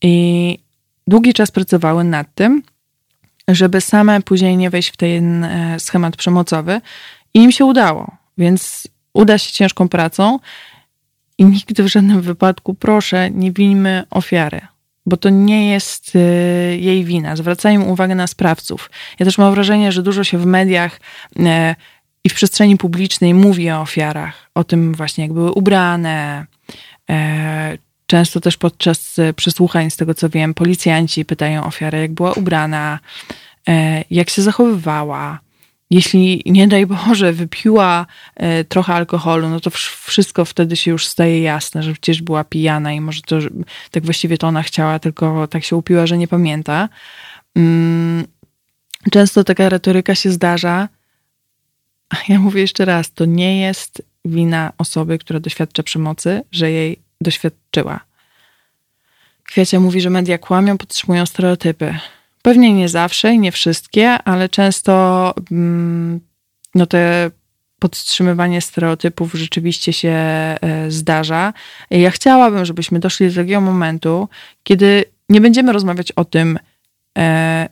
I 0.01 0.57
długi 1.07 1.33
czas 1.33 1.51
pracowały 1.51 2.03
nad 2.03 2.35
tym, 2.35 2.63
żeby 3.55 3.81
same 3.81 4.21
później 4.21 4.57
nie 4.57 4.69
wejść 4.69 4.89
w 4.89 4.97
ten 4.97 5.43
e, 5.43 5.79
schemat 5.79 6.15
przemocowy. 6.17 6.81
I 7.33 7.39
im 7.43 7.51
się 7.51 7.65
udało, 7.65 8.11
więc 8.37 8.87
uda 9.13 9.37
się 9.37 9.51
ciężką 9.51 9.89
pracą. 9.89 10.39
I 11.37 11.45
nigdy 11.45 11.83
w 11.83 11.87
żadnym 11.87 12.21
wypadku, 12.21 12.73
proszę, 12.73 13.31
nie 13.31 13.51
winmy 13.51 14.03
ofiary, 14.09 14.61
bo 15.05 15.17
to 15.17 15.29
nie 15.29 15.69
jest 15.69 16.15
e, 16.15 16.19
jej 16.77 17.05
wina. 17.05 17.35
Zwracajmy 17.35 17.85
uwagę 17.85 18.15
na 18.15 18.27
sprawców. 18.27 18.89
Ja 19.19 19.25
też 19.25 19.37
mam 19.37 19.53
wrażenie, 19.53 19.91
że 19.91 20.03
dużo 20.03 20.23
się 20.23 20.37
w 20.37 20.45
mediach 20.45 20.99
e, 21.39 21.75
i 22.23 22.29
w 22.29 22.33
przestrzeni 22.33 22.77
publicznej 22.77 23.33
mówi 23.33 23.71
o 23.71 23.81
ofiarach, 23.81 24.49
o 24.55 24.63
tym 24.63 24.93
właśnie, 24.93 25.23
jak 25.23 25.33
były 25.33 25.51
ubrane. 25.51 26.45
E, 28.11 28.17
często 28.17 28.39
też 28.39 28.57
podczas 28.57 29.17
przesłuchań, 29.35 29.91
z 29.91 29.95
tego 29.95 30.13
co 30.13 30.29
wiem, 30.29 30.53
policjanci 30.53 31.25
pytają 31.25 31.63
ofiarę, 31.63 32.01
jak 32.01 32.11
była 32.11 32.33
ubrana, 32.33 32.99
e, 33.67 34.03
jak 34.11 34.29
się 34.29 34.41
zachowywała. 34.41 35.39
Jeśli 35.89 36.41
nie 36.45 36.67
daj 36.67 36.85
Boże, 36.85 37.33
wypiła 37.33 38.05
e, 38.35 38.63
trochę 38.63 38.93
alkoholu, 38.93 39.49
no 39.49 39.59
to 39.59 39.69
wszystko 40.05 40.45
wtedy 40.45 40.75
się 40.75 40.91
już 40.91 41.07
staje 41.07 41.41
jasne, 41.41 41.83
że 41.83 41.93
przecież 41.93 42.21
była 42.21 42.43
pijana 42.43 42.93
i 42.93 43.01
może 43.01 43.21
to 43.21 43.39
tak 43.91 44.05
właściwie 44.05 44.37
to 44.37 44.47
ona 44.47 44.63
chciała, 44.63 44.99
tylko 44.99 45.47
tak 45.47 45.63
się 45.63 45.75
upiła, 45.75 46.07
że 46.07 46.17
nie 46.17 46.27
pamięta. 46.27 46.89
Mm, 47.55 48.25
często 49.11 49.43
taka 49.43 49.69
retoryka 49.69 50.15
się 50.15 50.31
zdarza, 50.31 50.89
ja 52.27 52.39
mówię 52.39 52.61
jeszcze 52.61 52.85
raz, 52.85 53.13
to 53.13 53.25
nie 53.25 53.59
jest 53.61 54.01
wina 54.25 54.73
osoby, 54.77 55.17
która 55.17 55.39
doświadcza 55.39 55.83
przemocy, 55.83 56.41
że 56.51 56.71
jej 56.71 57.10
doświadczyła. 57.21 57.99
Kwiacia 59.43 59.79
mówi, 59.79 60.01
że 60.01 60.09
media 60.09 60.37
kłamią, 60.37 60.77
podtrzymują 60.77 61.25
stereotypy. 61.25 61.95
Pewnie 62.41 62.73
nie 62.73 62.89
zawsze 62.89 63.33
i 63.33 63.39
nie 63.39 63.51
wszystkie, 63.51 64.09
ale 64.09 64.49
często 64.49 65.33
mm, 65.51 66.19
no 66.75 66.85
te 66.85 67.31
podtrzymywanie 67.79 68.61
stereotypów 68.61 69.33
rzeczywiście 69.33 69.93
się 69.93 70.09
e, 70.09 70.57
zdarza. 70.87 71.53
Ja 71.89 72.11
chciałabym, 72.11 72.65
żebyśmy 72.65 72.99
doszli 72.99 73.29
do 73.29 73.35
takiego 73.35 73.61
momentu, 73.61 74.29
kiedy 74.63 75.03
nie 75.29 75.41
będziemy 75.41 75.73
rozmawiać 75.73 76.11
o 76.11 76.25
tym, 76.25 76.59
e, 77.17 77.69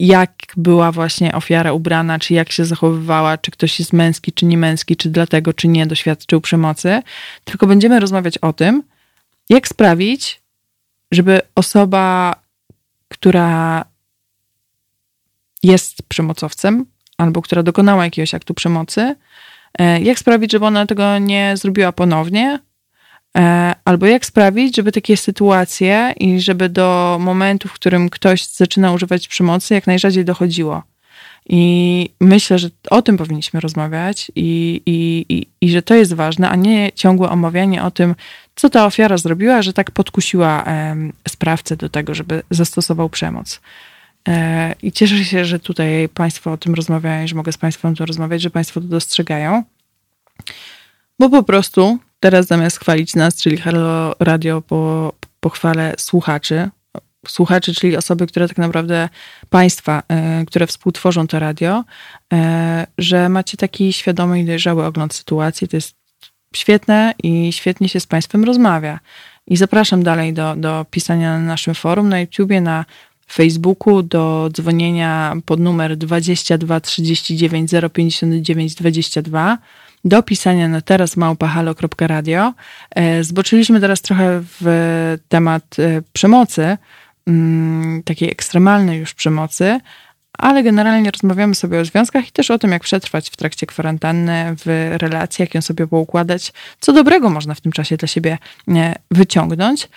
jak 0.00 0.30
była 0.56 0.92
właśnie 0.92 1.34
ofiara 1.34 1.72
ubrana, 1.72 2.18
czy 2.18 2.34
jak 2.34 2.52
się 2.52 2.64
zachowywała, 2.64 3.38
czy 3.38 3.50
ktoś 3.50 3.78
jest 3.78 3.92
męski, 3.92 4.32
czy 4.32 4.46
nie 4.46 4.58
męski, 4.58 4.96
czy 4.96 5.10
dlatego, 5.10 5.52
czy 5.52 5.68
nie 5.68 5.86
doświadczył 5.86 6.40
przemocy, 6.40 7.02
tylko 7.44 7.66
będziemy 7.66 8.00
rozmawiać 8.00 8.38
o 8.38 8.52
tym, 8.52 8.82
jak 9.48 9.68
sprawić, 9.68 10.40
żeby 11.12 11.40
osoba, 11.54 12.34
która 13.08 13.84
jest 15.62 16.02
przemocowcem, 16.02 16.86
albo 17.18 17.42
która 17.42 17.62
dokonała 17.62 18.04
jakiegoś 18.04 18.34
aktu 18.34 18.54
przemocy, 18.54 19.16
e, 19.78 20.00
jak 20.00 20.18
sprawić, 20.18 20.52
żeby 20.52 20.66
ona 20.66 20.86
tego 20.86 21.18
nie 21.18 21.56
zrobiła 21.56 21.92
ponownie, 21.92 22.58
albo 23.84 24.06
jak 24.06 24.26
sprawić, 24.26 24.76
żeby 24.76 24.92
takie 24.92 25.16
sytuacje 25.16 26.14
i 26.20 26.40
żeby 26.40 26.68
do 26.68 27.18
momentu, 27.20 27.68
w 27.68 27.72
którym 27.72 28.10
ktoś 28.10 28.46
zaczyna 28.46 28.92
używać 28.92 29.28
przemocy, 29.28 29.74
jak 29.74 29.86
najrzadziej 29.86 30.24
dochodziło. 30.24 30.82
I 31.48 32.10
myślę, 32.20 32.58
że 32.58 32.68
o 32.90 33.02
tym 33.02 33.16
powinniśmy 33.16 33.60
rozmawiać 33.60 34.32
i, 34.34 34.82
i, 34.86 35.26
i, 35.28 35.46
i 35.60 35.70
że 35.70 35.82
to 35.82 35.94
jest 35.94 36.14
ważne, 36.14 36.50
a 36.50 36.56
nie 36.56 36.92
ciągłe 36.92 37.30
omawianie 37.30 37.82
o 37.82 37.90
tym, 37.90 38.14
co 38.56 38.70
ta 38.70 38.86
ofiara 38.86 39.18
zrobiła, 39.18 39.62
że 39.62 39.72
tak 39.72 39.90
podkusiła 39.90 40.64
sprawcę 41.28 41.76
do 41.76 41.88
tego, 41.88 42.14
żeby 42.14 42.42
zastosował 42.50 43.08
przemoc. 43.08 43.60
E, 44.28 44.74
I 44.82 44.92
cieszę 44.92 45.24
się, 45.24 45.44
że 45.44 45.58
tutaj 45.58 46.08
Państwo 46.08 46.52
o 46.52 46.56
tym 46.56 46.74
rozmawiają, 46.74 47.26
że 47.26 47.34
mogę 47.34 47.52
z 47.52 47.58
Państwem 47.58 47.92
o 47.92 47.96
tym 47.96 48.06
rozmawiać, 48.06 48.42
że 48.42 48.50
Państwo 48.50 48.80
to 48.80 48.86
dostrzegają. 48.86 49.62
Bo 51.18 51.30
po 51.30 51.42
prostu 51.42 51.98
teraz 52.24 52.46
zamiast 52.46 52.78
chwalić 52.80 53.14
nas, 53.14 53.36
czyli 53.36 53.56
Halo 53.56 54.14
Radio, 54.20 54.62
po, 54.62 55.12
pochwalę 55.40 55.94
słuchaczy. 55.98 56.68
Słuchaczy, 57.28 57.74
czyli 57.74 57.96
osoby, 57.96 58.26
które 58.26 58.48
tak 58.48 58.58
naprawdę 58.58 59.08
państwa, 59.50 60.02
y, 60.42 60.46
które 60.46 60.66
współtworzą 60.66 61.26
to 61.26 61.38
radio, 61.38 61.84
y, 62.32 62.36
że 62.98 63.28
macie 63.28 63.56
taki 63.56 63.92
świadomy 63.92 64.40
i 64.40 64.44
dojrzały 64.44 64.84
ogląd 64.84 65.14
sytuacji. 65.14 65.68
To 65.68 65.76
jest 65.76 65.96
świetne 66.54 67.14
i 67.22 67.52
świetnie 67.52 67.88
się 67.88 68.00
z 68.00 68.06
Państwem 68.06 68.44
rozmawia. 68.44 69.00
I 69.46 69.56
zapraszam 69.56 70.02
dalej 70.02 70.32
do, 70.32 70.56
do 70.56 70.86
pisania 70.90 71.38
na 71.38 71.44
naszym 71.44 71.74
forum, 71.74 72.08
na 72.08 72.20
YouTubie, 72.20 72.60
na 72.60 72.84
Facebooku, 73.32 74.02
do 74.02 74.48
dzwonienia 74.52 75.36
pod 75.46 75.60
numer 75.60 75.96
22 75.96 76.80
39 76.80 77.70
059 77.92 78.74
22 78.74 79.58
do 80.04 80.22
pisania 80.22 80.68
na 80.68 80.80
teraz 80.80 81.16
małpahalo.radio. 81.16 82.54
E, 82.90 83.24
zboczyliśmy 83.24 83.80
teraz 83.80 84.02
trochę 84.02 84.40
w 84.60 85.18
temat 85.28 85.76
e, 85.78 86.02
przemocy, 86.12 86.76
mm, 87.26 88.02
takiej 88.02 88.30
ekstremalnej 88.30 88.98
już 88.98 89.14
przemocy, 89.14 89.80
ale 90.38 90.62
generalnie 90.62 91.10
rozmawiamy 91.10 91.54
sobie 91.54 91.80
o 91.80 91.84
związkach 91.84 92.28
i 92.28 92.32
też 92.32 92.50
o 92.50 92.58
tym, 92.58 92.70
jak 92.70 92.82
przetrwać 92.82 93.30
w 93.30 93.36
trakcie 93.36 93.66
kwarantanny, 93.66 94.56
w 94.64 94.94
relacji, 94.98 95.42
jak 95.42 95.54
ją 95.54 95.62
sobie 95.62 95.86
poukładać, 95.86 96.52
co 96.80 96.92
dobrego 96.92 97.30
można 97.30 97.54
w 97.54 97.60
tym 97.60 97.72
czasie 97.72 97.96
dla 97.96 98.08
siebie 98.08 98.38
e, 98.68 98.94
wyciągnąć. 99.10 99.88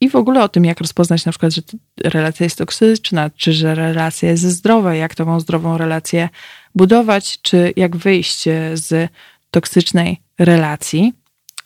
I 0.00 0.10
w 0.10 0.16
ogóle 0.16 0.42
o 0.42 0.48
tym, 0.48 0.64
jak 0.64 0.80
rozpoznać 0.80 1.24
na 1.24 1.32
przykład, 1.32 1.52
że 1.52 1.62
relacja 2.04 2.44
jest 2.44 2.58
toksyczna, 2.58 3.30
czy 3.36 3.52
że 3.52 3.74
relacja 3.74 4.30
jest 4.30 4.42
zdrowa, 4.42 4.94
jak 4.94 5.14
tą 5.14 5.40
zdrową 5.40 5.78
relację 5.78 6.28
budować, 6.74 7.38
czy 7.42 7.72
jak 7.76 7.96
wyjść 7.96 8.44
z 8.74 9.10
toksycznej 9.50 10.20
relacji. 10.38 11.12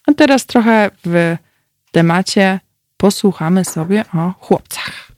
A 0.06 0.14
teraz 0.14 0.46
trochę 0.46 0.90
w 1.04 1.36
temacie 1.90 2.60
posłuchamy 2.96 3.64
sobie 3.64 4.04
o 4.14 4.34
chłopcach. 4.40 5.12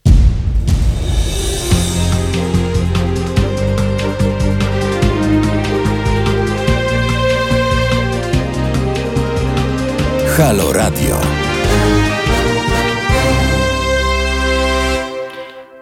Halo 10.36 10.72
Radio. 10.72 11.47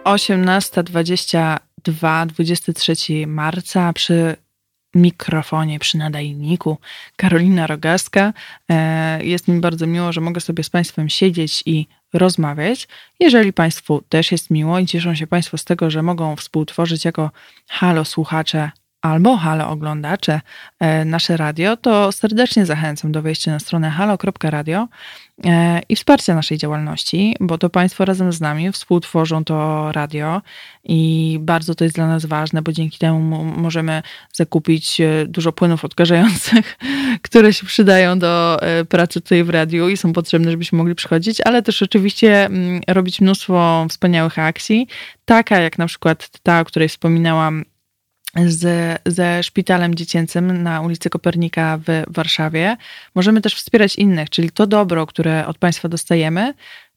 18.22, 0.07 2.25
23 2.25 3.27
marca 3.27 3.93
przy 3.93 4.35
mikrofonie, 4.95 5.79
przy 5.79 5.97
nadajniku 5.97 6.77
Karolina 7.15 7.67
Rogaska. 7.67 8.33
E, 8.69 9.25
jest 9.25 9.47
mi 9.47 9.59
bardzo 9.59 9.87
miło, 9.87 10.11
że 10.11 10.21
mogę 10.21 10.41
sobie 10.41 10.63
z 10.63 10.69
Państwem 10.69 11.09
siedzieć 11.09 11.63
i 11.65 11.87
rozmawiać. 12.13 12.87
Jeżeli 13.19 13.53
Państwu 13.53 14.01
też 14.09 14.31
jest 14.31 14.49
miło 14.49 14.79
i 14.79 14.85
cieszą 14.85 15.15
się 15.15 15.27
Państwo 15.27 15.57
z 15.57 15.65
tego, 15.65 15.89
że 15.89 16.03
mogą 16.03 16.35
współtworzyć 16.35 17.05
jako 17.05 17.31
halo 17.67 18.05
słuchacze 18.05 18.71
albo 19.07 19.37
halo 19.37 19.69
oglądacze 19.69 20.41
e, 20.79 21.05
nasze 21.05 21.37
radio, 21.37 21.77
to 21.77 22.11
serdecznie 22.11 22.65
zachęcam 22.65 23.11
do 23.11 23.21
wejścia 23.21 23.51
na 23.51 23.59
stronę 23.59 23.89
halo.radio 23.89 24.87
e, 25.45 25.81
i 25.89 25.95
wsparcia 25.95 26.35
naszej 26.35 26.57
działalności, 26.57 27.35
bo 27.39 27.57
to 27.57 27.69
Państwo 27.69 28.05
razem 28.05 28.31
z 28.31 28.41
nami 28.41 28.71
współtworzą 28.71 29.43
to 29.43 29.91
radio 29.91 30.41
i 30.83 31.37
bardzo 31.41 31.75
to 31.75 31.83
jest 31.83 31.95
dla 31.95 32.07
nas 32.07 32.25
ważne, 32.25 32.61
bo 32.61 32.71
dzięki 32.71 32.97
temu 32.97 33.43
możemy 33.43 34.01
zakupić 34.33 35.01
e, 35.01 35.25
dużo 35.27 35.51
płynów 35.51 35.85
odkażających, 35.85 36.77
które 37.27 37.53
się 37.53 37.65
przydają 37.65 38.19
do 38.19 38.59
pracy 38.89 39.21
tutaj 39.21 39.43
w 39.43 39.49
radiu 39.49 39.89
i 39.89 39.97
są 39.97 40.13
potrzebne, 40.13 40.51
żebyśmy 40.51 40.77
mogli 40.77 40.95
przychodzić, 40.95 41.41
ale 41.45 41.61
też 41.61 41.81
oczywiście 41.81 42.45
mm, 42.45 42.81
robić 42.87 43.21
mnóstwo 43.21 43.85
wspaniałych 43.89 44.39
akcji, 44.39 44.87
taka 45.25 45.59
jak 45.59 45.77
na 45.77 45.87
przykład 45.87 46.29
ta, 46.43 46.59
o 46.59 46.65
której 46.65 46.89
wspominałam 46.89 47.65
z, 48.45 49.01
ze 49.05 49.43
szpitalem 49.43 49.95
dziecięcym 49.95 50.63
na 50.63 50.81
ulicy 50.81 51.09
Kopernika 51.09 51.79
w 51.87 52.03
Warszawie. 52.07 52.77
Możemy 53.15 53.41
też 53.41 53.55
wspierać 53.55 53.95
innych, 53.95 54.29
czyli 54.29 54.51
to 54.51 54.67
dobro, 54.67 55.05
które 55.05 55.47
od 55.47 55.57
państwa 55.57 55.89
dostajemy, 55.89 56.53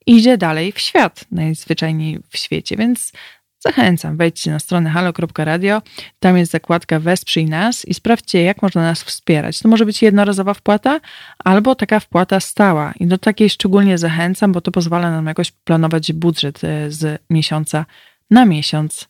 idzie 0.07 0.39
dalej 0.39 0.73
w 0.73 0.79
świat, 0.79 1.25
najzwyczajniej 1.33 2.19
w 2.29 2.37
świecie, 2.37 2.77
więc 2.77 3.13
zachęcam, 3.61 4.17
wejdźcie 4.17 4.51
na 4.51 4.59
stronę 4.59 4.91
halo.radio, 4.91 5.83
tam 6.19 6.39
jest 6.39 6.53
zakładka 6.53 7.01
Wesprzyj 7.01 7.47
nas 7.47 7.85
i 7.85 7.95
sprawdźcie, 7.95 8.43
jak 8.43 8.63
można 8.63 8.83
nas 8.83 9.03
wspierać. 9.03 9.59
To 9.59 9.69
może 9.69 9.87
być 9.87 10.03
jednorazowa 10.03 10.55
wpłata 10.55 11.01
albo 11.39 11.75
taka 11.75 12.01
wpłata 12.01 12.41
stała 12.41 12.93
i 13.01 13.07
do 13.07 13.19
takiej 13.19 13.51
szczególnie 13.51 13.99
zachęcam, 13.99 14.53
bo 14.53 14.61
to 14.61 14.71
pozwala 14.71 15.11
nam 15.11 15.27
jakoś 15.27 15.51
planować 15.51 16.13
budżet 16.13 16.65
e, 16.65 16.91
z 16.91 17.23
miesiąca 17.31 17.87
na 18.31 18.45
miesiąc 18.45 19.09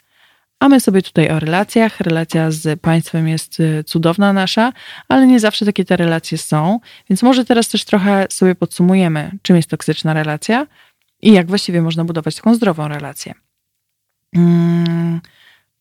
a 0.61 0.69
my 0.69 0.81
sobie 0.81 1.03
tutaj 1.03 1.31
o 1.31 1.41
relacjach. 1.41 2.01
Relacja 2.01 2.51
z 2.51 2.81
państwem 2.81 3.29
jest 3.29 3.61
y, 3.61 3.85
cudowna 3.85 4.33
nasza, 4.33 4.73
ale 5.09 5.27
nie 5.27 5.41
zawsze 5.41 5.67
takie 5.67 5.85
te 5.85 5.97
relacje 5.97 6.39
są. 6.39 6.81
Więc 7.11 7.23
może 7.23 7.45
teraz 7.45 7.69
też 7.69 7.85
trochę 7.85 8.27
sobie 8.31 8.55
podsumujemy, 8.55 9.31
czym 9.43 9.57
jest 9.57 9.71
toksyczna 9.71 10.15
relacja 10.15 10.67
i 11.23 11.33
jak 11.33 11.47
właściwie 11.47 11.83
można 11.83 12.05
budować 12.05 12.35
taką 12.35 12.55
zdrową 12.55 12.89
relację. 12.89 13.35
Hmm, 14.35 15.21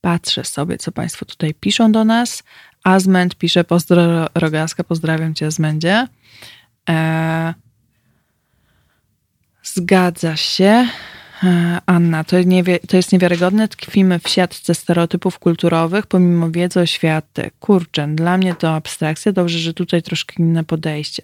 patrzę 0.02 0.44
sobie, 0.44 0.78
co 0.78 0.92
Państwo 0.92 1.26
tutaj 1.26 1.54
piszą 1.54 1.92
do 1.92 2.06
nas. 2.06 2.44
Azment 2.84 3.36
pisze, 3.36 3.64
pozdro 3.64 4.28
Rogaska, 4.36 4.84
pozdrawiam 4.84 5.36
Cię 5.36 5.46
Azmendzie. 5.46 6.08
Eee, 6.88 7.54
zgadza 9.64 10.36
się. 10.36 10.88
E, 11.44 11.82
Anna, 11.86 12.24
to, 12.24 12.38
to 12.88 12.98
jest 12.98 13.12
niewiarygodne. 13.12 13.68
Tkwimy 13.68 14.20
w 14.20 14.30
siatce 14.30 14.76
stereotypów 14.76 15.40
kulturowych, 15.40 16.08
pomimo 16.08 16.52
wiedzy 16.52 16.80
o 16.80 16.86
świecie. 16.86 17.52
Kurczę, 17.60 18.08
dla 18.08 18.38
mnie 18.38 18.56
to 18.56 18.76
abstrakcja. 18.76 19.32
Dobrze, 19.32 19.60
że 19.60 19.74
tutaj 19.74 20.02
troszkę 20.02 20.34
inne 20.40 20.64
podejście. 20.64 21.24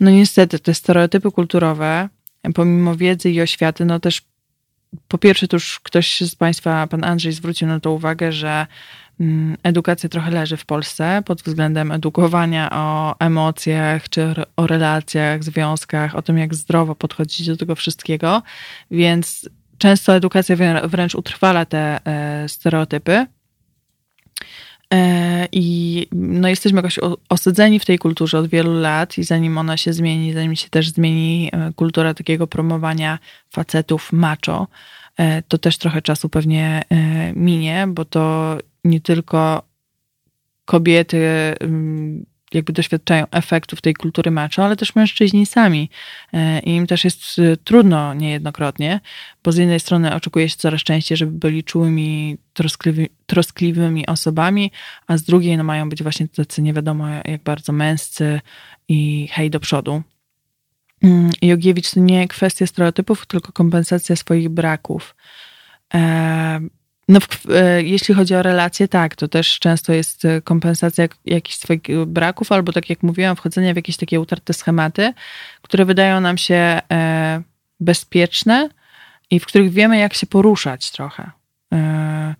No 0.00 0.10
niestety, 0.10 0.58
te 0.58 0.74
stereotypy 0.74 1.30
kulturowe, 1.30 2.08
pomimo 2.54 2.96
wiedzy 2.96 3.30
i 3.30 3.40
oświaty, 3.40 3.84
no 3.84 4.00
też 4.00 4.22
po 5.08 5.18
pierwsze, 5.18 5.48
to 5.48 5.56
już 5.56 5.80
ktoś 5.80 6.20
z 6.20 6.34
Państwa, 6.34 6.86
pan 6.86 7.04
Andrzej, 7.04 7.32
zwrócił 7.32 7.68
na 7.68 7.80
to 7.80 7.92
uwagę, 7.92 8.32
że 8.32 8.66
edukacja 9.62 10.08
trochę 10.08 10.30
leży 10.30 10.56
w 10.56 10.64
Polsce 10.64 11.22
pod 11.24 11.42
względem 11.42 11.92
edukowania 11.92 12.70
o 12.72 13.18
emocjach, 13.18 14.08
czy 14.08 14.34
o 14.56 14.66
relacjach, 14.66 15.44
związkach, 15.44 16.14
o 16.14 16.22
tym, 16.22 16.38
jak 16.38 16.54
zdrowo 16.54 16.94
podchodzić 16.94 17.46
do 17.46 17.56
tego 17.56 17.74
wszystkiego. 17.74 18.42
Więc 18.90 19.48
często 19.78 20.14
edukacja 20.14 20.56
wręcz 20.84 21.14
utrwala 21.14 21.64
te 21.64 22.06
e, 22.06 22.48
stereotypy. 22.48 23.26
E, 24.94 25.48
I 25.52 26.06
no, 26.12 26.48
jesteśmy 26.48 26.76
jakoś 26.76 26.98
osadzeni 27.28 27.80
w 27.80 27.84
tej 27.84 27.98
kulturze 27.98 28.38
od 28.38 28.46
wielu 28.48 28.80
lat, 28.80 29.18
i 29.18 29.24
zanim 29.24 29.58
ona 29.58 29.76
się 29.76 29.92
zmieni, 29.92 30.32
zanim 30.32 30.56
się 30.56 30.68
też 30.68 30.88
zmieni 30.88 31.50
e, 31.52 31.72
kultura 31.72 32.14
takiego 32.14 32.46
promowania 32.46 33.18
facetów 33.50 34.12
macho, 34.12 34.68
to 35.48 35.58
też 35.58 35.78
trochę 35.78 36.02
czasu 36.02 36.28
pewnie 36.28 36.82
minie, 37.34 37.86
bo 37.88 38.04
to 38.04 38.58
nie 38.86 39.00
tylko 39.00 39.62
kobiety 40.64 41.18
jakby 42.54 42.72
doświadczają 42.72 43.26
efektów 43.30 43.80
tej 43.80 43.94
kultury 43.94 44.30
macho, 44.30 44.64
ale 44.64 44.76
też 44.76 44.94
mężczyźni 44.94 45.46
sami. 45.46 45.90
E, 46.32 46.60
I 46.60 46.70
im 46.70 46.86
też 46.86 47.04
jest 47.04 47.38
e, 47.38 47.56
trudno 47.56 48.14
niejednokrotnie, 48.14 49.00
bo 49.44 49.52
z 49.52 49.56
jednej 49.56 49.80
strony 49.80 50.14
oczekuje 50.14 50.48
się 50.48 50.56
coraz 50.56 50.80
częściej, 50.80 51.16
żeby 51.16 51.32
byli 51.32 51.64
czułymi, 51.64 52.38
troskliwy, 52.52 53.08
troskliwymi 53.26 54.06
osobami, 54.06 54.72
a 55.06 55.16
z 55.16 55.22
drugiej 55.22 55.56
no, 55.56 55.64
mają 55.64 55.88
być 55.88 56.02
właśnie 56.02 56.28
tacy 56.28 56.62
nie 56.62 56.72
wiadomo 56.72 57.08
jak 57.08 57.42
bardzo 57.42 57.72
męscy 57.72 58.40
i 58.88 59.28
hej 59.32 59.50
do 59.50 59.60
przodu. 59.60 60.02
Mm, 61.02 61.30
Jogiewicz 61.42 61.90
to 61.90 62.00
nie 62.00 62.28
kwestia 62.28 62.66
stereotypów, 62.66 63.26
tylko 63.26 63.52
kompensacja 63.52 64.16
swoich 64.16 64.48
braków. 64.48 65.14
E, 67.08 67.12
no, 67.12 67.20
w, 67.20 67.50
e, 67.50 67.82
jeśli 67.82 68.14
chodzi 68.14 68.34
o 68.34 68.42
relacje, 68.42 68.88
tak, 68.88 69.16
to 69.16 69.28
też 69.28 69.58
często 69.58 69.92
jest 69.92 70.24
e, 70.24 70.42
kompensacja 70.42 71.08
jakichś 71.24 71.56
swoich 71.56 71.80
braków, 72.06 72.52
albo 72.52 72.72
tak 72.72 72.90
jak 72.90 73.02
mówiłam, 73.02 73.36
wchodzenie 73.36 73.72
w 73.72 73.76
jakieś 73.76 73.96
takie 73.96 74.20
utarte 74.20 74.54
schematy, 74.54 75.12
które 75.62 75.84
wydają 75.84 76.20
nam 76.20 76.38
się 76.38 76.80
e, 76.92 77.42
bezpieczne 77.80 78.68
i 79.30 79.40
w 79.40 79.46
których 79.46 79.72
wiemy, 79.72 79.98
jak 79.98 80.14
się 80.14 80.26
poruszać 80.26 80.90
trochę. 80.90 81.30
E, 81.72 82.34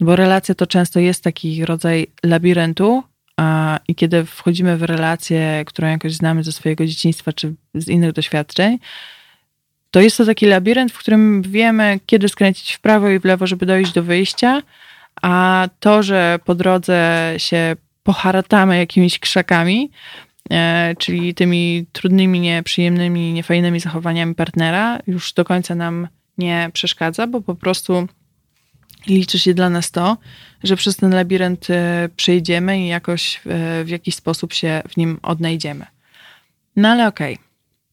bo 0.00 0.16
relacja 0.16 0.54
to 0.54 0.66
często 0.66 1.00
jest 1.00 1.24
taki 1.24 1.64
rodzaj 1.64 2.06
labiryntu, 2.22 3.02
a, 3.36 3.78
i 3.88 3.94
kiedy 3.94 4.24
wchodzimy 4.24 4.76
w 4.76 4.82
relację, 4.82 5.64
którą 5.66 5.88
jakoś 5.88 6.12
znamy 6.12 6.44
ze 6.44 6.52
swojego 6.52 6.86
dzieciństwa 6.86 7.32
czy 7.32 7.54
z 7.74 7.88
innych 7.88 8.12
doświadczeń, 8.12 8.78
to 9.94 10.00
jest 10.00 10.16
to 10.16 10.24
taki 10.24 10.46
labirynt, 10.46 10.92
w 10.92 10.98
którym 10.98 11.42
wiemy, 11.42 12.00
kiedy 12.06 12.28
skręcić 12.28 12.72
w 12.72 12.80
prawo 12.80 13.08
i 13.08 13.18
w 13.18 13.24
lewo, 13.24 13.46
żeby 13.46 13.66
dojść 13.66 13.92
do 13.92 14.02
wyjścia, 14.02 14.62
a 15.22 15.68
to, 15.80 16.02
że 16.02 16.38
po 16.44 16.54
drodze 16.54 17.34
się 17.36 17.76
poharatamy 18.02 18.78
jakimiś 18.78 19.18
krzakami, 19.18 19.90
e, 20.50 20.94
czyli 20.98 21.34
tymi 21.34 21.86
trudnymi, 21.92 22.40
nieprzyjemnymi, 22.40 23.32
niefajnymi 23.32 23.80
zachowaniami 23.80 24.34
partnera, 24.34 24.98
już 25.06 25.32
do 25.32 25.44
końca 25.44 25.74
nam 25.74 26.08
nie 26.38 26.70
przeszkadza, 26.72 27.26
bo 27.26 27.40
po 27.40 27.54
prostu 27.54 28.08
liczy 29.06 29.38
się 29.38 29.54
dla 29.54 29.70
nas 29.70 29.90
to, 29.90 30.16
że 30.62 30.76
przez 30.76 30.96
ten 30.96 31.14
labirynt 31.14 31.70
e, 31.70 32.08
przejdziemy 32.16 32.80
i 32.80 32.86
jakoś 32.86 33.40
w 33.84 33.88
jakiś 33.88 34.14
sposób 34.14 34.52
się 34.52 34.82
w 34.88 34.96
nim 34.96 35.18
odnajdziemy. 35.22 35.86
No 36.76 36.88
ale 36.88 37.06
okej, 37.08 37.34
okay. 37.34 37.46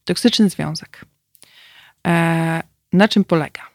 toksyczny 0.06 0.50
związek. 0.50 1.11
E, 2.08 2.64
na 2.94 3.08
czym 3.08 3.24
polega? 3.24 3.72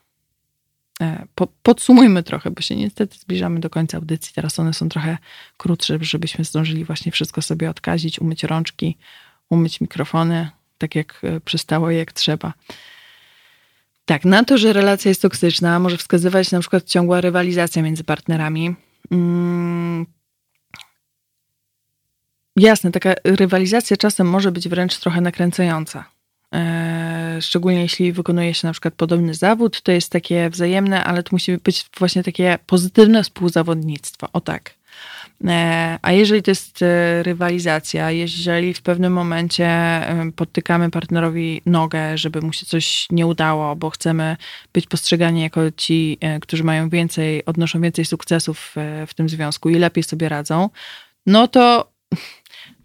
e, 1.00 1.26
po, 1.34 1.46
podsumujmy 1.62 2.22
trochę, 2.22 2.50
bo 2.50 2.60
się 2.60 2.76
niestety 2.76 3.18
zbliżamy 3.18 3.60
do 3.60 3.70
końca 3.70 3.98
audycji. 3.98 4.32
Teraz 4.34 4.58
one 4.58 4.74
są 4.74 4.88
trochę 4.88 5.18
krótsze, 5.56 5.98
żebyśmy 6.00 6.44
zdążyli 6.44 6.84
właśnie 6.84 7.12
wszystko 7.12 7.42
sobie 7.42 7.70
odkazić, 7.70 8.18
umyć 8.18 8.44
rączki, 8.44 8.96
umyć 9.50 9.80
mikrofony, 9.80 10.50
tak 10.78 10.94
jak 10.94 11.20
e, 11.22 11.40
przystało 11.40 11.90
jak 11.90 12.12
trzeba. 12.12 12.52
Tak, 14.04 14.24
na 14.24 14.44
to, 14.44 14.58
że 14.58 14.72
relacja 14.72 15.08
jest 15.08 15.22
toksyczna, 15.22 15.78
może 15.78 15.96
wskazywać 15.96 16.50
na 16.50 16.60
przykład 16.60 16.84
ciągła 16.84 17.20
rywalizacja 17.20 17.82
między 17.82 18.04
partnerami. 18.04 18.74
Mm. 19.10 20.06
Jasne, 22.56 22.90
taka 22.90 23.14
rywalizacja 23.24 23.96
czasem 23.96 24.26
może 24.28 24.52
być 24.52 24.68
wręcz 24.68 24.98
trochę 24.98 25.20
nakręcająca. 25.20 26.15
E, 26.54 27.38
szczególnie 27.40 27.80
jeśli 27.80 28.12
wykonuje 28.12 28.54
się 28.54 28.66
na 28.66 28.72
przykład 28.72 28.94
podobny 28.94 29.34
zawód, 29.34 29.82
to 29.82 29.92
jest 29.92 30.12
takie 30.12 30.50
wzajemne, 30.50 31.04
ale 31.04 31.22
to 31.22 31.28
musi 31.32 31.56
być 31.56 31.84
właśnie 31.98 32.22
takie 32.22 32.58
pozytywne 32.66 33.22
współzawodnictwo. 33.22 34.28
O 34.32 34.40
tak. 34.40 34.74
E, 35.44 35.98
a 36.02 36.12
jeżeli 36.12 36.42
to 36.42 36.50
jest 36.50 36.82
e, 36.82 37.22
rywalizacja, 37.22 38.10
jeżeli 38.10 38.74
w 38.74 38.82
pewnym 38.82 39.12
momencie 39.12 40.00
podtykamy 40.36 40.90
partnerowi 40.90 41.62
nogę, 41.66 42.18
żeby 42.18 42.40
mu 42.40 42.52
się 42.52 42.66
coś 42.66 43.06
nie 43.10 43.26
udało, 43.26 43.76
bo 43.76 43.90
chcemy 43.90 44.36
być 44.72 44.86
postrzegani 44.86 45.42
jako 45.42 45.60
ci, 45.76 46.18
którzy 46.40 46.64
mają 46.64 46.88
więcej, 46.88 47.44
odnoszą 47.44 47.80
więcej 47.80 48.04
sukcesów 48.04 48.74
w 49.06 49.14
tym 49.14 49.28
związku 49.28 49.68
i 49.68 49.74
lepiej 49.74 50.04
sobie 50.04 50.28
radzą, 50.28 50.70
no 51.26 51.48
to 51.48 51.92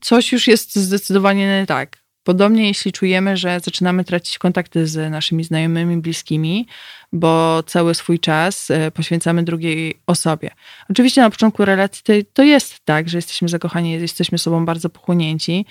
coś 0.02 0.32
już 0.32 0.48
jest 0.48 0.76
zdecydowanie 0.76 1.60
nie 1.60 1.66
tak. 1.66 2.01
Podobnie 2.32 2.68
jeśli 2.68 2.92
czujemy, 2.92 3.38
że 3.38 3.60
zaczynamy 3.60 4.04
tracić 4.04 4.38
kontakty 4.38 4.88
z 4.88 5.12
naszymi 5.12 5.44
znajomymi, 5.44 5.98
bliskimi, 5.98 6.68
bo 7.14 7.64
cały 7.64 7.96
swój 7.96 8.20
czas 8.20 8.72
e, 8.72 8.92
poświęcamy 8.92 9.44
drugiej 9.44 10.00
osobie. 10.08 10.52
Oczywiście 10.90 11.22
na 11.22 11.30
początku 11.30 11.66
relacji 11.66 12.04
to, 12.04 12.14
to 12.34 12.44
jest 12.44 12.80
tak, 12.86 13.10
że 13.10 13.18
jesteśmy 13.18 13.50
zakochani, 13.50 13.92
jesteśmy 13.92 14.38
sobą 14.38 14.66
bardzo 14.66 14.90
pochłonięci, 14.90 15.66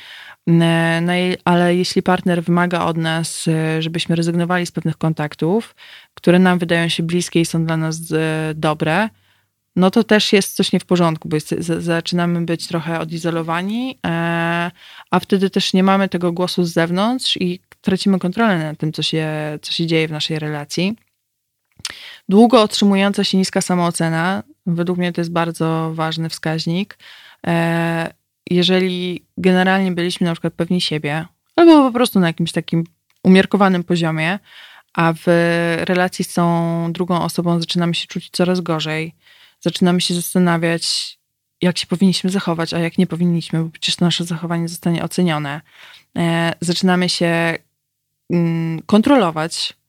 e, 0.48 1.00
no 1.02 1.12
ale 1.44 1.76
jeśli 1.76 2.02
partner 2.02 2.42
wymaga 2.42 2.84
od 2.84 2.96
nas, 2.96 3.48
e, 3.48 3.82
żebyśmy 3.82 4.16
rezygnowali 4.16 4.66
z 4.66 4.72
pewnych 4.72 4.96
kontaktów, 4.96 5.74
które 6.14 6.38
nam 6.38 6.58
wydają 6.58 6.88
się 6.88 7.02
bliskie 7.02 7.40
i 7.40 7.46
są 7.46 7.64
dla 7.66 7.76
nas 7.76 7.96
dobre, 8.54 9.08
no 9.76 9.90
to 9.90 10.04
też 10.04 10.32
jest 10.32 10.56
coś 10.56 10.72
nie 10.72 10.80
w 10.80 10.84
porządku, 10.84 11.28
bo 11.28 11.36
jest, 11.36 11.54
zaczynamy 11.78 12.40
być 12.40 12.66
trochę 12.66 13.00
odizolowani, 13.00 13.98
e, 14.06 14.70
a 15.10 15.20
wtedy 15.20 15.50
też 15.50 15.72
nie 15.72 15.82
mamy 15.82 16.08
tego 16.08 16.32
głosu 16.32 16.64
z 16.64 16.72
zewnątrz 16.72 17.36
i 17.36 17.60
tracimy 17.80 18.18
kontrolę 18.18 18.58
nad 18.58 18.78
tym, 18.78 18.92
co 18.92 19.02
się, 19.02 19.28
co 19.62 19.72
się 19.72 19.86
dzieje 19.86 20.08
w 20.08 20.12
naszej 20.12 20.38
relacji. 20.38 20.96
Długo 22.28 22.62
otrzymująca 22.62 23.24
się 23.24 23.38
niska 23.38 23.60
samoocena, 23.60 24.42
według 24.66 24.98
mnie 24.98 25.12
to 25.12 25.20
jest 25.20 25.32
bardzo 25.32 25.90
ważny 25.94 26.28
wskaźnik. 26.28 26.98
E, 27.46 28.14
jeżeli 28.50 29.24
generalnie 29.38 29.92
byliśmy 29.92 30.26
na 30.26 30.32
przykład 30.32 30.54
pewni 30.54 30.80
siebie, 30.80 31.26
albo 31.56 31.82
po 31.82 31.92
prostu 31.92 32.20
na 32.20 32.26
jakimś 32.26 32.52
takim 32.52 32.84
umiarkowanym 33.22 33.84
poziomie, 33.84 34.38
a 34.92 35.12
w 35.12 35.22
relacji 35.84 36.24
z 36.24 36.34
tą 36.34 36.92
drugą 36.92 37.22
osobą 37.22 37.60
zaczynamy 37.60 37.94
się 37.94 38.06
czuć 38.06 38.30
coraz 38.30 38.60
gorzej, 38.60 39.14
zaczynamy 39.60 40.00
się 40.00 40.14
zastanawiać, 40.14 41.18
jak 41.62 41.78
się 41.78 41.86
powinniśmy 41.86 42.30
zachować, 42.30 42.74
a 42.74 42.78
jak 42.78 42.98
nie 42.98 43.06
powinniśmy, 43.06 43.64
bo 43.64 43.70
przecież 43.70 44.00
nasze 44.00 44.24
zachowanie 44.24 44.68
zostanie 44.68 45.04
ocenione. 45.04 45.60
E, 46.18 46.52
zaczynamy 46.60 47.08
się 47.08 47.58
mm, 48.30 48.82
kontrolować. 48.86 49.80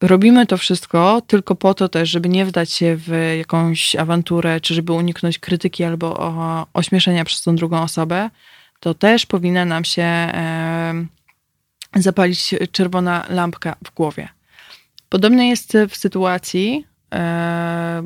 Robimy 0.00 0.46
to 0.46 0.56
wszystko 0.58 1.22
tylko 1.26 1.54
po 1.54 1.74
to 1.74 1.88
też, 1.88 2.10
żeby 2.10 2.28
nie 2.28 2.46
wdać 2.46 2.72
się 2.72 2.96
w 2.96 3.34
jakąś 3.38 3.96
awanturę, 3.96 4.60
czy 4.60 4.74
żeby 4.74 4.92
uniknąć 4.92 5.38
krytyki 5.38 5.84
albo 5.84 6.66
ośmieszenia 6.74 7.24
przez 7.24 7.42
tą 7.42 7.56
drugą 7.56 7.82
osobę. 7.82 8.30
To 8.80 8.94
też 8.94 9.26
powinna 9.26 9.64
nam 9.64 9.84
się 9.84 10.32
zapalić 11.94 12.54
czerwona 12.72 13.26
lampka 13.28 13.76
w 13.84 13.94
głowie. 13.94 14.28
Podobnie 15.08 15.48
jest 15.48 15.76
w 15.88 15.96
sytuacji, 15.96 16.86
e, 17.14 18.02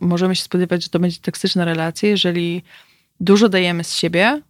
możemy 0.00 0.36
się 0.36 0.42
spodziewać, 0.42 0.82
że 0.82 0.88
to 0.88 0.98
będzie 0.98 1.20
toksyczna 1.20 1.64
relacja, 1.64 2.08
jeżeli 2.08 2.62
dużo 3.20 3.48
dajemy 3.48 3.84
z 3.84 3.94
siebie, 3.96 4.42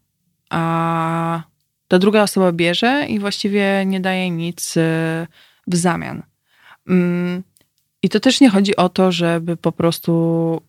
a 0.50 1.42
ta 1.88 1.98
druga 1.98 2.22
osoba 2.22 2.52
bierze 2.52 3.06
i 3.08 3.18
właściwie 3.18 3.84
nie 3.86 4.00
daje 4.00 4.30
nic 4.30 4.76
e, 4.76 4.80
w 5.66 5.76
zamian. 5.76 6.22
Mm, 6.88 7.42
I 8.02 8.08
to 8.08 8.20
też 8.20 8.40
nie 8.40 8.50
chodzi 8.50 8.76
o 8.76 8.88
to, 8.88 9.12
żeby 9.12 9.56
po 9.56 9.72
prostu 9.72 10.62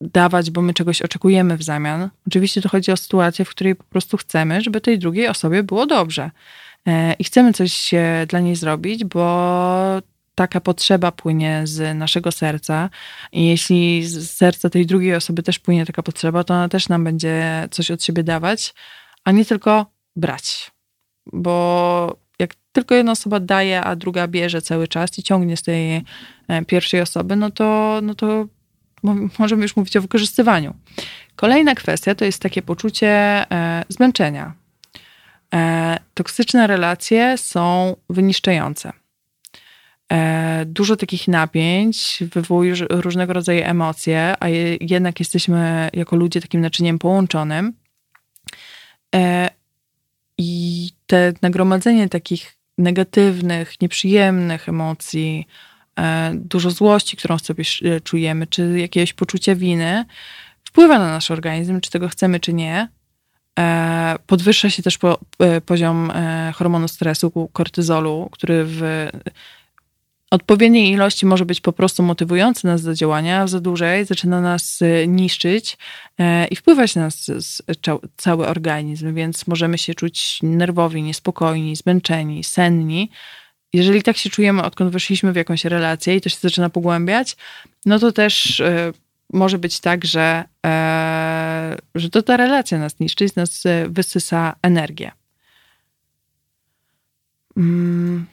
dawać, 0.00 0.50
bo 0.50 0.62
my 0.62 0.74
czegoś 0.74 1.02
oczekujemy 1.02 1.56
w 1.56 1.62
zamian. 1.62 2.10
Oczywiście 2.26 2.62
to 2.62 2.68
chodzi 2.68 2.92
o 2.92 2.96
sytuację, 2.96 3.44
w 3.44 3.50
której 3.50 3.76
po 3.76 3.84
prostu 3.84 4.16
chcemy, 4.16 4.60
żeby 4.60 4.80
tej 4.80 4.98
drugiej 4.98 5.28
osobie 5.28 5.62
było 5.62 5.86
dobrze. 5.86 6.30
E, 6.86 7.12
I 7.12 7.24
chcemy 7.24 7.52
coś 7.52 7.90
dla 8.28 8.40
niej 8.40 8.56
zrobić, 8.56 9.04
bo 9.04 10.02
taka 10.34 10.60
potrzeba 10.60 11.12
płynie 11.12 11.60
z 11.64 11.98
naszego 11.98 12.32
serca 12.32 12.90
i 13.32 13.46
jeśli 13.46 14.04
z 14.04 14.30
serca 14.30 14.70
tej 14.70 14.86
drugiej 14.86 15.14
osoby 15.14 15.42
też 15.42 15.58
płynie 15.58 15.86
taka 15.86 16.02
potrzeba, 16.02 16.44
to 16.44 16.54
ona 16.54 16.68
też 16.68 16.88
nam 16.88 17.04
będzie 17.04 17.68
coś 17.70 17.90
od 17.90 18.04
siebie 18.04 18.22
dawać, 18.22 18.74
a 19.24 19.32
nie 19.32 19.44
tylko 19.44 19.86
brać. 20.16 20.70
Bo 21.32 22.16
jak 22.38 22.54
tylko 22.72 22.94
jedna 22.94 23.12
osoba 23.12 23.40
daje, 23.40 23.80
a 23.80 23.96
druga 23.96 24.28
bierze 24.28 24.62
cały 24.62 24.88
czas 24.88 25.18
i 25.18 25.22
ciągnie 25.22 25.56
z 25.56 25.62
tej 25.62 26.04
e, 26.48 26.64
pierwszej 26.66 27.00
osoby, 27.00 27.36
no 27.36 27.50
to, 27.50 28.00
no 28.02 28.14
to 28.14 28.46
możemy 29.38 29.62
już 29.62 29.76
mówić 29.76 29.96
o 29.96 30.02
wykorzystywaniu. 30.02 30.74
Kolejna 31.36 31.74
kwestia 31.74 32.14
to 32.14 32.24
jest 32.24 32.42
takie 32.42 32.62
poczucie 32.62 33.08
e, 33.08 33.84
zmęczenia. 33.88 34.52
E, 35.54 35.98
toksyczne 36.14 36.66
relacje 36.66 37.38
są 37.38 37.96
wyniszczające. 38.10 39.01
E, 40.12 40.64
dużo 40.66 40.96
takich 40.96 41.28
napięć 41.28 42.22
wywołuje 42.32 42.74
różnego 42.90 43.32
rodzaju 43.32 43.62
emocje, 43.64 44.34
a 44.40 44.48
jednak 44.80 45.20
jesteśmy 45.20 45.90
jako 45.92 46.16
ludzie 46.16 46.40
takim 46.40 46.60
naczyniem 46.60 46.98
połączonym. 46.98 47.72
E, 49.14 49.50
I 50.38 50.90
te 51.06 51.32
nagromadzenie 51.42 52.08
takich 52.08 52.56
negatywnych, 52.78 53.80
nieprzyjemnych 53.80 54.68
emocji, 54.68 55.46
e, 55.98 56.32
dużo 56.34 56.70
złości, 56.70 57.16
którą 57.16 57.38
sobie 57.38 57.64
czujemy, 58.04 58.46
czy 58.46 58.80
jakiegoś 58.80 59.12
poczucia 59.12 59.54
winy, 59.54 60.04
wpływa 60.64 60.98
na 60.98 61.06
nasz 61.10 61.30
organizm, 61.30 61.80
czy 61.80 61.90
tego 61.90 62.08
chcemy, 62.08 62.40
czy 62.40 62.52
nie. 62.52 62.88
Podwyższa 64.26 64.70
się 64.70 64.82
też 64.82 64.98
poziom 65.66 66.12
hormonu 66.54 66.88
stresu, 66.88 67.48
kortyzolu, 67.52 68.28
który 68.32 68.64
w 68.64 69.08
odpowiedniej 70.32 70.90
ilości 70.90 71.26
może 71.26 71.44
być 71.44 71.60
po 71.60 71.72
prostu 71.72 72.02
motywujący 72.02 72.66
nas 72.66 72.82
do 72.82 72.94
działania, 72.94 73.46
za 73.46 73.60
dłużej 73.60 74.04
zaczyna 74.04 74.40
nas 74.40 74.82
y, 74.82 75.04
niszczyć 75.08 75.78
e, 76.18 76.46
i 76.46 76.56
wpływać 76.56 76.94
na 76.94 77.02
nas 77.02 77.30
cały 78.16 78.46
organizm, 78.46 79.14
więc 79.14 79.46
możemy 79.46 79.78
się 79.78 79.94
czuć 79.94 80.38
nerwowi, 80.42 81.02
niespokojni, 81.02 81.76
zmęczeni, 81.76 82.44
senni. 82.44 83.10
Jeżeli 83.72 84.02
tak 84.02 84.16
się 84.16 84.30
czujemy, 84.30 84.62
odkąd 84.62 84.92
weszliśmy 84.92 85.32
w 85.32 85.36
jakąś 85.36 85.64
relację 85.64 86.16
i 86.16 86.20
to 86.20 86.28
się 86.28 86.38
zaczyna 86.40 86.70
pogłębiać, 86.70 87.36
no 87.86 87.98
to 87.98 88.12
też 88.12 88.60
e, 88.60 88.92
może 89.32 89.58
być 89.58 89.80
tak, 89.80 90.04
że, 90.04 90.44
e, 90.66 91.76
że 91.94 92.10
to 92.10 92.22
ta 92.22 92.36
relacja 92.36 92.78
nas 92.78 93.00
niszczy, 93.00 93.28
z 93.28 93.36
nas 93.36 93.64
wysysa 93.88 94.56
energię. 94.62 95.12
Mm. 97.56 98.26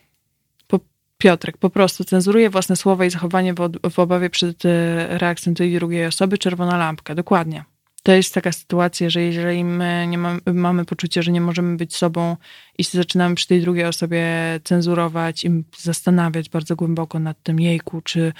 Piotrek 1.21 1.57
po 1.57 1.69
prostu 1.69 2.03
cenzuruje 2.03 2.49
własne 2.49 2.75
słowa 2.75 3.05
i 3.05 3.09
zachowanie 3.09 3.53
w, 3.53 3.69
w 3.91 3.99
obawie 3.99 4.29
przed 4.29 4.65
e, 4.65 5.17
reakcją 5.17 5.53
tej 5.53 5.75
drugiej 5.75 6.05
osoby, 6.05 6.37
czerwona 6.37 6.77
lampka. 6.77 7.15
Dokładnie. 7.15 7.63
To 8.03 8.11
jest 8.11 8.33
taka 8.33 8.51
sytuacja, 8.51 9.09
że 9.09 9.21
jeżeli 9.21 9.63
my 9.63 10.05
nie 10.09 10.17
mamy, 10.17 10.39
mamy 10.53 10.85
poczucie, 10.85 11.23
że 11.23 11.31
nie 11.31 11.41
możemy 11.41 11.77
być 11.77 11.95
sobą 11.95 12.37
i 12.77 12.83
zaczynamy 12.83 13.35
przy 13.35 13.47
tej 13.47 13.61
drugiej 13.61 13.85
osobie 13.85 14.25
cenzurować 14.63 15.45
i 15.45 15.63
zastanawiać 15.77 16.49
bardzo 16.49 16.75
głęboko 16.75 17.19
nad 17.19 17.43
tym, 17.43 17.59
jejku, 17.59 18.01
czy 18.01 18.33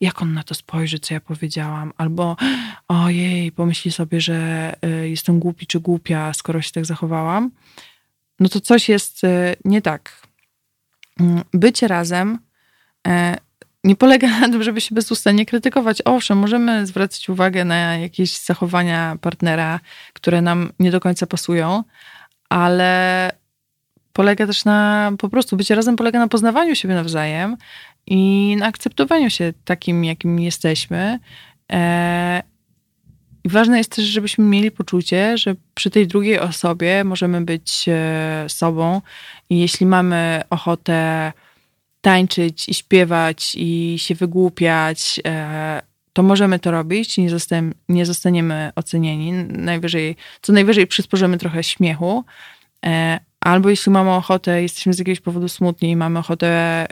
jak 0.00 0.22
on 0.22 0.34
na 0.34 0.42
to 0.42 0.54
spojrzy, 0.54 0.98
co 0.98 1.14
ja 1.14 1.20
powiedziałam, 1.20 1.92
albo 1.96 2.36
ojej, 2.88 3.52
pomyśli 3.52 3.92
sobie, 3.92 4.20
że 4.20 4.36
e, 4.82 5.08
jestem 5.08 5.38
głupi 5.38 5.66
czy 5.66 5.80
głupia, 5.80 6.32
skoro 6.32 6.62
się 6.62 6.72
tak 6.72 6.86
zachowałam, 6.86 7.50
no 8.40 8.48
to 8.48 8.60
coś 8.60 8.88
jest 8.88 9.24
e, 9.24 9.56
nie 9.64 9.82
tak 9.82 10.23
bycie 11.52 11.88
razem 11.88 12.38
e, 13.06 13.36
nie 13.84 13.96
polega 13.96 14.40
na 14.40 14.48
tym, 14.48 14.62
żeby 14.62 14.80
się 14.80 14.94
bezustannie 14.94 15.46
krytykować. 15.46 16.02
Owszem, 16.04 16.38
możemy 16.38 16.86
zwracać 16.86 17.28
uwagę 17.28 17.64
na 17.64 17.96
jakieś 17.96 18.38
zachowania 18.38 19.16
partnera, 19.20 19.80
które 20.12 20.42
nam 20.42 20.72
nie 20.78 20.90
do 20.90 21.00
końca 21.00 21.26
pasują, 21.26 21.84
ale 22.48 23.30
polega 24.12 24.46
też 24.46 24.64
na 24.64 25.12
po 25.18 25.28
prostu 25.28 25.56
bycie 25.56 25.74
razem 25.74 25.96
polega 25.96 26.18
na 26.18 26.28
poznawaniu 26.28 26.74
siebie 26.74 26.94
nawzajem 26.94 27.56
i 28.06 28.56
na 28.58 28.66
akceptowaniu 28.66 29.30
się 29.30 29.52
takim, 29.64 30.04
jakim 30.04 30.40
jesteśmy. 30.40 31.18
E, 33.44 33.48
I 33.48 33.50
ważne 33.50 33.78
jest 33.78 33.96
też, 33.96 34.04
żebyśmy 34.04 34.44
mieli 34.44 34.70
poczucie, 34.70 35.38
że 35.38 35.54
przy 35.74 35.90
tej 35.90 36.06
drugiej 36.06 36.40
osobie 36.40 37.04
możemy 37.04 37.40
być 37.40 37.84
e, 37.88 38.44
sobą 38.48 39.00
i 39.50 39.58
jeśli 39.58 39.86
mamy 39.86 40.42
ochotę 40.50 41.32
tańczyć 42.00 42.68
i 42.68 42.74
śpiewać 42.74 43.54
i 43.54 43.94
się 43.98 44.14
wygłupiać, 44.14 45.20
e, 45.26 45.82
to 46.12 46.22
możemy 46.22 46.58
to 46.58 46.70
robić, 46.70 47.18
nie, 47.18 47.28
nie 47.88 48.06
zostaniemy 48.06 48.72
ocenieni. 48.76 49.32
Najwyżej, 49.48 50.16
co 50.42 50.52
najwyżej 50.52 50.86
przysporzymy 50.86 51.38
trochę 51.38 51.62
śmiechu, 51.62 52.24
Albo 53.44 53.70
jeśli 53.70 53.92
mamy 53.92 54.10
ochotę, 54.10 54.62
jesteśmy 54.62 54.92
z 54.92 54.98
jakiegoś 54.98 55.20
powodu 55.20 55.48
smutni 55.48 55.90
i 55.90 55.96
mamy 55.96 56.18
ochotę 56.18 56.86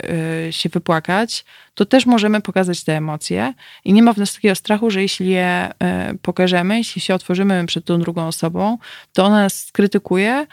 y, 0.48 0.52
się 0.52 0.68
wypłakać, 0.68 1.44
to 1.74 1.86
też 1.86 2.06
możemy 2.06 2.40
pokazać 2.40 2.84
te 2.84 2.96
emocje. 2.96 3.54
I 3.84 3.92
nie 3.92 4.02
ma 4.02 4.12
w 4.12 4.18
nas 4.18 4.34
takiego 4.34 4.54
strachu, 4.54 4.90
że 4.90 5.02
jeśli 5.02 5.28
je 5.28 5.70
y, 6.12 6.18
pokażemy, 6.18 6.78
jeśli 6.78 7.00
się 7.00 7.14
otworzymy 7.14 7.66
przed 7.66 7.84
tą 7.84 7.98
drugą 7.98 8.26
osobą, 8.26 8.78
to 9.12 9.24
ona 9.24 9.42
nas 9.42 9.64
skrytykuje, 9.64 10.46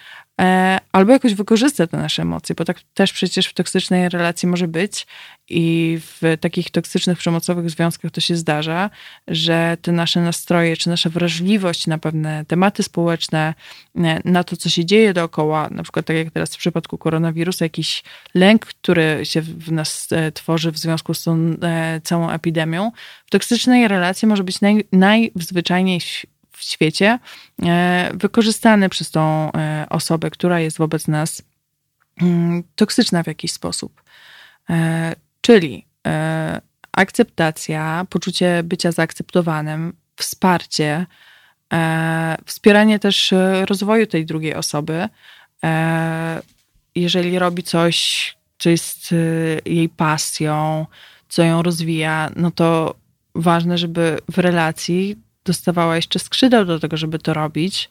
albo 0.91 1.11
jakoś 1.11 1.33
wykorzysta 1.33 1.87
te 1.87 1.97
nasze 1.97 2.21
emocje, 2.21 2.55
bo 2.55 2.65
tak 2.65 2.77
też 2.93 3.13
przecież 3.13 3.47
w 3.47 3.53
toksycznej 3.53 4.09
relacji 4.09 4.47
może 4.47 4.67
być 4.67 5.07
i 5.49 5.97
w 6.01 6.37
takich 6.39 6.71
toksycznych, 6.71 7.17
przemocowych 7.17 7.69
związkach 7.69 8.11
to 8.11 8.21
się 8.21 8.35
zdarza, 8.35 8.89
że 9.27 9.77
te 9.81 9.91
nasze 9.91 10.21
nastroje, 10.21 10.77
czy 10.77 10.89
nasza 10.89 11.09
wrażliwość 11.09 11.87
na 11.87 11.97
pewne 11.97 12.45
tematy 12.45 12.83
społeczne, 12.83 13.53
e, 13.95 14.21
na 14.25 14.43
to, 14.43 14.57
co 14.57 14.69
się 14.69 14.85
dzieje 14.85 15.13
dookoła, 15.13 15.69
na 15.71 15.83
przykład 15.83 16.05
tak 16.05 16.15
jak 16.15 16.31
teraz 16.31 16.55
w 16.55 16.57
przypadku 16.57 16.97
koronawirusa, 16.97 17.65
jakiś 17.65 18.03
lęk, 18.35 18.65
który 18.65 19.19
się 19.23 19.41
w 19.41 19.71
nas 19.71 20.07
e, 20.11 20.31
tworzy 20.31 20.71
w 20.71 20.77
związku 20.77 21.13
z 21.13 21.23
tą 21.23 21.55
całą 22.03 22.29
epidemią, 22.29 22.91
w 23.25 23.31
toksycznej 23.31 23.87
relacji 23.87 24.27
może 24.27 24.43
być 24.43 24.61
naj, 24.61 24.85
najzwyczajniej 24.91 25.99
w 26.59 26.63
świecie, 26.63 27.19
e, 27.65 28.11
wykorzystany 28.13 28.89
przez 28.89 29.11
tą 29.11 29.51
e, 29.51 29.85
osobę, 29.89 30.29
która 30.29 30.59
jest 30.59 30.77
wobec 30.77 31.07
nas 31.07 31.41
mm, 32.21 32.63
toksyczna 32.75 33.23
w 33.23 33.27
jakiś 33.27 33.51
sposób. 33.51 34.03
E, 34.69 35.15
czyli 35.41 35.85
akceptacja, 36.91 38.05
poczucie 38.09 38.63
bycia 38.63 38.91
zaakceptowanym, 38.91 39.93
wsparcie, 40.15 41.05
wspieranie 42.45 42.99
też 42.99 43.33
rozwoju 43.65 44.07
tej 44.07 44.25
drugiej 44.25 44.55
osoby. 44.55 45.09
Jeżeli 46.95 47.39
robi 47.39 47.63
coś, 47.63 48.37
co 48.57 48.69
jest 48.69 49.15
jej 49.65 49.89
pasją, 49.89 50.85
co 51.29 51.43
ją 51.43 51.61
rozwija, 51.61 52.31
no 52.35 52.51
to 52.51 52.95
ważne, 53.35 53.77
żeby 53.77 54.17
w 54.31 54.37
relacji 54.37 55.17
dostawała 55.49 55.95
jeszcze 55.95 56.19
skrzydeł 56.19 56.65
do 56.65 56.79
tego, 56.79 56.97
żeby 56.97 57.19
to 57.19 57.33
robić, 57.33 57.89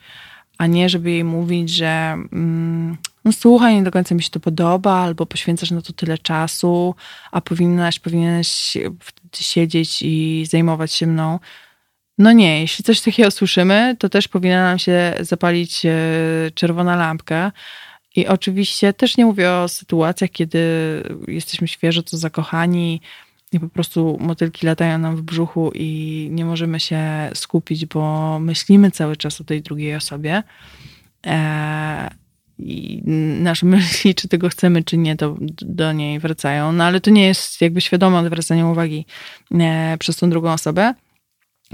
a 0.59 0.67
nie 0.67 0.89
żeby 0.89 1.11
jej 1.11 1.25
mówić, 1.25 1.71
że 1.71 2.17
mm, 2.33 2.97
no 3.25 3.33
słuchaj, 3.33 3.75
nie 3.75 3.83
do 3.83 3.91
końca 3.91 4.15
mi 4.15 4.23
się 4.23 4.31
to 4.31 4.41
podoba, 4.41 4.93
albo 4.93 5.27
poświęcasz 5.27 5.71
na 5.71 5.83
to 5.83 5.93
tyle 5.93 6.19
czasu, 6.19 6.95
a 7.33 7.41
powinnaś, 7.41 7.99
powinieneś 7.99 8.77
siedzieć 9.35 10.03
i 10.03 10.47
zajmować 10.51 10.93
się 10.93 11.07
mną. 11.07 11.39
No 12.19 12.33
nie, 12.33 12.61
jeśli 12.61 12.85
coś 12.85 13.01
takiego 13.01 13.31
słyszymy, 13.31 13.97
to 13.99 14.09
też 14.09 14.29
powinna 14.29 14.63
nam 14.63 14.79
się 14.79 15.15
zapalić 15.21 15.87
e, 15.87 15.93
czerwona 16.55 16.97
lampka. 16.97 17.53
I 18.17 18.27
oczywiście 18.27 18.93
też 18.93 19.17
nie 19.17 19.27
mówię 19.27 19.53
o 19.53 19.69
sytuacjach, 19.69 20.31
kiedy 20.31 20.59
jesteśmy 21.29 21.69
świeżo 21.69 22.03
to 22.03 22.17
zakochani, 22.17 23.01
i 23.53 23.61
po 23.61 23.69
prostu 23.69 24.17
motylki 24.21 24.67
latają 24.67 24.99
nam 24.99 25.17
w 25.17 25.23
brzuchu 25.23 25.71
i 25.75 26.29
nie 26.33 26.45
możemy 26.45 26.81
się 26.81 27.31
skupić, 27.35 27.87
bo 27.87 28.39
myślimy 28.39 28.91
cały 28.91 29.17
czas 29.17 29.41
o 29.41 29.45
tej 29.45 29.63
drugiej 29.63 29.95
osobie. 29.95 30.43
E, 31.27 32.11
I 32.59 33.03
nasze 33.41 33.67
myśli, 33.77 34.15
czy 34.15 34.29
tego 34.29 34.49
chcemy, 34.49 34.85
czy 34.85 34.97
nie, 34.97 35.17
to 35.17 35.37
do 35.61 35.93
niej 35.93 36.19
wracają. 36.19 36.73
No 36.73 36.85
ale 36.85 37.01
to 37.01 37.11
nie 37.11 37.27
jest 37.27 37.61
jakby 37.61 37.81
świadome 37.81 38.19
odwracanie 38.19 38.67
uwagi 38.67 39.07
e, 39.55 39.97
przez 39.99 40.17
tą 40.17 40.31
drugą 40.31 40.53
osobę. 40.53 40.95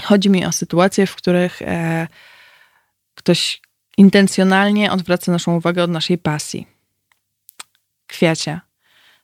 Chodzi 0.03 0.31
mi 0.31 0.45
o 0.45 0.53
sytuacje, 0.53 1.07
w 1.07 1.17
których 1.17 1.63
e, 1.63 2.09
ktoś 3.15 3.61
intencjonalnie 3.97 4.93
odwraca 4.93 5.33
naszą 5.33 5.57
uwagę 5.57 5.83
od 5.83 5.91
naszej 5.91 6.19
pasji. 6.19 6.67
Kwiacie 8.07 8.61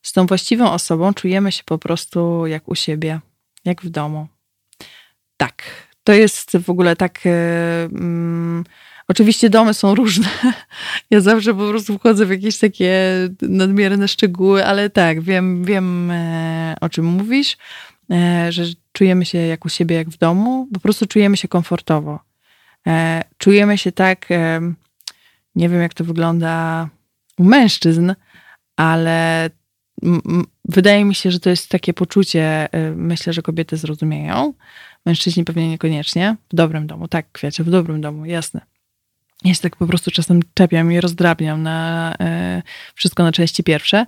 z 0.02 0.12
tą 0.12 0.26
właściwą 0.26 0.72
osobą 0.72 1.14
czujemy 1.14 1.52
się 1.52 1.62
po 1.64 1.78
prostu 1.78 2.46
jak 2.46 2.68
u 2.68 2.74
siebie, 2.74 3.20
jak 3.64 3.82
w 3.82 3.88
domu. 3.88 4.28
Tak, 5.36 5.62
to 6.04 6.12
jest 6.12 6.56
w 6.56 6.70
ogóle 6.70 6.96
tak. 6.96 7.20
Um, 7.24 8.64
oczywiście 9.08 9.50
domy 9.50 9.74
są 9.74 9.94
różne. 9.94 10.28
Ja 11.10 11.20
zawsze 11.20 11.54
po 11.54 11.68
prostu 11.68 11.98
wchodzę 11.98 12.26
w 12.26 12.30
jakieś 12.30 12.58
takie 12.58 12.92
nadmierne 13.42 14.08
szczegóły, 14.08 14.66
ale 14.66 14.90
tak, 14.90 15.20
wiem, 15.20 15.64
wiem 15.64 16.10
e, 16.10 16.74
o 16.80 16.88
czym 16.88 17.04
mówisz, 17.04 17.56
e, 18.10 18.52
że 18.52 18.64
czujemy 18.92 19.24
się 19.24 19.38
jak 19.38 19.64
u 19.64 19.68
siebie, 19.68 19.96
jak 19.96 20.08
w 20.08 20.18
domu. 20.18 20.68
Po 20.74 20.80
prostu 20.80 21.06
czujemy 21.06 21.36
się 21.36 21.48
komfortowo. 21.48 22.20
E, 22.86 23.24
czujemy 23.38 23.78
się 23.78 23.92
tak, 23.92 24.28
nie 25.54 25.68
wiem 25.68 25.80
jak 25.80 25.94
to 25.94 26.04
wygląda 26.04 26.88
u 27.38 27.44
mężczyzn, 27.44 28.12
ale 28.76 29.50
wydaje 30.64 31.04
mi 31.04 31.14
się, 31.14 31.30
że 31.30 31.40
to 31.40 31.50
jest 31.50 31.68
takie 31.68 31.94
poczucie, 31.94 32.68
y, 32.74 32.92
myślę, 32.96 33.32
że 33.32 33.42
kobiety 33.42 33.76
zrozumieją, 33.76 34.54
mężczyźni 35.06 35.44
pewnie 35.44 35.68
niekoniecznie, 35.68 36.36
w 36.52 36.54
dobrym 36.54 36.86
domu, 36.86 37.08
tak, 37.08 37.32
kwiacie, 37.32 37.64
w 37.64 37.70
dobrym 37.70 38.00
domu, 38.00 38.26
jasne. 38.26 38.60
Ja 39.44 39.54
się 39.54 39.60
tak 39.60 39.76
po 39.76 39.86
prostu 39.86 40.10
czasem 40.10 40.40
czepiam 40.54 40.92
i 40.92 41.00
rozdrabniam 41.00 41.62
na 41.62 42.12
y, 42.58 42.62
wszystko 42.94 43.22
na 43.22 43.32
części 43.32 43.64
pierwsze, 43.64 44.06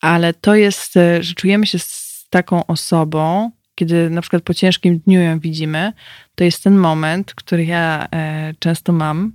ale 0.00 0.34
to 0.34 0.54
jest, 0.54 0.96
y, 0.96 1.22
że 1.22 1.34
czujemy 1.34 1.66
się 1.66 1.78
z 1.78 2.26
taką 2.30 2.66
osobą, 2.66 3.50
kiedy 3.74 4.10
na 4.10 4.20
przykład 4.20 4.42
po 4.42 4.54
ciężkim 4.54 4.98
dniu 4.98 5.20
ją 5.20 5.40
widzimy, 5.40 5.92
to 6.34 6.44
jest 6.44 6.64
ten 6.64 6.76
moment, 6.76 7.34
który 7.34 7.64
ja 7.64 8.08
często 8.58 8.92
mam 8.92 9.32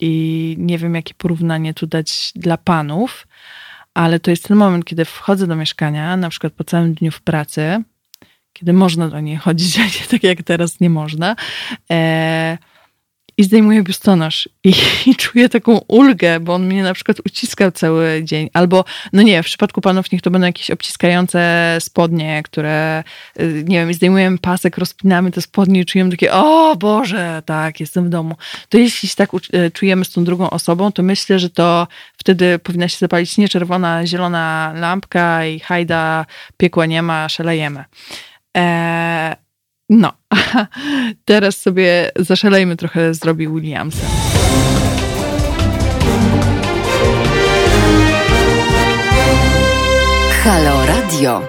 i 0.00 0.54
nie 0.58 0.78
wiem, 0.78 0.94
jakie 0.94 1.14
porównanie 1.14 1.74
tu 1.74 1.86
dać 1.86 2.32
dla 2.34 2.56
panów, 2.56 3.26
ale 3.98 4.20
to 4.20 4.30
jest 4.30 4.48
ten 4.48 4.56
moment, 4.56 4.84
kiedy 4.84 5.04
wchodzę 5.04 5.46
do 5.46 5.56
mieszkania, 5.56 6.16
na 6.16 6.28
przykład 6.28 6.52
po 6.52 6.64
całym 6.64 6.94
dniu 6.94 7.10
w 7.10 7.20
pracy, 7.20 7.82
kiedy 8.52 8.72
można 8.72 9.08
do 9.08 9.20
niej 9.20 9.36
chodzić, 9.36 9.78
a 9.80 9.84
nie 9.84 10.06
tak 10.10 10.22
jak 10.22 10.42
teraz 10.42 10.80
nie 10.80 10.90
można. 10.90 11.36
E, 11.90 12.58
i 13.38 13.44
zdejmuję 13.44 13.82
biustonosz 13.82 14.48
i, 14.64 14.74
i, 15.06 15.16
czuję 15.16 15.48
taką 15.48 15.80
ulgę, 15.88 16.40
bo 16.40 16.54
on 16.54 16.66
mnie 16.66 16.82
na 16.82 16.94
przykład 16.94 17.20
uciskał 17.26 17.72
cały 17.72 18.20
dzień. 18.24 18.50
Albo, 18.52 18.84
no 19.12 19.22
nie, 19.22 19.42
w 19.42 19.46
przypadku 19.46 19.80
panów 19.80 20.12
niech 20.12 20.22
to 20.22 20.30
będą 20.30 20.46
jakieś 20.46 20.70
obciskające 20.70 21.76
spodnie, 21.80 22.42
które, 22.42 23.04
y, 23.40 23.64
nie 23.66 23.76
wiem, 23.76 23.94
zdejmujemy 23.94 24.38
pasek, 24.38 24.78
rozpinamy 24.78 25.30
te 25.30 25.42
spodnie 25.42 25.80
i 25.80 25.86
czujemy 25.86 26.10
takie, 26.10 26.32
o 26.32 26.76
Boże, 26.76 27.42
tak, 27.46 27.80
jestem 27.80 28.04
w 28.04 28.08
domu. 28.08 28.36
To 28.68 28.78
jeśli 28.78 29.08
się 29.08 29.16
tak 29.16 29.30
y, 29.34 29.70
czujemy 29.70 30.04
z 30.04 30.10
tą 30.10 30.24
drugą 30.24 30.50
osobą, 30.50 30.92
to 30.92 31.02
myślę, 31.02 31.38
że 31.38 31.50
to 31.50 31.86
wtedy 32.16 32.58
powinna 32.58 32.88
się 32.88 32.98
zapalić 32.98 33.38
nie 33.38 33.48
czerwona, 33.48 34.06
zielona 34.06 34.72
lampka 34.76 35.46
i 35.46 35.60
hajda, 35.60 36.26
piekła 36.56 36.86
nie 36.86 37.02
ma, 37.02 37.28
szalejemy. 37.28 37.84
Eee, 38.54 39.47
no, 39.88 40.12
teraz 41.24 41.56
sobie 41.56 42.10
zaszalejmy 42.16 42.76
trochę 42.76 43.14
z 43.14 43.24
Robbie 43.24 43.48
Williamsem. 43.48 44.08
Halo 50.44 50.86
Radio. 50.86 51.48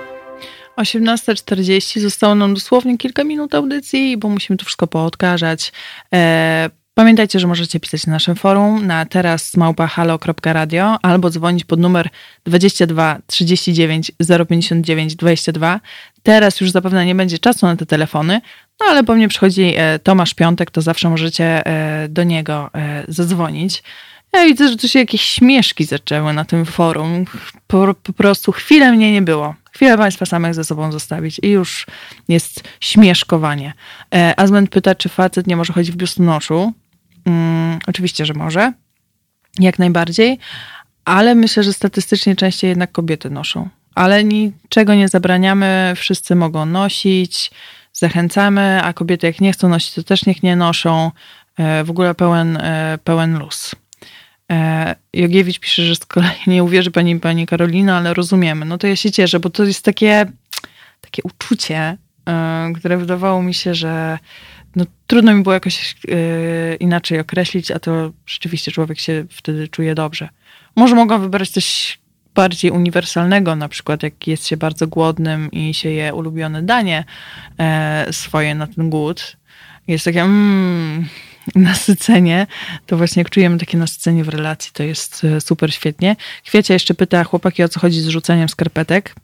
18.40 0.77 1.99
zostało 1.99 2.35
nam 2.35 2.53
dosłownie 2.53 2.97
kilka 2.97 3.23
minut 3.23 3.55
audycji, 3.55 4.17
bo 4.17 4.29
musimy 4.29 4.57
tu 4.57 4.65
wszystko 4.65 4.87
poodkażać. 4.87 5.71
E, 6.13 6.69
Pamiętajcie, 6.99 7.39
że 7.39 7.47
możecie 7.47 7.79
pisać 7.79 8.07
na 8.07 8.13
naszym 8.13 8.35
forum 8.35 8.87
na 8.87 9.05
teraz 9.05 9.57
małpahalo.radio 9.57 10.97
albo 11.01 11.29
dzwonić 11.29 11.65
pod 11.65 11.79
numer 11.79 12.09
22 12.45 13.17
39 13.27 14.11
059 14.49 15.15
22. 15.15 15.79
Teraz 16.23 16.61
już 16.61 16.71
zapewne 16.71 17.05
nie 17.05 17.15
będzie 17.15 17.39
czasu 17.39 17.65
na 17.65 17.75
te 17.75 17.85
telefony, 17.85 18.41
no 18.79 18.85
ale 18.89 19.03
po 19.03 19.15
mnie 19.15 19.27
przychodzi 19.27 19.73
e, 19.77 19.99
Tomasz 19.99 20.33
Piątek, 20.33 20.71
to 20.71 20.81
zawsze 20.81 21.09
możecie 21.09 21.65
e, 21.65 22.09
do 22.09 22.23
niego 22.23 22.69
e, 22.73 23.03
zadzwonić. 23.07 23.83
Ja 24.33 24.45
widzę, 24.45 24.67
że 24.67 24.77
tu 24.77 24.87
się 24.87 24.99
jakieś 24.99 25.21
śmieszki 25.21 25.85
zaczęły 25.85 26.33
na 26.33 26.45
tym 26.45 26.65
forum. 26.65 27.25
Po, 27.67 27.93
po 28.03 28.13
prostu 28.13 28.51
chwilę 28.51 28.91
mnie 28.91 29.11
nie 29.11 29.21
było. 29.21 29.55
Chwilę 29.71 29.97
Państwa 29.97 30.25
samych 30.25 30.53
ze 30.53 30.63
sobą 30.63 30.91
zostawić 30.91 31.39
i 31.43 31.49
już 31.49 31.85
jest 32.27 32.63
śmieszkowanie. 32.79 33.73
Azment 34.37 34.69
pyta, 34.69 34.95
czy 34.95 35.09
facet 35.09 35.47
nie 35.47 35.55
może 35.55 35.73
chodzić 35.73 35.91
w 35.91 35.95
biustonoszu. 35.95 36.73
Mm, 37.29 37.79
oczywiście, 37.87 38.25
że 38.25 38.33
może. 38.33 38.73
Jak 39.59 39.79
najbardziej. 39.79 40.39
Ale 41.05 41.35
myślę, 41.35 41.63
że 41.63 41.73
statystycznie 41.73 42.35
częściej 42.35 42.69
jednak 42.69 42.91
kobiety 42.91 43.29
noszą. 43.29 43.69
ale 43.95 44.23
niczego 44.23 44.95
nie 44.95 45.07
zabraniamy, 45.07 45.93
wszyscy 45.95 46.35
mogą 46.35 46.65
nosić, 46.65 47.51
zachęcamy, 47.93 48.81
a 48.83 48.93
kobiety 48.93 49.27
jak 49.27 49.41
nie 49.41 49.51
chcą 49.51 49.69
nosić, 49.69 49.93
to 49.93 50.03
też 50.03 50.25
niech 50.25 50.43
nie 50.43 50.55
noszą. 50.55 51.11
E, 51.57 51.83
w 51.83 51.89
ogóle 51.89 52.15
pełen, 52.15 52.57
e, 52.57 52.99
pełen 53.03 53.39
luz. 53.39 53.75
E, 54.51 54.95
Jogiewicz 55.13 55.59
pisze, 55.59 55.83
że 55.83 55.95
z 55.95 56.05
kolei 56.05 56.37
nie 56.47 56.63
uwierzy 56.63 56.91
pani, 56.91 57.19
pani 57.19 57.45
Karolina, 57.45 57.97
ale 57.97 58.13
rozumiemy. 58.13 58.65
No 58.65 58.77
to 58.77 58.87
ja 58.87 58.95
się 58.95 59.11
cieszę, 59.11 59.39
bo 59.39 59.49
to 59.49 59.63
jest 59.63 59.85
takie, 59.85 60.25
takie 61.01 61.21
uczucie, 61.23 61.97
które 62.75 62.97
wydawało 62.97 63.43
mi 63.43 63.53
się, 63.53 63.75
że 63.75 64.19
no, 64.79 64.85
trudno 65.07 65.33
mi 65.33 65.43
było 65.43 65.53
jakoś 65.53 65.95
inaczej 66.79 67.19
określić, 67.19 67.71
a 67.71 67.79
to 67.79 68.11
rzeczywiście 68.25 68.71
człowiek 68.71 68.99
się 68.99 69.25
wtedy 69.29 69.67
czuje 69.67 69.95
dobrze. 69.95 70.29
Może 70.75 70.95
mogłam 70.95 71.21
wybrać 71.21 71.49
coś 71.49 71.99
bardziej 72.35 72.71
uniwersalnego, 72.71 73.55
na 73.55 73.69
przykład 73.69 74.03
jak 74.03 74.27
jest 74.27 74.47
się 74.47 74.57
bardzo 74.57 74.87
głodnym 74.87 75.51
i 75.51 75.73
się 75.73 75.89
je 75.89 76.13
ulubione 76.13 76.63
danie 76.63 77.03
swoje 78.11 78.55
na 78.55 78.67
ten 78.67 78.89
głód. 78.89 79.37
Jest 79.87 80.05
takie 80.05 80.21
mm, 80.21 81.07
nasycenie, 81.55 82.47
to 82.85 82.97
właśnie 82.97 83.19
jak 83.19 83.29
czujemy 83.29 83.57
takie 83.57 83.77
nasycenie 83.77 84.23
w 84.23 84.29
relacji, 84.29 84.71
to 84.73 84.83
jest 84.83 85.23
e, 85.23 85.41
super 85.41 85.73
świetnie. 85.73 86.15
Kwiacia 86.45 86.73
jeszcze 86.73 86.93
pyta 86.93 87.23
chłopaki, 87.23 87.63
o 87.63 87.69
co 87.69 87.79
chodzi 87.79 88.01
z 88.01 88.07
rzucaniem 88.07 88.49
skarpetek. 88.49 89.15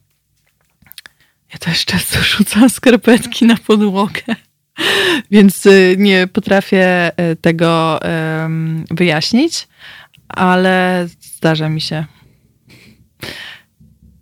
Ja 1.53 1.60
też 1.60 1.86
często 1.86 2.19
rzucam 2.38 2.69
skarpetki 2.69 3.45
na 3.45 3.57
podłogę, 3.57 4.22
więc 5.32 5.66
e, 5.66 5.72
nie 5.98 6.28
potrafię 6.28 7.12
e, 7.18 7.36
tego 7.36 8.00
wyjaśnić, 8.92 9.68
ale 10.28 11.08
zdarza 11.20 11.70
mi 11.70 11.82
się. 11.82 12.06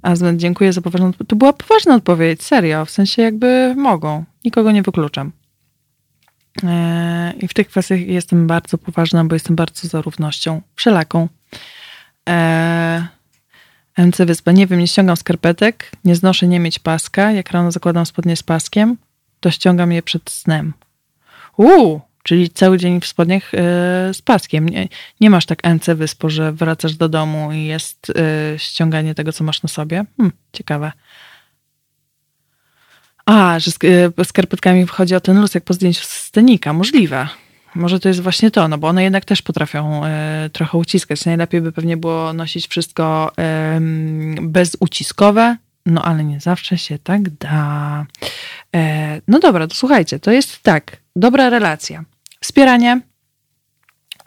Azmen, 0.02 0.40
dziękuję 0.40 0.74
za 0.74 0.82
poważną 0.82 1.08
odpowiedź. 1.08 1.30
To 1.30 1.36
była 1.36 1.54
poważna 1.54 1.96
odpowiedź, 1.96 2.44
serio, 2.44 2.86
w 2.86 2.90
sensie 2.90 3.22
jakby 3.22 3.74
mogą. 3.78 4.24
Nikogo 4.46 4.72
nie 4.72 4.82
wykluczam. 4.82 5.32
E, 6.64 7.34
I 7.42 7.48
w 7.48 7.54
tych 7.54 7.68
kwestiach 7.68 8.00
jestem 8.00 8.48
bardzo 8.48 8.78
poważna, 8.78 9.26
bo 9.26 9.36
jestem 9.36 9.56
bardzo 9.56 9.88
za 9.88 10.02
równością 10.02 10.62
wszelaką. 10.76 11.28
E, 12.30 13.08
MC 13.98 14.18
Wyspa. 14.26 14.52
Nie 14.52 14.68
wiem, 14.68 14.80
nie 14.80 14.88
ściągam 14.88 15.18
skarpetek, 15.18 15.92
nie 16.06 16.16
znoszę 16.16 16.48
nie 16.48 16.60
mieć 16.60 16.80
paska. 16.80 17.32
Jak 17.32 17.52
rano 17.52 17.72
zakładam 17.72 18.06
spodnie 18.06 18.36
z 18.36 18.44
paskiem, 18.44 18.98
to 19.44 19.52
ściągam 19.52 19.92
je 19.92 20.04
przed 20.04 20.30
snem. 20.30 20.74
Uuu, 21.58 22.02
czyli 22.24 22.50
cały 22.50 22.78
dzień 22.78 23.02
w 23.02 23.08
spodniach 23.08 23.54
yy, 23.54 23.60
z 24.14 24.22
paskiem. 24.22 24.70
Nie, 24.70 24.88
nie, 25.22 25.30
masz 25.30 25.46
tak 25.46 25.64
MC 25.64 25.96
Wyspo, 25.96 26.30
że 26.30 26.52
wracasz 26.52 26.96
do 26.96 27.10
domu 27.10 27.52
i 27.52 27.66
jest 27.66 28.08
yy, 28.08 28.60
ściąganie 28.60 29.16
tego, 29.16 29.34
co 29.34 29.44
masz 29.44 29.64
na 29.64 29.70
sobie. 29.70 30.06
Hmm, 30.18 30.32
ciekawe. 30.54 30.92
A, 33.26 33.60
że 33.60 33.72
z 33.72 33.78
e, 34.20 34.26
skarpetkami 34.26 34.86
wchodzi 34.86 35.16
o 35.16 35.20
ten 35.20 35.42
luz, 35.42 35.56
jak 35.56 35.64
po 35.64 35.74
zdjęciu 35.74 36.04
scenika. 36.04 36.74
Możliwe. 36.74 37.28
Może 37.76 38.00
to 38.00 38.08
jest 38.08 38.22
właśnie 38.22 38.52
to, 38.52 38.68
no 38.68 38.78
bo 38.78 38.88
one 38.88 39.04
jednak 39.04 39.26
też 39.26 39.42
potrafią 39.42 40.06
e, 40.06 40.50
trochę 40.54 40.78
uciskać. 40.78 41.26
Najlepiej 41.26 41.62
by 41.62 41.72
pewnie 41.72 41.98
było 41.98 42.34
nosić 42.34 42.68
wszystko 42.68 43.32
e, 43.38 43.80
bezuciskowe, 44.42 45.58
no 45.86 46.02
ale 46.02 46.24
nie 46.24 46.40
zawsze 46.40 46.78
się 46.78 47.00
tak 47.00 47.30
da. 47.30 48.06
E, 48.76 49.22
no 49.28 49.40
dobra, 49.40 49.68
to 49.68 49.76
słuchajcie, 49.76 50.20
to 50.20 50.32
jest 50.32 50.64
tak, 50.64 50.98
dobra 51.16 51.50
relacja. 51.50 52.04
Wspieranie, 52.40 53.02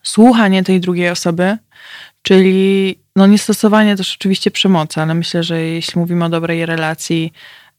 słuchanie 0.03 0.65
tej 0.65 0.81
drugiej 0.81 1.11
osoby, 1.11 1.59
czyli 2.23 2.99
no 3.17 3.27
niestosowanie 3.27 3.97
też 3.97 4.17
oczywiście 4.17 4.51
przemocy, 4.51 5.01
ale 5.01 5.15
myślę, 5.15 5.43
że 5.43 5.63
jeśli 5.63 6.01
mówimy 6.01 6.25
o 6.25 6.29
dobrej 6.29 6.67
relacji, 6.67 7.33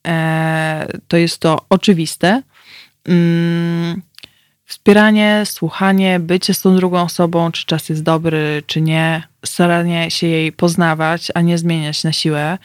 E, 0.08 0.88
to 1.08 1.18
jest 1.18 1.40
to 1.40 1.66
oczywiste. 1.70 2.42
Mm, 3.06 4.02
wspieranie, 4.66 5.44
słuchanie, 5.46 6.20
bycie 6.20 6.54
z 6.54 6.62
tą 6.62 6.76
drugą 6.76 7.02
osobą, 7.02 7.52
czy 7.52 7.66
czas 7.66 7.90
jest 7.90 8.04
dobry, 8.04 8.64
czy 8.68 8.82
nie, 8.82 9.24
staranie 9.46 10.12
się 10.12 10.28
jej 10.28 10.52
poznawać, 10.52 11.32
a 11.36 11.42
nie 11.42 11.58
zmieniać 11.58 12.04
na 12.04 12.12
siłę. 12.12 12.58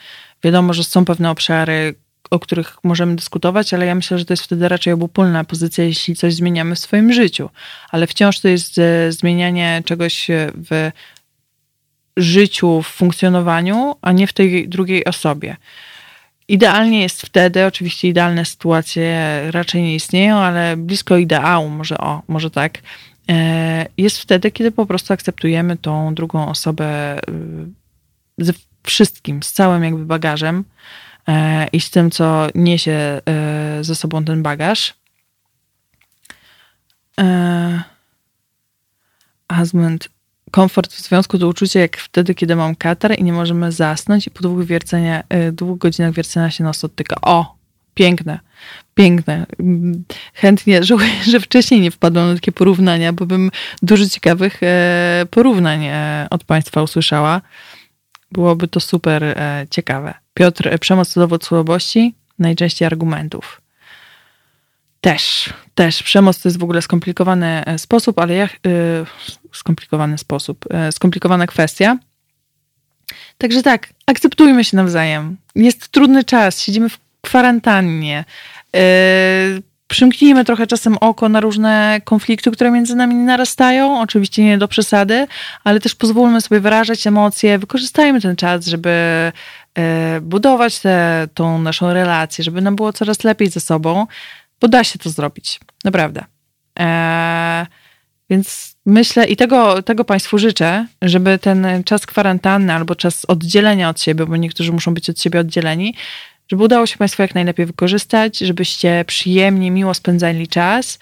Wiadomo, 0.43 0.73
że 0.73 0.83
są 0.83 1.05
pewne 1.05 1.31
obszary, 1.31 1.95
o 2.31 2.39
których 2.39 2.77
możemy 2.83 3.15
dyskutować, 3.15 3.73
ale 3.73 3.85
ja 3.85 3.95
myślę, 3.95 4.19
że 4.19 4.25
to 4.25 4.33
jest 4.33 4.43
wtedy 4.43 4.67
raczej 4.67 4.93
obopólna 4.93 5.43
pozycja, 5.43 5.83
jeśli 5.83 6.15
coś 6.15 6.33
zmieniamy 6.33 6.75
w 6.75 6.79
swoim 6.79 7.13
życiu. 7.13 7.49
Ale 7.91 8.07
wciąż 8.07 8.39
to 8.39 8.47
jest 8.47 8.77
e, 8.77 9.11
zmienianie 9.11 9.81
czegoś 9.85 10.27
w 10.69 10.91
życiu, 12.17 12.81
w 12.81 12.87
funkcjonowaniu, 12.87 13.95
a 14.01 14.11
nie 14.11 14.27
w 14.27 14.33
tej 14.33 14.69
drugiej 14.69 15.05
osobie. 15.05 15.55
Idealnie 16.47 17.01
jest 17.01 17.21
wtedy, 17.21 17.65
oczywiście 17.65 18.07
idealne 18.07 18.45
sytuacje 18.45 19.41
raczej 19.51 19.81
nie 19.81 19.95
istnieją, 19.95 20.37
ale 20.37 20.77
blisko 20.77 21.17
ideału, 21.17 21.69
może 21.69 21.97
o, 21.97 22.21
może 22.27 22.51
tak, 22.51 22.77
e, 23.29 23.85
jest 23.97 24.19
wtedy, 24.19 24.51
kiedy 24.51 24.71
po 24.71 24.85
prostu 24.85 25.13
akceptujemy 25.13 25.77
tą 25.77 26.15
drugą 26.15 26.47
osobę 26.47 26.85
e, 27.17 27.23
wszystkim, 28.83 29.43
z 29.43 29.51
całym 29.51 29.83
jakby 29.83 30.05
bagażem 30.05 30.63
e, 31.27 31.67
i 31.67 31.81
z 31.81 31.89
tym, 31.89 32.11
co 32.11 32.47
niesie 32.55 33.21
ze 33.81 33.95
sobą 33.95 34.25
ten 34.25 34.43
bagaż. 34.43 34.93
Husband 39.57 40.09
komfort 40.51 40.93
w 40.93 41.01
związku 41.01 41.37
to 41.39 41.47
uczucie 41.47 41.79
jak 41.79 41.97
wtedy, 41.97 42.35
kiedy 42.35 42.55
mam 42.55 42.75
katar 42.75 43.19
i 43.19 43.23
nie 43.23 43.33
możemy 43.33 43.71
zasnąć 43.71 44.27
i 44.27 44.31
po 44.31 44.43
dwóch, 44.43 44.65
wiercenia, 44.65 45.23
dwóch 45.51 45.77
godzinach 45.77 46.13
wiercenia 46.13 46.51
się 46.51 46.63
nas 46.63 46.83
odtyka. 46.83 47.15
O, 47.21 47.55
piękne, 47.93 48.39
piękne. 48.95 49.45
Chętnie 50.33 50.83
żałuję, 50.83 51.23
że 51.31 51.39
wcześniej 51.39 51.81
nie 51.81 51.91
wpadłam 51.91 52.27
na 52.27 52.33
takie 52.33 52.51
porównania, 52.51 53.13
bo 53.13 53.25
bym 53.25 53.51
dużo 53.81 54.09
ciekawych 54.09 54.63
e, 54.63 55.25
porównań 55.31 55.85
e, 55.85 56.27
od 56.29 56.43
Państwa 56.43 56.81
usłyszała. 56.81 57.41
Byłoby 58.33 58.67
to 58.67 58.79
super 58.79 59.23
e, 59.23 59.67
ciekawe. 59.69 60.13
Piotr, 60.33 60.79
przemoc 60.79 61.13
to 61.13 61.19
dowód 61.19 61.45
słabości, 61.45 62.15
najczęściej 62.39 62.85
argumentów. 62.85 63.61
Też, 65.01 65.53
też. 65.75 66.03
Przemoc 66.03 66.41
to 66.41 66.49
jest 66.49 66.59
w 66.59 66.63
ogóle 66.63 66.81
skomplikowany 66.81 67.65
e, 67.65 67.79
sposób, 67.79 68.19
ale 68.19 68.33
ja. 68.33 68.49
Yy, 68.63 69.05
skomplikowany 69.53 70.17
sposób, 70.17 70.65
yy, 70.85 70.91
skomplikowana 70.91 71.47
kwestia. 71.47 71.97
Także 73.37 73.63
tak, 73.63 73.89
akceptujmy 74.05 74.63
się 74.63 74.77
nawzajem. 74.77 75.37
Jest 75.55 75.87
trudny 75.87 76.23
czas, 76.23 76.61
siedzimy 76.61 76.89
w 76.89 76.97
kwarantannie. 77.21 78.25
Yy, 78.73 78.81
przymknijmy 79.93 80.45
trochę 80.45 80.67
czasem 80.67 80.97
oko 80.97 81.29
na 81.29 81.39
różne 81.39 82.01
konflikty, 82.03 82.51
które 82.51 82.71
między 82.71 82.95
nami 82.95 83.15
narastają. 83.15 84.01
Oczywiście 84.01 84.43
nie 84.43 84.57
do 84.57 84.67
przesady, 84.67 85.27
ale 85.63 85.79
też 85.79 85.95
pozwólmy 85.95 86.41
sobie 86.41 86.59
wyrażać 86.59 87.07
emocje. 87.07 87.59
Wykorzystajmy 87.59 88.21
ten 88.21 88.35
czas, 88.35 88.65
żeby 88.65 88.91
budować 90.21 90.79
tę 90.79 91.27
tą 91.33 91.59
naszą 91.59 91.93
relację, 91.93 92.43
żeby 92.43 92.61
nam 92.61 92.75
było 92.75 92.93
coraz 92.93 93.23
lepiej 93.23 93.49
ze 93.49 93.59
sobą 93.59 94.07
bo 94.63 94.67
da 94.67 94.83
się 94.83 94.99
to 94.99 95.09
zrobić, 95.09 95.59
naprawdę. 95.83 96.25
Eee, 96.75 97.65
więc 98.29 98.75
myślę 98.85 99.27
i 99.27 99.35
tego, 99.35 99.81
tego 99.81 100.05
Państwu 100.05 100.37
życzę, 100.37 100.87
żeby 101.01 101.39
ten 101.39 101.67
czas 101.85 102.05
kwarantanny 102.05 102.73
albo 102.73 102.95
czas 102.95 103.25
oddzielenia 103.25 103.89
od 103.89 104.01
siebie, 104.01 104.25
bo 104.25 104.37
niektórzy 104.37 104.71
muszą 104.71 104.93
być 104.93 105.09
od 105.09 105.19
siebie 105.19 105.39
oddzieleni, 105.39 105.95
żeby 106.53 106.63
udało 106.63 106.85
się 106.85 106.97
Państwu 106.97 107.21
jak 107.21 107.35
najlepiej 107.35 107.65
wykorzystać, 107.65 108.37
żebyście 108.37 109.05
przyjemnie, 109.07 109.71
miło 109.71 109.93
spędzali 109.93 110.47
czas. 110.47 110.99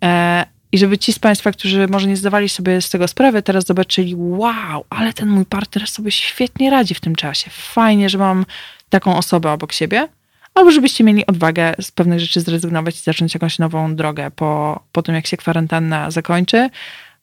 Eee, 0.00 0.44
i 0.72 0.78
żeby 0.78 0.98
ci 0.98 1.12
z 1.12 1.18
Państwa, 1.18 1.52
którzy 1.52 1.88
może 1.88 2.08
nie 2.08 2.16
zdawali 2.16 2.48
sobie 2.48 2.80
z 2.80 2.90
tego 2.90 3.08
sprawy, 3.08 3.42
teraz 3.42 3.66
zobaczyli, 3.66 4.14
wow, 4.16 4.84
ale 4.90 5.12
ten 5.12 5.28
mój 5.28 5.44
partner 5.44 5.86
sobie 5.88 6.10
świetnie 6.10 6.70
radzi 6.70 6.94
w 6.94 7.00
tym 7.00 7.14
czasie. 7.14 7.50
Fajnie, 7.50 8.08
że 8.08 8.18
mam 8.18 8.46
taką 8.88 9.16
osobę 9.16 9.52
obok 9.52 9.72
siebie 9.72 10.08
albo 10.54 10.70
żebyście 10.70 11.04
mieli 11.04 11.26
odwagę 11.26 11.74
z 11.80 11.90
pewnych 11.90 12.20
rzeczy 12.20 12.40
zrezygnować 12.40 12.96
i 12.96 13.02
zacząć 13.02 13.34
jakąś 13.34 13.58
nową 13.58 13.96
drogę 13.96 14.30
po, 14.30 14.80
po 14.92 15.02
tym, 15.02 15.14
jak 15.14 15.26
się 15.26 15.36
kwarantanna 15.36 16.10
zakończy, 16.10 16.70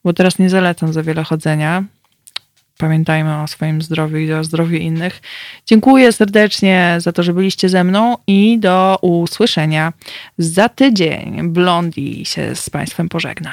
bo 0.04 0.12
teraz 0.12 0.38
nie 0.38 0.50
zalecam 0.50 0.92
za 0.92 1.02
wiele 1.02 1.24
chodzenia. 1.24 1.84
Pamiętajmy 2.82 3.42
o 3.42 3.46
swoim 3.46 3.82
zdrowiu 3.82 4.16
i 4.16 4.32
o 4.32 4.44
zdrowiu 4.44 4.76
innych. 4.76 5.20
Dziękuję 5.66 6.12
serdecznie 6.12 6.96
za 6.98 7.12
to, 7.12 7.22
że 7.22 7.32
byliście 7.32 7.68
ze 7.68 7.84
mną 7.84 8.16
i 8.26 8.58
do 8.58 8.98
usłyszenia 9.02 9.92
za 10.38 10.68
tydzień. 10.68 11.48
Blondi 11.48 12.24
się 12.24 12.54
z 12.54 12.70
Państwem 12.70 13.08
pożegna. 13.08 13.52